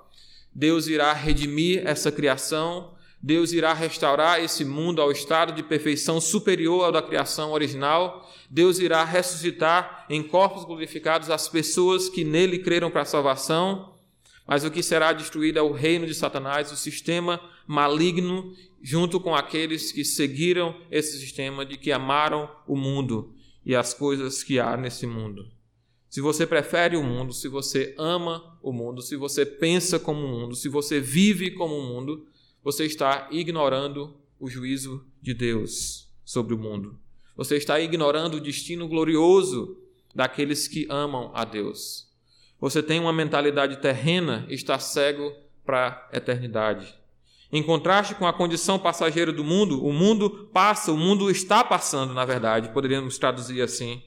Deus 0.54 0.86
irá 0.86 1.12
redimir 1.12 1.86
essa 1.86 2.10
criação, 2.10 2.96
Deus 3.20 3.52
irá 3.52 3.74
restaurar 3.74 4.40
esse 4.40 4.64
mundo 4.64 5.02
ao 5.02 5.10
estado 5.10 5.52
de 5.52 5.62
perfeição 5.62 6.20
superior 6.20 6.84
ao 6.84 6.92
da 6.92 7.02
criação 7.02 7.52
original. 7.52 8.30
Deus 8.48 8.78
irá 8.78 9.04
ressuscitar 9.04 10.06
em 10.08 10.22
corpos 10.22 10.64
glorificados 10.64 11.28
as 11.28 11.48
pessoas 11.48 12.08
que 12.08 12.22
nele 12.22 12.60
creram 12.60 12.90
para 12.90 13.02
a 13.02 13.06
salvação. 13.06 13.94
Mas 14.46 14.64
o 14.64 14.70
que 14.70 14.82
será 14.82 15.12
destruído 15.12 15.58
é 15.58 15.62
o 15.62 15.72
reino 15.72 16.06
de 16.06 16.14
Satanás, 16.14 16.70
o 16.70 16.76
sistema 16.76 17.40
maligno 17.66 18.54
junto 18.80 19.18
com 19.18 19.34
aqueles 19.34 19.90
que 19.90 20.04
seguiram 20.04 20.74
esse 20.90 21.18
sistema 21.18 21.66
de 21.66 21.76
que 21.76 21.90
amaram 21.90 22.48
o 22.66 22.76
mundo 22.76 23.34
e 23.66 23.74
as 23.74 23.92
coisas 23.92 24.44
que 24.44 24.60
há 24.60 24.76
nesse 24.76 25.06
mundo. 25.06 25.57
Se 26.08 26.20
você 26.20 26.46
prefere 26.46 26.96
o 26.96 27.02
mundo, 27.02 27.32
se 27.32 27.48
você 27.48 27.94
ama 27.98 28.58
o 28.62 28.72
mundo, 28.72 29.02
se 29.02 29.14
você 29.16 29.44
pensa 29.44 29.98
como 29.98 30.24
o 30.24 30.28
mundo, 30.28 30.56
se 30.56 30.68
você 30.68 31.00
vive 31.00 31.50
como 31.50 31.76
o 31.76 31.82
mundo, 31.82 32.26
você 32.64 32.86
está 32.86 33.28
ignorando 33.30 34.16
o 34.40 34.48
juízo 34.48 35.04
de 35.20 35.34
Deus 35.34 36.08
sobre 36.24 36.54
o 36.54 36.58
mundo. 36.58 36.98
Você 37.36 37.56
está 37.56 37.78
ignorando 37.78 38.38
o 38.38 38.40
destino 38.40 38.88
glorioso 38.88 39.76
daqueles 40.14 40.66
que 40.66 40.86
amam 40.88 41.30
a 41.34 41.44
Deus. 41.44 42.08
Você 42.60 42.82
tem 42.82 42.98
uma 42.98 43.12
mentalidade 43.12 43.80
terrena 43.80 44.46
e 44.48 44.54
está 44.54 44.78
cego 44.78 45.32
para 45.64 46.08
a 46.12 46.16
eternidade. 46.16 46.98
Em 47.52 47.62
contraste 47.62 48.14
com 48.14 48.26
a 48.26 48.32
condição 48.32 48.78
passageira 48.78 49.32
do 49.32 49.44
mundo, 49.44 49.84
o 49.84 49.92
mundo 49.92 50.50
passa, 50.52 50.92
o 50.92 50.96
mundo 50.96 51.30
está 51.30 51.62
passando, 51.62 52.12
na 52.12 52.24
verdade, 52.24 52.70
poderíamos 52.70 53.16
traduzir 53.18 53.62
assim. 53.62 54.02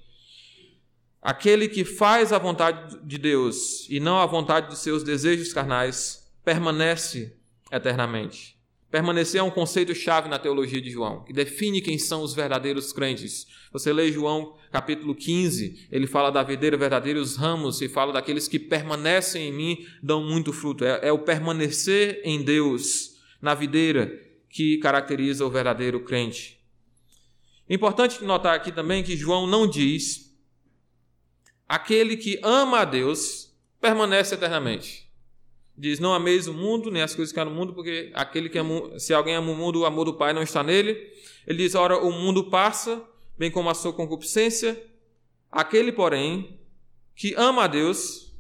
Aquele 1.22 1.68
que 1.68 1.86
faz 1.86 2.34
a 2.34 2.40
vontade 2.40 2.98
de 3.04 3.18
Deus 3.18 3.88
e 3.90 4.00
não 4.00 4.18
a 4.18 4.26
vontade 4.26 4.70
de 4.70 4.78
seus 4.78 5.04
desejos 5.04 5.54
carnais 5.54 6.28
permanece 6.44 7.38
eternamente. 7.72 8.60
Permanecer 8.90 9.40
é 9.40 9.44
um 9.44 9.52
conceito-chave 9.52 10.28
na 10.28 10.38
teologia 10.40 10.82
de 10.82 10.90
João, 10.90 11.24
que 11.24 11.32
define 11.32 11.80
quem 11.80 11.98
são 11.98 12.24
os 12.24 12.34
verdadeiros 12.34 12.92
crentes. 12.92 13.48
Você 13.72 13.94
lê 13.94 14.12
João 14.12 14.58
capítulo 14.70 15.16
15, 15.16 15.88
ele 15.90 16.08
fala 16.08 16.30
da 16.30 16.44
videira 16.44 16.76
verdadeira, 16.76 17.20
os 17.20 17.38
ramos, 17.38 17.82
e 17.82 17.88
fala 17.88 18.12
daqueles 18.12 18.50
que 18.50 18.60
permanecem 18.60 19.48
em 19.48 19.54
mim, 19.54 19.86
dão 20.04 20.24
muito 20.24 20.52
fruto. 20.52 20.84
É, 20.84 21.00
é 21.04 21.12
o 21.12 21.20
permanecer 21.20 22.20
em 22.26 22.44
Deus 22.44 23.16
na 23.42 23.54
videira 23.54 24.12
que 24.50 24.78
caracteriza 24.80 25.46
o 25.46 25.50
verdadeiro 25.50 26.02
crente. 26.02 26.60
Importante 27.70 28.22
notar 28.26 28.56
aqui 28.56 28.72
também 28.72 29.04
que 29.04 29.16
João 29.16 29.48
não 29.48 29.66
diz 29.66 30.31
aquele 31.72 32.18
que 32.18 32.38
ama 32.44 32.80
a 32.80 32.86
Deus 32.86 33.56
permanece 33.80 34.36
eternamente. 34.36 35.10
Diz: 35.78 36.00
Não 36.00 36.14
ameis 36.14 36.46
o 36.46 36.54
mundo, 36.54 36.92
nem 36.92 37.02
as 37.02 37.16
coisas 37.16 37.32
que 37.32 37.40
há 37.40 37.46
no 37.46 37.52
mundo, 37.52 37.74
porque 37.74 38.12
aquele 38.14 38.50
que 38.50 38.58
ama, 38.58 39.00
se 39.00 39.14
alguém 39.14 39.36
ama 39.36 39.54
o 39.54 39.56
mundo, 39.56 39.80
o 39.80 39.86
amor 39.86 40.04
do 40.04 40.16
Pai 40.16 40.34
não 40.34 40.44
está 40.44 40.62
nele. 40.62 40.92
Ele 41.48 41.60
diz: 41.60 41.74
Ora, 41.74 41.98
o 41.98 42.12
mundo 42.12 42.50
passa, 42.50 43.02
bem 43.38 43.50
como 43.50 43.70
a 43.70 43.74
sua 43.74 43.94
concupiscência. 43.94 44.86
Aquele, 45.50 45.94
porém, 45.94 46.60
que 47.16 47.34
ama 47.36 47.64
a 47.64 47.68
Deus, 47.68 48.36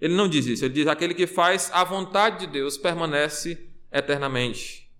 ele 0.00 0.14
não 0.14 0.28
diz 0.28 0.44
isso, 0.46 0.64
ele 0.64 0.74
diz: 0.74 0.88
aquele 0.88 1.14
que 1.14 1.28
faz 1.28 1.70
a 1.72 1.84
vontade 1.84 2.40
de 2.40 2.52
Deus 2.52 2.76
permanece 2.76 3.70
eternamente. 3.92 4.90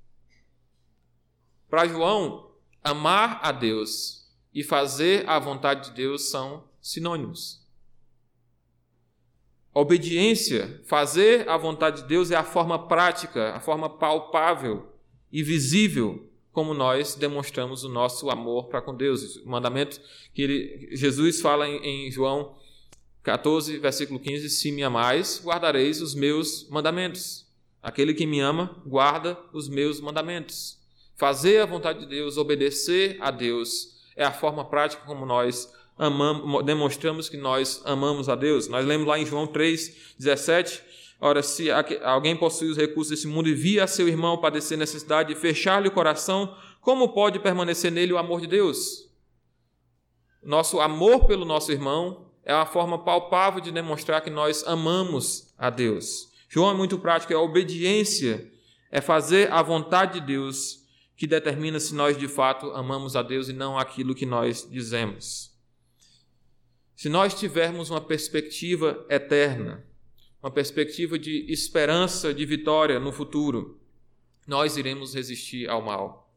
Para 1.68 1.88
João, 1.88 2.52
amar 2.80 3.40
a 3.42 3.50
Deus 3.50 4.32
e 4.54 4.62
fazer 4.62 5.28
a 5.28 5.36
vontade 5.40 5.90
de 5.90 5.96
Deus 5.96 6.30
são 6.30 6.72
sinônimos. 6.84 7.64
obediência, 9.72 10.82
fazer 10.84 11.48
a 11.48 11.56
vontade 11.56 12.02
de 12.02 12.08
Deus 12.08 12.30
é 12.30 12.36
a 12.36 12.44
forma 12.44 12.86
prática, 12.86 13.54
a 13.54 13.60
forma 13.60 13.88
palpável 13.88 14.86
e 15.32 15.42
visível 15.42 16.30
como 16.52 16.74
nós 16.74 17.14
demonstramos 17.14 17.84
o 17.84 17.88
nosso 17.88 18.28
amor 18.30 18.68
para 18.68 18.82
com 18.82 18.94
Deus. 18.94 19.36
O 19.36 19.48
mandamento 19.48 19.98
que 20.34 20.42
ele, 20.42 20.88
Jesus 20.92 21.40
fala 21.40 21.66
em, 21.66 22.06
em 22.06 22.10
João 22.12 22.54
14, 23.22 23.78
versículo 23.78 24.20
15: 24.20 24.50
Se 24.50 24.70
me 24.70 24.82
amais, 24.82 25.40
guardareis 25.42 26.02
os 26.02 26.14
meus 26.14 26.68
mandamentos. 26.68 27.48
Aquele 27.82 28.12
que 28.12 28.26
me 28.26 28.40
ama, 28.40 28.80
guarda 28.86 29.38
os 29.54 29.68
meus 29.68 30.00
mandamentos. 30.00 30.78
Fazer 31.16 31.62
a 31.62 31.66
vontade 31.66 32.00
de 32.00 32.06
Deus, 32.06 32.36
obedecer 32.36 33.16
a 33.20 33.30
Deus, 33.30 34.04
é 34.14 34.24
a 34.24 34.32
forma 34.32 34.64
prática 34.66 35.02
como 35.06 35.24
nós 35.26 35.72
amamos, 35.98 36.64
demonstramos 36.64 37.28
que 37.28 37.36
nós 37.36 37.82
amamos 37.84 38.28
a 38.28 38.34
Deus. 38.34 38.68
Nós 38.68 38.84
lemos 38.84 39.06
lá 39.06 39.18
em 39.18 39.26
João 39.26 39.46
3, 39.46 40.14
17. 40.18 40.82
Ora, 41.20 41.42
se 41.42 41.70
alguém 42.02 42.36
possui 42.36 42.68
os 42.68 42.76
recursos 42.76 43.10
desse 43.10 43.26
mundo 43.26 43.48
e 43.48 43.54
via 43.54 43.86
seu 43.86 44.08
irmão 44.08 44.38
padecer 44.38 44.76
necessidade 44.76 45.32
e 45.32 45.36
fechar-lhe 45.36 45.88
o 45.88 45.92
coração, 45.92 46.54
como 46.80 47.14
pode 47.14 47.38
permanecer 47.38 47.90
nele 47.90 48.12
o 48.12 48.18
amor 48.18 48.40
de 48.40 48.46
Deus? 48.46 49.10
Nosso 50.42 50.80
amor 50.80 51.26
pelo 51.26 51.46
nosso 51.46 51.72
irmão 51.72 52.30
é 52.44 52.54
uma 52.54 52.66
forma 52.66 53.02
palpável 53.02 53.60
de 53.60 53.70
demonstrar 53.70 54.20
que 54.20 54.28
nós 54.28 54.62
amamos 54.66 55.54
a 55.56 55.70
Deus. 55.70 56.28
João 56.48 56.70
é 56.70 56.74
muito 56.74 56.98
prático, 56.98 57.32
é 57.32 57.36
a 57.36 57.40
obediência, 57.40 58.50
é 58.90 59.00
fazer 59.00 59.50
a 59.50 59.62
vontade 59.62 60.20
de 60.20 60.26
Deus 60.26 60.84
que 61.16 61.26
determina 61.26 61.80
se 61.80 61.94
nós 61.94 62.18
de 62.18 62.28
fato 62.28 62.66
amamos 62.72 63.16
a 63.16 63.22
Deus 63.22 63.48
e 63.48 63.52
não 63.52 63.78
aquilo 63.78 64.14
que 64.14 64.26
nós 64.26 64.68
dizemos. 64.70 65.53
Se 66.96 67.08
nós 67.08 67.34
tivermos 67.34 67.90
uma 67.90 68.00
perspectiva 68.00 69.04
eterna, 69.10 69.84
uma 70.40 70.50
perspectiva 70.50 71.18
de 71.18 71.44
esperança, 71.50 72.32
de 72.32 72.46
vitória 72.46 73.00
no 73.00 73.10
futuro, 73.10 73.80
nós 74.46 74.76
iremos 74.76 75.14
resistir 75.14 75.68
ao 75.68 75.82
mal. 75.82 76.32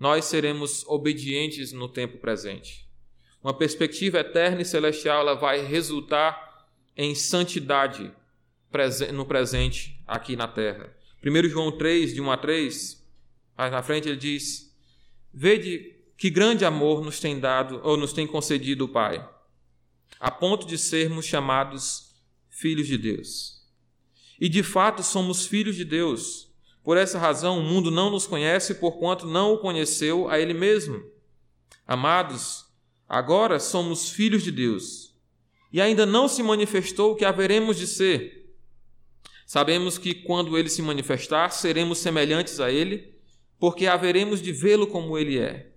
Nós 0.00 0.24
seremos 0.24 0.84
obedientes 0.86 1.72
no 1.72 1.88
tempo 1.88 2.18
presente. 2.18 2.88
Uma 3.42 3.52
perspectiva 3.52 4.20
eterna 4.20 4.62
e 4.62 4.64
celestial 4.64 5.20
ela 5.20 5.34
vai 5.34 5.62
resultar 5.64 6.66
em 6.96 7.14
santidade 7.14 8.10
no 9.12 9.26
presente 9.26 10.00
aqui 10.06 10.34
na 10.34 10.48
terra. 10.48 10.96
1 11.22 11.48
João 11.48 11.70
3, 11.70 12.14
de 12.14 12.20
1 12.22 12.30
a 12.30 12.36
3, 12.38 13.06
mais 13.56 13.70
na 13.70 13.82
frente 13.82 14.08
ele 14.08 14.16
diz: 14.16 14.74
Vede 15.32 15.94
que 16.16 16.30
grande 16.30 16.64
amor 16.64 17.04
nos 17.04 17.20
tem 17.20 17.38
dado 17.38 17.80
ou 17.84 17.96
nos 17.96 18.12
tem 18.12 18.26
concedido 18.26 18.86
o 18.86 18.88
Pai 18.88 19.33
a 20.18 20.30
ponto 20.30 20.66
de 20.66 20.78
sermos 20.78 21.24
chamados 21.24 22.14
filhos 22.48 22.86
de 22.86 22.96
Deus. 22.96 23.62
E 24.40 24.48
de 24.48 24.62
fato 24.62 25.02
somos 25.02 25.46
filhos 25.46 25.76
de 25.76 25.84
Deus. 25.84 26.50
Por 26.82 26.96
essa 26.96 27.18
razão, 27.18 27.58
o 27.58 27.62
mundo 27.62 27.90
não 27.90 28.10
nos 28.10 28.26
conhece, 28.26 28.74
porquanto 28.74 29.26
não 29.26 29.54
o 29.54 29.58
conheceu 29.58 30.28
a 30.28 30.38
Ele 30.38 30.52
mesmo. 30.54 31.02
Amados, 31.86 32.66
agora 33.08 33.58
somos 33.58 34.10
filhos 34.10 34.42
de 34.42 34.50
Deus. 34.50 35.14
E 35.72 35.80
ainda 35.80 36.06
não 36.06 36.28
se 36.28 36.42
manifestou 36.42 37.12
o 37.12 37.16
que 37.16 37.24
haveremos 37.24 37.76
de 37.76 37.86
ser. 37.86 38.44
Sabemos 39.44 39.98
que 39.98 40.14
quando 40.14 40.56
ele 40.56 40.68
se 40.68 40.80
manifestar, 40.80 41.50
seremos 41.50 41.98
semelhantes 41.98 42.60
a 42.60 42.70
ele, 42.70 43.14
porque 43.58 43.86
haveremos 43.86 44.40
de 44.40 44.52
vê-lo 44.52 44.86
como 44.86 45.18
ele 45.18 45.38
é. 45.38 45.73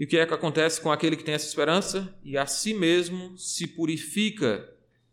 E 0.00 0.04
o 0.04 0.06
que 0.06 0.16
é 0.16 0.24
que 0.24 0.32
acontece 0.32 0.80
com 0.80 0.90
aquele 0.90 1.14
que 1.14 1.22
tem 1.22 1.34
essa 1.34 1.46
esperança? 1.46 2.18
E 2.24 2.38
a 2.38 2.46
si 2.46 2.72
mesmo 2.72 3.36
se 3.36 3.66
purifica 3.66 4.66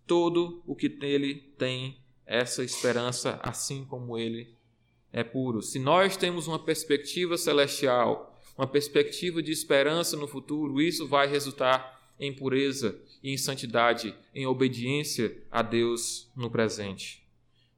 todo 0.05 0.63
o 0.65 0.73
que 0.73 0.87
nele 0.87 1.35
tem 1.57 1.97
essa 2.25 2.63
esperança, 2.63 3.37
assim 3.43 3.83
como 3.83 4.17
ele 4.17 4.55
é 5.11 5.25
puro. 5.25 5.61
Se 5.61 5.77
nós 5.77 6.15
temos 6.15 6.47
uma 6.47 6.57
perspectiva 6.57 7.37
celestial, 7.37 8.39
uma 8.57 8.65
perspectiva 8.65 9.43
de 9.43 9.51
esperança 9.51 10.15
no 10.15 10.25
futuro, 10.25 10.81
isso 10.81 11.05
vai 11.05 11.27
resultar 11.27 12.09
em 12.17 12.31
pureza 12.31 12.97
e 13.21 13.33
em 13.33 13.37
santidade, 13.37 14.15
em 14.33 14.47
obediência 14.47 15.37
a 15.51 15.61
Deus 15.61 16.31
no 16.33 16.49
presente. 16.49 17.27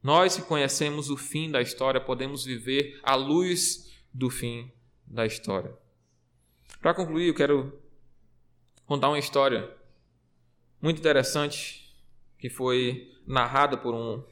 Nós 0.04 0.36
que 0.36 0.44
conhecemos 0.44 1.10
o 1.10 1.18
fim 1.18 1.50
da 1.50 1.60
história, 1.60 2.00
podemos 2.00 2.46
viver 2.46 3.00
à 3.02 3.16
luz 3.16 3.92
do 4.14 4.30
fim 4.30 4.72
da 5.08 5.26
história. 5.26 5.76
Para 6.82 6.94
concluir, 6.94 7.28
eu 7.28 7.34
quero 7.34 7.78
contar 8.86 9.10
uma 9.10 9.20
história 9.20 9.70
muito 10.82 10.98
interessante 10.98 11.94
que 12.38 12.50
foi 12.50 13.12
narrada 13.28 13.76
por 13.76 13.94
um 13.94 14.24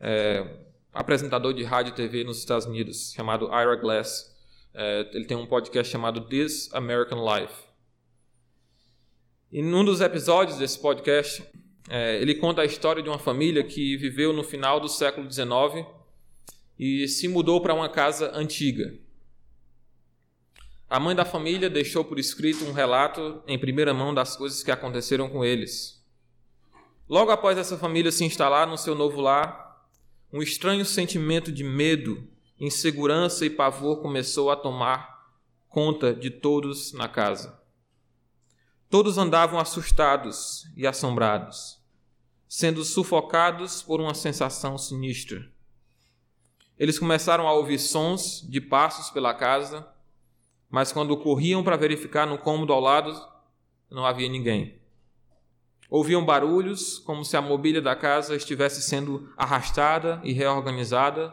é, 0.00 0.58
apresentador 0.90 1.52
de 1.52 1.62
rádio 1.64 1.90
e 1.90 1.94
TV 1.94 2.24
nos 2.24 2.38
Estados 2.38 2.66
Unidos 2.66 3.12
chamado 3.12 3.46
Ira 3.48 3.76
Glass. 3.76 4.34
É, 4.72 5.10
ele 5.12 5.26
tem 5.26 5.36
um 5.36 5.46
podcast 5.46 5.92
chamado 5.92 6.22
This 6.22 6.72
American 6.72 7.22
Life. 7.22 7.54
E 9.50 9.60
num 9.60 9.84
dos 9.84 10.00
episódios 10.00 10.56
desse 10.56 10.78
podcast, 10.78 11.44
é, 11.90 12.16
ele 12.22 12.36
conta 12.36 12.62
a 12.62 12.64
história 12.64 13.02
de 13.02 13.08
uma 13.10 13.18
família 13.18 13.62
que 13.62 13.98
viveu 13.98 14.32
no 14.32 14.42
final 14.42 14.80
do 14.80 14.88
século 14.88 15.30
XIX 15.30 15.86
e 16.78 17.06
se 17.06 17.28
mudou 17.28 17.60
para 17.60 17.74
uma 17.74 17.90
casa 17.90 18.34
antiga. 18.34 18.98
A 20.92 21.00
mãe 21.00 21.16
da 21.16 21.24
família 21.24 21.70
deixou 21.70 22.04
por 22.04 22.18
escrito 22.18 22.66
um 22.66 22.72
relato 22.72 23.42
em 23.46 23.58
primeira 23.58 23.94
mão 23.94 24.12
das 24.12 24.36
coisas 24.36 24.62
que 24.62 24.70
aconteceram 24.70 25.26
com 25.26 25.42
eles. 25.42 26.04
Logo 27.08 27.30
após 27.30 27.56
essa 27.56 27.78
família 27.78 28.12
se 28.12 28.26
instalar 28.26 28.66
no 28.66 28.76
seu 28.76 28.94
novo 28.94 29.18
lar, 29.18 29.88
um 30.30 30.42
estranho 30.42 30.84
sentimento 30.84 31.50
de 31.50 31.64
medo, 31.64 32.28
insegurança 32.60 33.46
e 33.46 33.48
pavor 33.48 34.02
começou 34.02 34.50
a 34.50 34.56
tomar 34.56 35.32
conta 35.66 36.14
de 36.14 36.28
todos 36.28 36.92
na 36.92 37.08
casa. 37.08 37.58
Todos 38.90 39.16
andavam 39.16 39.58
assustados 39.58 40.66
e 40.76 40.86
assombrados, 40.86 41.80
sendo 42.46 42.84
sufocados 42.84 43.82
por 43.82 43.98
uma 43.98 44.12
sensação 44.12 44.76
sinistra. 44.76 45.50
Eles 46.78 46.98
começaram 46.98 47.48
a 47.48 47.54
ouvir 47.54 47.78
sons 47.78 48.46
de 48.46 48.60
passos 48.60 49.08
pela 49.08 49.32
casa 49.32 49.90
mas 50.72 50.90
quando 50.90 51.14
corriam 51.18 51.62
para 51.62 51.76
verificar 51.76 52.26
no 52.26 52.38
cômodo 52.38 52.72
ao 52.72 52.80
lado, 52.80 53.14
não 53.90 54.06
havia 54.06 54.26
ninguém. 54.26 54.80
Ouviam 55.90 56.24
barulhos, 56.24 56.98
como 56.98 57.26
se 57.26 57.36
a 57.36 57.42
mobília 57.42 57.82
da 57.82 57.94
casa 57.94 58.34
estivesse 58.34 58.80
sendo 58.80 59.30
arrastada 59.36 60.18
e 60.24 60.32
reorganizada, 60.32 61.32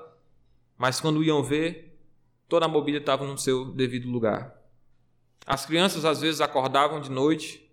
mas 0.77 0.99
quando 0.99 1.23
iam 1.23 1.41
ver, 1.41 1.97
toda 2.49 2.65
a 2.65 2.67
mobília 2.69 2.99
estava 2.99 3.25
no 3.25 3.37
seu 3.37 3.71
devido 3.71 4.09
lugar. 4.09 4.53
As 5.45 5.65
crianças 5.65 6.03
às 6.03 6.19
vezes 6.19 6.41
acordavam 6.41 6.99
de 6.99 7.09
noite, 7.09 7.65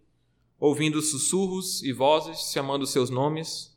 ouvindo 0.60 1.02
sussurros 1.02 1.82
e 1.82 1.92
vozes 1.92 2.52
chamando 2.52 2.86
seus 2.86 3.10
nomes, 3.10 3.76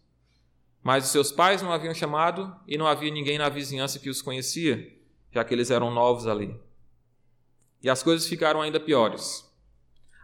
mas 0.84 1.06
os 1.06 1.10
seus 1.10 1.32
pais 1.32 1.64
não 1.64 1.72
haviam 1.72 1.94
chamado 1.96 2.56
e 2.68 2.78
não 2.78 2.86
havia 2.86 3.12
ninguém 3.12 3.40
na 3.40 3.50
vizinhança 3.50 3.98
que 3.98 4.12
os 4.12 4.22
conhecia, 4.22 4.96
já 5.32 5.44
que 5.44 5.56
eles 5.56 5.72
eram 5.72 5.90
novos 5.90 6.28
ali. 6.28 6.56
E 7.82 7.90
as 7.90 8.04
coisas 8.04 8.28
ficaram 8.28 8.62
ainda 8.62 8.80
piores. 8.80 9.50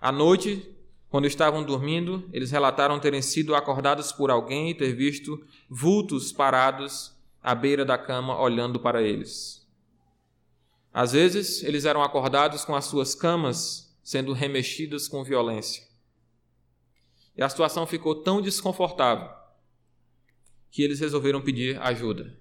À 0.01 0.11
noite, 0.11 0.75
quando 1.09 1.27
estavam 1.27 1.63
dormindo, 1.63 2.29
eles 2.33 2.51
relataram 2.51 2.99
terem 2.99 3.21
sido 3.21 3.55
acordados 3.55 4.11
por 4.11 4.29
alguém 4.29 4.69
e 4.69 4.75
ter 4.75 4.93
visto 4.93 5.41
vultos 5.69 6.33
parados 6.33 7.15
à 7.41 7.55
beira 7.55 7.85
da 7.85 7.97
cama 7.97 8.37
olhando 8.39 8.79
para 8.79 9.01
eles. 9.01 9.65
Às 10.93 11.13
vezes, 11.13 11.63
eles 11.63 11.85
eram 11.85 12.03
acordados 12.03 12.65
com 12.65 12.75
as 12.75 12.85
suas 12.85 13.15
camas 13.15 13.95
sendo 14.03 14.33
remexidas 14.33 15.07
com 15.07 15.23
violência. 15.23 15.83
E 17.35 17.41
a 17.41 17.49
situação 17.49 17.85
ficou 17.85 18.15
tão 18.15 18.41
desconfortável 18.41 19.29
que 20.69 20.83
eles 20.83 20.99
resolveram 20.99 21.41
pedir 21.41 21.81
ajuda. 21.81 22.37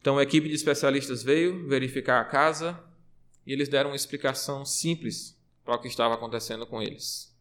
Então, 0.00 0.18
a 0.18 0.22
equipe 0.22 0.48
de 0.48 0.54
especialistas 0.54 1.22
veio 1.22 1.68
verificar 1.68 2.20
a 2.20 2.24
casa 2.24 2.82
e 3.46 3.52
eles 3.52 3.68
deram 3.68 3.90
uma 3.90 3.96
explicação 3.96 4.64
simples 4.64 5.38
para 5.64 5.74
o 5.74 5.78
que 5.78 5.88
estava 5.88 6.14
acontecendo 6.14 6.66
com 6.66 6.82
eles: 6.82 7.36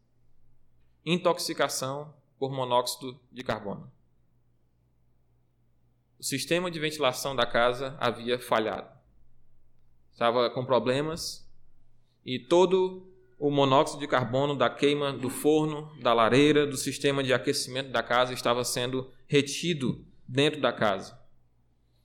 intoxicação 1.05 2.13
por 2.37 2.51
monóxido 2.51 3.19
de 3.31 3.43
carbono. 3.43 3.91
O 6.19 6.23
sistema 6.23 6.69
de 6.69 6.79
ventilação 6.79 7.35
da 7.35 7.45
casa 7.45 7.95
havia 7.99 8.37
falhado. 8.39 8.89
Estava 10.11 10.49
com 10.49 10.65
problemas 10.65 11.49
e 12.25 12.37
todo 12.37 13.09
o 13.39 13.49
monóxido 13.49 14.01
de 14.01 14.07
carbono 14.07 14.53
da 14.53 14.69
queima 14.69 15.13
do 15.13 15.29
forno, 15.29 15.89
da 16.01 16.13
lareira, 16.13 16.67
do 16.67 16.75
sistema 16.75 17.23
de 17.23 17.33
aquecimento 17.33 17.89
da 17.89 18.03
casa 18.03 18.33
estava 18.33 18.65
sendo 18.65 19.09
retido 19.27 20.05
dentro 20.27 20.59
da 20.59 20.73
casa. 20.73 21.17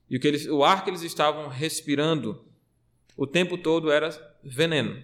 E 0.09 0.15
o, 0.15 0.19
que 0.19 0.27
eles, 0.27 0.45
o 0.47 0.63
ar 0.63 0.83
que 0.83 0.89
eles 0.89 1.01
estavam 1.01 1.49
respirando 1.49 2.45
o 3.15 3.25
tempo 3.25 3.57
todo 3.57 3.91
era 3.91 4.09
veneno. 4.43 5.01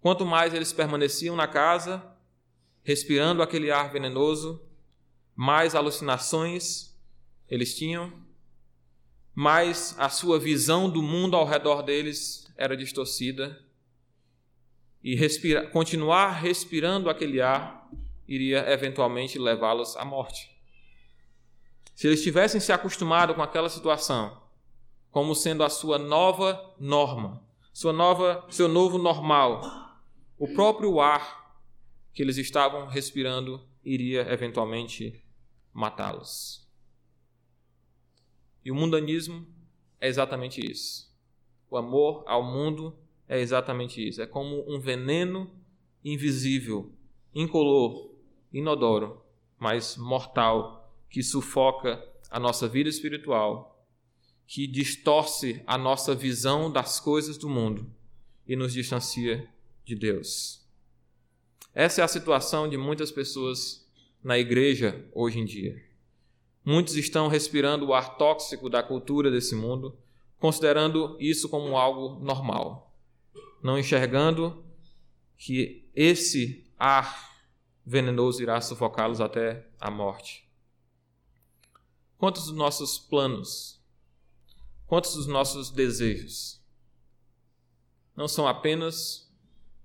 Quanto 0.00 0.26
mais 0.26 0.52
eles 0.54 0.72
permaneciam 0.72 1.36
na 1.36 1.46
casa, 1.46 2.02
respirando 2.82 3.42
aquele 3.42 3.70
ar 3.70 3.92
venenoso, 3.92 4.62
mais 5.34 5.74
alucinações 5.74 6.92
eles 7.48 7.76
tinham, 7.76 8.12
mais 9.34 9.94
a 9.98 10.08
sua 10.08 10.38
visão 10.38 10.90
do 10.90 11.02
mundo 11.02 11.36
ao 11.36 11.46
redor 11.46 11.82
deles 11.82 12.50
era 12.56 12.76
distorcida 12.76 13.58
e 15.02 15.16
continuar 15.72 16.32
respirando 16.32 17.08
aquele 17.08 17.40
ar 17.40 17.88
iria 18.26 18.70
eventualmente 18.70 19.38
levá-los 19.38 19.96
à 19.96 20.04
morte. 20.04 20.50
Se 21.94 22.06
eles 22.06 22.22
tivessem 22.22 22.60
se 22.60 22.72
acostumado 22.72 23.34
com 23.34 23.42
aquela 23.42 23.68
situação, 23.68 24.41
como 25.12 25.34
sendo 25.34 25.62
a 25.62 25.68
sua 25.68 25.98
nova 25.98 26.74
norma, 26.80 27.46
sua 27.70 27.92
nova, 27.92 28.44
seu 28.48 28.66
novo 28.66 28.96
normal, 28.96 29.60
o 30.38 30.48
próprio 30.48 31.00
ar 31.00 31.60
que 32.14 32.22
eles 32.22 32.38
estavam 32.38 32.86
respirando 32.86 33.62
iria 33.84 34.22
eventualmente 34.32 35.22
matá-los. 35.70 36.66
E 38.64 38.70
o 38.70 38.74
mundanismo 38.74 39.46
é 40.00 40.08
exatamente 40.08 40.60
isso. 40.60 41.12
O 41.68 41.76
amor 41.76 42.24
ao 42.26 42.42
mundo 42.42 42.98
é 43.28 43.38
exatamente 43.38 44.06
isso. 44.06 44.22
É 44.22 44.26
como 44.26 44.64
um 44.66 44.80
veneno 44.80 45.50
invisível, 46.02 46.90
incolor, 47.34 48.14
inodoro, 48.50 49.22
mas 49.58 49.96
mortal, 49.96 50.90
que 51.10 51.22
sufoca 51.22 52.02
a 52.30 52.40
nossa 52.40 52.66
vida 52.66 52.88
espiritual, 52.88 53.71
que 54.46 54.66
distorce 54.66 55.62
a 55.66 55.78
nossa 55.78 56.14
visão 56.14 56.70
das 56.70 57.00
coisas 57.00 57.38
do 57.38 57.48
mundo 57.48 57.90
e 58.46 58.56
nos 58.56 58.72
distancia 58.72 59.48
de 59.84 59.94
Deus. 59.94 60.62
Essa 61.74 62.02
é 62.02 62.04
a 62.04 62.08
situação 62.08 62.68
de 62.68 62.76
muitas 62.76 63.10
pessoas 63.10 63.88
na 64.22 64.38
igreja 64.38 65.08
hoje 65.14 65.38
em 65.38 65.44
dia. 65.44 65.82
Muitos 66.64 66.96
estão 66.96 67.28
respirando 67.28 67.86
o 67.86 67.94
ar 67.94 68.16
tóxico 68.16 68.68
da 68.68 68.82
cultura 68.82 69.30
desse 69.30 69.54
mundo, 69.54 69.98
considerando 70.38 71.16
isso 71.18 71.48
como 71.48 71.76
algo 71.76 72.22
normal, 72.22 72.94
não 73.62 73.78
enxergando 73.78 74.64
que 75.36 75.88
esse 75.94 76.64
ar 76.78 77.32
venenoso 77.84 78.42
irá 78.42 78.60
sufocá-los 78.60 79.20
até 79.20 79.66
a 79.80 79.90
morte. 79.90 80.48
Quantos 82.16 82.46
dos 82.46 82.54
nossos 82.54 82.98
planos, 82.98 83.81
quantos 84.92 85.14
dos 85.14 85.26
nossos 85.26 85.70
desejos 85.70 86.62
não 88.14 88.28
são 88.28 88.46
apenas 88.46 89.26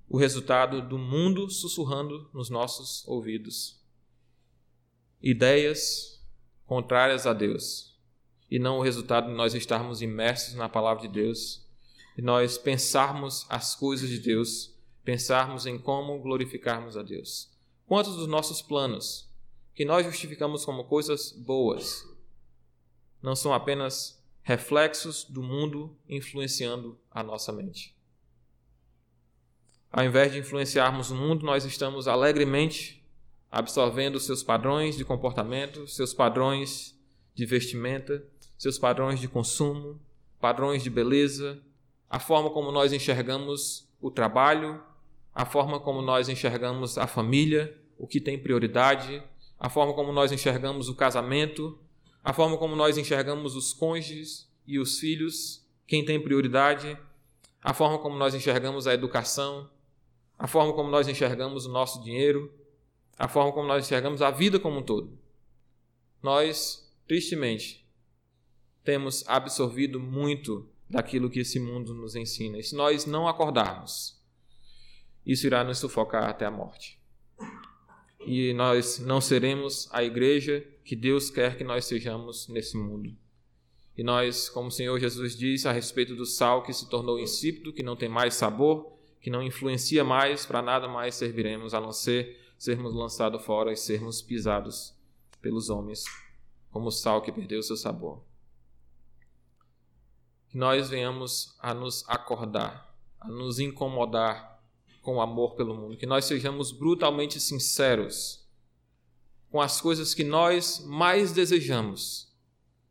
o 0.09 0.17
resultado 0.17 0.81
do 0.81 0.97
mundo 0.97 1.49
sussurrando 1.49 2.29
nos 2.33 2.49
nossos 2.49 3.07
ouvidos? 3.07 3.81
Ideias 5.21 6.21
contrárias 6.65 7.25
a 7.25 7.31
Deus 7.31 7.97
e 8.51 8.59
não 8.59 8.79
o 8.79 8.81
resultado 8.81 9.27
de 9.27 9.33
nós 9.33 9.53
estarmos 9.53 10.01
imersos 10.01 10.55
na 10.55 10.67
palavra 10.67 11.07
de 11.07 11.13
Deus 11.13 11.65
e 12.17 12.21
nós 12.21 12.57
pensarmos 12.57 13.45
as 13.47 13.75
coisas 13.75 14.09
de 14.09 14.19
Deus, 14.19 14.77
pensarmos 15.05 15.65
em 15.65 15.79
como 15.79 16.19
glorificarmos 16.19 16.97
a 16.97 17.01
Deus. 17.01 17.49
Quantos 17.85 18.17
dos 18.17 18.27
nossos 18.27 18.61
planos 18.61 19.31
que 19.73 19.85
nós 19.85 20.05
justificamos 20.05 20.65
como 20.65 20.83
coisas 20.83 21.31
boas 21.31 22.05
não 23.21 23.37
são 23.37 23.53
apenas 23.53 24.16
reflexos 24.47 25.25
do 25.25 25.43
mundo 25.43 25.93
influenciando 26.07 26.97
a 27.11 27.21
nossa 27.21 27.51
mente? 27.51 27.93
Ao 29.91 30.05
invés 30.05 30.31
de 30.31 30.39
influenciarmos 30.39 31.11
o 31.11 31.15
mundo, 31.15 31.45
nós 31.45 31.65
estamos 31.65 32.07
alegremente 32.07 33.05
absorvendo 33.51 34.21
seus 34.21 34.41
padrões 34.41 34.95
de 34.95 35.03
comportamento, 35.03 35.85
seus 35.85 36.13
padrões 36.13 36.97
de 37.35 37.45
vestimenta, 37.45 38.23
seus 38.57 38.79
padrões 38.79 39.19
de 39.19 39.27
consumo, 39.27 39.99
padrões 40.39 40.81
de 40.81 40.89
beleza, 40.89 41.61
a 42.09 42.17
forma 42.17 42.49
como 42.49 42.71
nós 42.71 42.93
enxergamos 42.93 43.85
o 43.99 44.09
trabalho, 44.09 44.81
a 45.35 45.45
forma 45.45 45.77
como 45.77 46.01
nós 46.01 46.29
enxergamos 46.29 46.97
a 46.97 47.05
família, 47.05 47.77
o 47.97 48.07
que 48.07 48.21
tem 48.21 48.39
prioridade, 48.39 49.21
a 49.59 49.69
forma 49.69 49.93
como 49.93 50.13
nós 50.13 50.31
enxergamos 50.31 50.87
o 50.87 50.95
casamento, 50.95 51.77
a 52.27 52.33
forma 52.33 52.57
como 52.57 52.75
nós 52.75 52.97
enxergamos 52.97 53.55
os 53.55 53.71
cônjuges 53.71 54.51
e 54.67 54.77
os 54.77 54.99
filhos, 54.99 55.65
quem 55.87 56.03
tem 56.03 56.21
prioridade, 56.21 56.99
a 57.61 57.73
forma 57.73 57.97
como 57.99 58.17
nós 58.17 58.35
enxergamos 58.35 58.85
a 58.85 58.93
educação, 58.93 59.69
a 60.37 60.45
forma 60.45 60.73
como 60.73 60.89
nós 60.89 61.07
enxergamos 61.07 61.65
o 61.65 61.71
nosso 61.71 62.03
dinheiro, 62.03 62.53
a 63.17 63.29
forma 63.29 63.53
como 63.53 63.65
nós 63.65 63.85
enxergamos 63.85 64.21
a 64.21 64.29
vida 64.29 64.59
como 64.59 64.79
um 64.79 64.83
todo. 64.83 65.17
Nós, 66.21 66.93
tristemente, 67.07 67.87
temos 68.83 69.23
absorvido 69.25 69.97
muito 69.97 70.67
daquilo 70.89 71.29
que 71.29 71.39
esse 71.39 71.61
mundo 71.61 71.93
nos 71.93 72.13
ensina. 72.13 72.57
E 72.57 72.63
se 72.63 72.75
nós 72.75 73.05
não 73.05 73.25
acordarmos, 73.25 74.21
isso 75.25 75.47
irá 75.47 75.63
nos 75.63 75.77
sufocar 75.77 76.25
até 76.25 76.45
a 76.45 76.51
morte. 76.51 76.96
E 78.25 78.53
nós 78.53 78.99
não 78.99 79.21
seremos 79.21 79.87
a 79.91 80.03
igreja 80.03 80.65
que 80.83 80.95
Deus 80.95 81.29
quer 81.29 81.57
que 81.57 81.63
nós 81.63 81.85
sejamos 81.85 82.47
nesse 82.47 82.77
mundo. 82.77 83.15
E 83.97 84.03
nós, 84.03 84.47
como 84.47 84.67
o 84.67 84.71
Senhor 84.71 84.99
Jesus 84.99 85.35
disse 85.35 85.67
a 85.67 85.71
respeito 85.71 86.15
do 86.15 86.25
sal 86.25 86.63
que 86.63 86.71
se 86.71 86.87
tornou 86.89 87.19
insípido, 87.19 87.73
que 87.73 87.81
não 87.81 87.95
tem 87.95 88.07
mais 88.07 88.35
sabor, 88.35 88.93
que 89.19 89.29
não 89.29 89.41
influencia 89.41 90.03
mais, 90.03 90.45
para 90.45 90.61
nada 90.61 90.87
mais 90.87 91.15
serviremos 91.15 91.73
a 91.73 91.81
não 91.81 91.91
ser 91.91 92.39
sermos 92.57 92.93
lançados 92.93 93.43
fora 93.43 93.71
e 93.71 93.75
sermos 93.75 94.21
pisados 94.21 94.95
pelos 95.41 95.69
homens, 95.69 96.03
como 96.71 96.87
o 96.87 96.91
sal 96.91 97.21
que 97.21 97.31
perdeu 97.31 97.61
seu 97.63 97.75
sabor. 97.75 98.21
Que 100.49 100.57
nós 100.57 100.89
venhamos 100.89 101.55
a 101.59 101.73
nos 101.73 102.07
acordar, 102.07 102.95
a 103.19 103.27
nos 103.27 103.59
incomodar 103.59 104.56
com 105.07 105.15
o 105.15 105.21
amor 105.21 105.55
pelo 105.55 105.73
mundo, 105.73 105.95
que 105.95 106.05
nós 106.05 106.25
sejamos 106.25 106.73
brutalmente 106.73 107.39
sinceros 107.39 108.45
com 109.49 109.61
as 109.61 109.79
coisas 109.79 110.13
que 110.13 110.21
nós 110.21 110.83
mais 110.85 111.31
desejamos, 111.31 112.35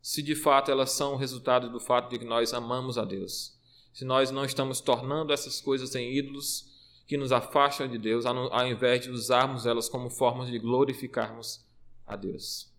se 0.00 0.22
de 0.22 0.34
fato 0.34 0.70
elas 0.70 0.92
são 0.92 1.12
o 1.12 1.18
resultado 1.18 1.68
do 1.68 1.78
fato 1.78 2.08
de 2.08 2.18
que 2.18 2.24
nós 2.24 2.54
amamos 2.54 2.96
a 2.96 3.04
Deus. 3.04 3.60
Se 3.92 4.02
nós 4.02 4.30
não 4.30 4.46
estamos 4.46 4.80
tornando 4.80 5.30
essas 5.30 5.60
coisas 5.60 5.94
em 5.94 6.10
ídolos, 6.10 6.74
que 7.06 7.18
nos 7.18 7.32
afastam 7.32 7.86
de 7.86 7.98
Deus, 7.98 8.24
ao 8.24 8.66
invés 8.66 9.02
de 9.02 9.10
usarmos 9.10 9.66
elas 9.66 9.86
como 9.86 10.08
formas 10.08 10.48
de 10.48 10.58
glorificarmos 10.58 11.66
a 12.06 12.16
Deus. 12.16 12.72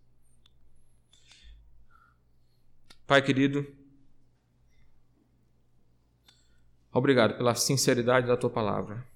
Pai 3.06 3.22
querido, 3.22 3.64
obrigado 6.92 7.36
pela 7.36 7.54
sinceridade 7.54 8.26
da 8.26 8.36
tua 8.36 8.50
palavra. 8.50 9.07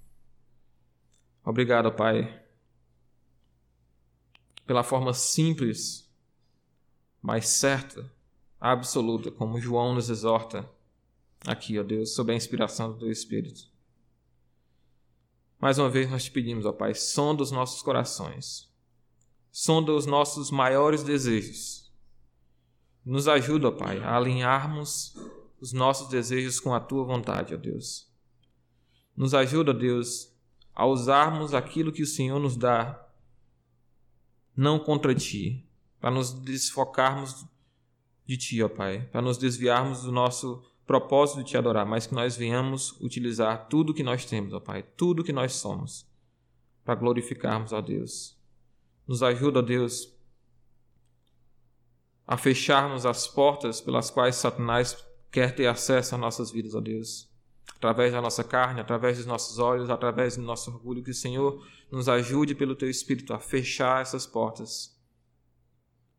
Obrigado, 1.43 1.91
Pai, 1.91 2.41
pela 4.65 4.83
forma 4.83 5.13
simples, 5.13 6.09
mas 7.21 7.47
certa, 7.47 8.09
absoluta, 8.59 9.29
como 9.29 9.59
João 9.59 9.93
nos 9.93 10.09
exorta 10.09 10.69
aqui, 11.45 11.77
ó 11.77 11.83
Deus, 11.83 12.13
sob 12.13 12.31
a 12.31 12.35
inspiração 12.35 12.93
do 12.93 12.99
teu 12.99 13.11
Espírito. 13.11 13.69
Mais 15.59 15.77
uma 15.77 15.89
vez 15.89 16.09
nós 16.09 16.23
te 16.23 16.31
pedimos, 16.31 16.65
ó 16.65 16.71
Pai, 16.71 16.93
sonda 16.93 17.43
os 17.43 17.51
nossos 17.51 17.81
corações, 17.81 18.71
sonda 19.51 19.93
os 19.93 20.05
nossos 20.05 20.49
maiores 20.49 21.03
desejos. 21.03 21.91
Nos 23.05 23.27
ajuda, 23.27 23.67
ó 23.67 23.71
Pai, 23.71 23.99
a 23.99 24.15
alinharmos 24.15 25.13
os 25.59 25.73
nossos 25.73 26.07
desejos 26.07 26.59
com 26.59 26.73
a 26.73 26.79
tua 26.79 27.03
vontade, 27.03 27.53
ó 27.53 27.57
Deus. 27.57 28.09
Nos 29.15 29.33
ajuda, 29.33 29.71
ó 29.71 29.73
Deus, 29.73 30.32
a 30.73 30.85
usarmos 30.85 31.53
aquilo 31.53 31.91
que 31.91 32.01
o 32.01 32.07
Senhor 32.07 32.39
nos 32.39 32.55
dá, 32.55 32.99
não 34.55 34.79
contra 34.79 35.13
ti, 35.13 35.67
para 35.99 36.11
nos 36.11 36.31
desfocarmos 36.31 37.45
de 38.25 38.37
ti, 38.37 38.61
ó 38.63 38.69
Pai, 38.69 39.07
para 39.11 39.21
nos 39.21 39.37
desviarmos 39.37 40.03
do 40.03 40.11
nosso 40.11 40.63
propósito 40.85 41.43
de 41.43 41.49
te 41.49 41.57
adorar, 41.57 41.85
mas 41.85 42.07
que 42.07 42.13
nós 42.13 42.35
venhamos 42.35 42.99
utilizar 42.99 43.67
tudo 43.67 43.93
que 43.93 44.03
nós 44.03 44.25
temos, 44.25 44.53
ó 44.53 44.59
Pai, 44.59 44.83
tudo 44.83 45.23
que 45.23 45.33
nós 45.33 45.53
somos, 45.53 46.05
para 46.83 46.95
glorificarmos 46.95 47.73
a 47.73 47.81
Deus. 47.81 48.37
Nos 49.07 49.21
ajuda, 49.23 49.59
ó 49.59 49.61
Deus, 49.61 50.13
a 52.25 52.37
fecharmos 52.37 53.05
as 53.05 53.27
portas 53.27 53.81
pelas 53.81 54.09
quais 54.09 54.35
Satanás 54.35 54.97
quer 55.31 55.55
ter 55.55 55.67
acesso 55.67 56.15
às 56.15 56.21
nossas 56.21 56.51
vidas, 56.51 56.73
ó 56.73 56.81
Deus. 56.81 57.32
Através 57.75 58.13
da 58.13 58.21
nossa 58.21 58.43
carne, 58.43 58.81
através 58.81 59.17
dos 59.17 59.25
nossos 59.25 59.59
olhos, 59.59 59.89
através 59.89 60.37
do 60.37 60.41
nosso 60.41 60.71
orgulho, 60.71 61.03
que 61.03 61.11
o 61.11 61.15
Senhor 61.15 61.65
nos 61.91 62.07
ajude 62.07 62.55
pelo 62.55 62.75
Teu 62.75 62.89
Espírito 62.89 63.33
a 63.33 63.39
fechar 63.39 64.01
essas 64.01 64.25
portas 64.25 64.97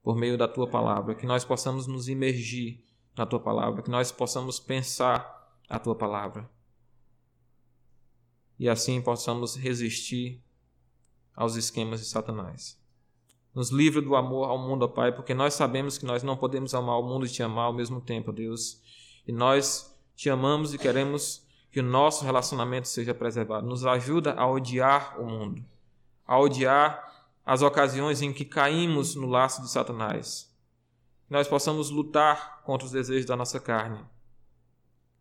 por 0.03 0.17
meio 0.17 0.37
da 0.37 0.47
Tua 0.47 0.69
palavra, 0.69 1.15
que 1.15 1.27
nós 1.27 1.45
possamos 1.45 1.87
nos 1.87 2.09
imergir 2.09 2.85
na 3.17 3.25
tua 3.25 3.41
palavra, 3.41 3.83
que 3.83 3.91
nós 3.91 4.11
possamos 4.13 4.59
pensar 4.59 5.57
a 5.69 5.79
tua 5.79 5.95
palavra 5.95 6.51
e 8.59 8.69
assim 8.69 9.01
possamos 9.01 9.57
resistir 9.57 10.43
aos 11.35 11.57
esquemas 11.57 12.01
de 12.01 12.07
Satanás. 12.07 12.81
Nos 13.55 13.71
livra 13.71 14.01
do 14.01 14.17
amor 14.17 14.49
ao 14.49 14.59
mundo, 14.59 14.85
ó 14.85 14.89
Pai, 14.89 15.15
porque 15.15 15.35
nós 15.35 15.55
sabemos 15.55 15.99
que 15.99 16.07
nós 16.07 16.23
não 16.23 16.37
podemos 16.37 16.75
amar 16.75 16.99
o 16.99 17.03
mundo 17.03 17.27
e 17.27 17.29
te 17.29 17.43
amar 17.43 17.67
ao 17.67 17.73
mesmo 17.73 18.01
tempo, 18.01 18.33
Deus. 18.33 18.81
E 19.27 19.33
nós 19.33 19.94
te 20.15 20.31
amamos 20.31 20.73
e 20.73 20.79
queremos 20.79 21.45
que 21.71 21.81
o 21.81 21.83
nosso 21.83 22.25
relacionamento 22.25 22.89
seja 22.89 23.15
preservado. 23.15 23.67
Nos 23.67 23.85
ajuda 23.85 24.35
a 24.35 24.49
odiar 24.49 25.21
o 25.21 25.27
mundo, 25.27 25.65
a 26.27 26.39
odiar 26.39 27.13
as 27.45 27.63
ocasiões 27.63 28.23
em 28.23 28.33
que 28.33 28.45
caímos 28.45 29.15
no 29.15 29.27
laço 29.27 29.61
de 29.63 29.71
Satanás. 29.71 30.51
Que 31.27 31.33
nós 31.33 31.49
possamos 31.49 31.91
lutar 31.91 32.63
contra 32.63 32.87
os 32.87 32.93
desejos 32.93 33.27
da 33.27 33.37
nossa 33.37 33.59
carne. 33.59 34.05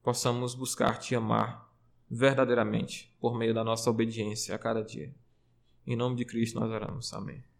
Possamos 0.04 0.54
buscar 0.54 1.00
te 1.00 1.16
amar 1.16 1.68
verdadeiramente 2.10 3.16
por 3.20 3.36
meio 3.36 3.54
da 3.54 3.64
nossa 3.64 3.90
obediência 3.90 4.54
a 4.54 4.60
cada 4.60 4.84
dia. 4.84 5.14
Em 5.88 5.96
nome 5.96 6.16
de 6.16 6.26
Cristo 6.26 6.60
nós 6.60 6.70
oramos. 6.70 7.14
Amém. 7.14 7.53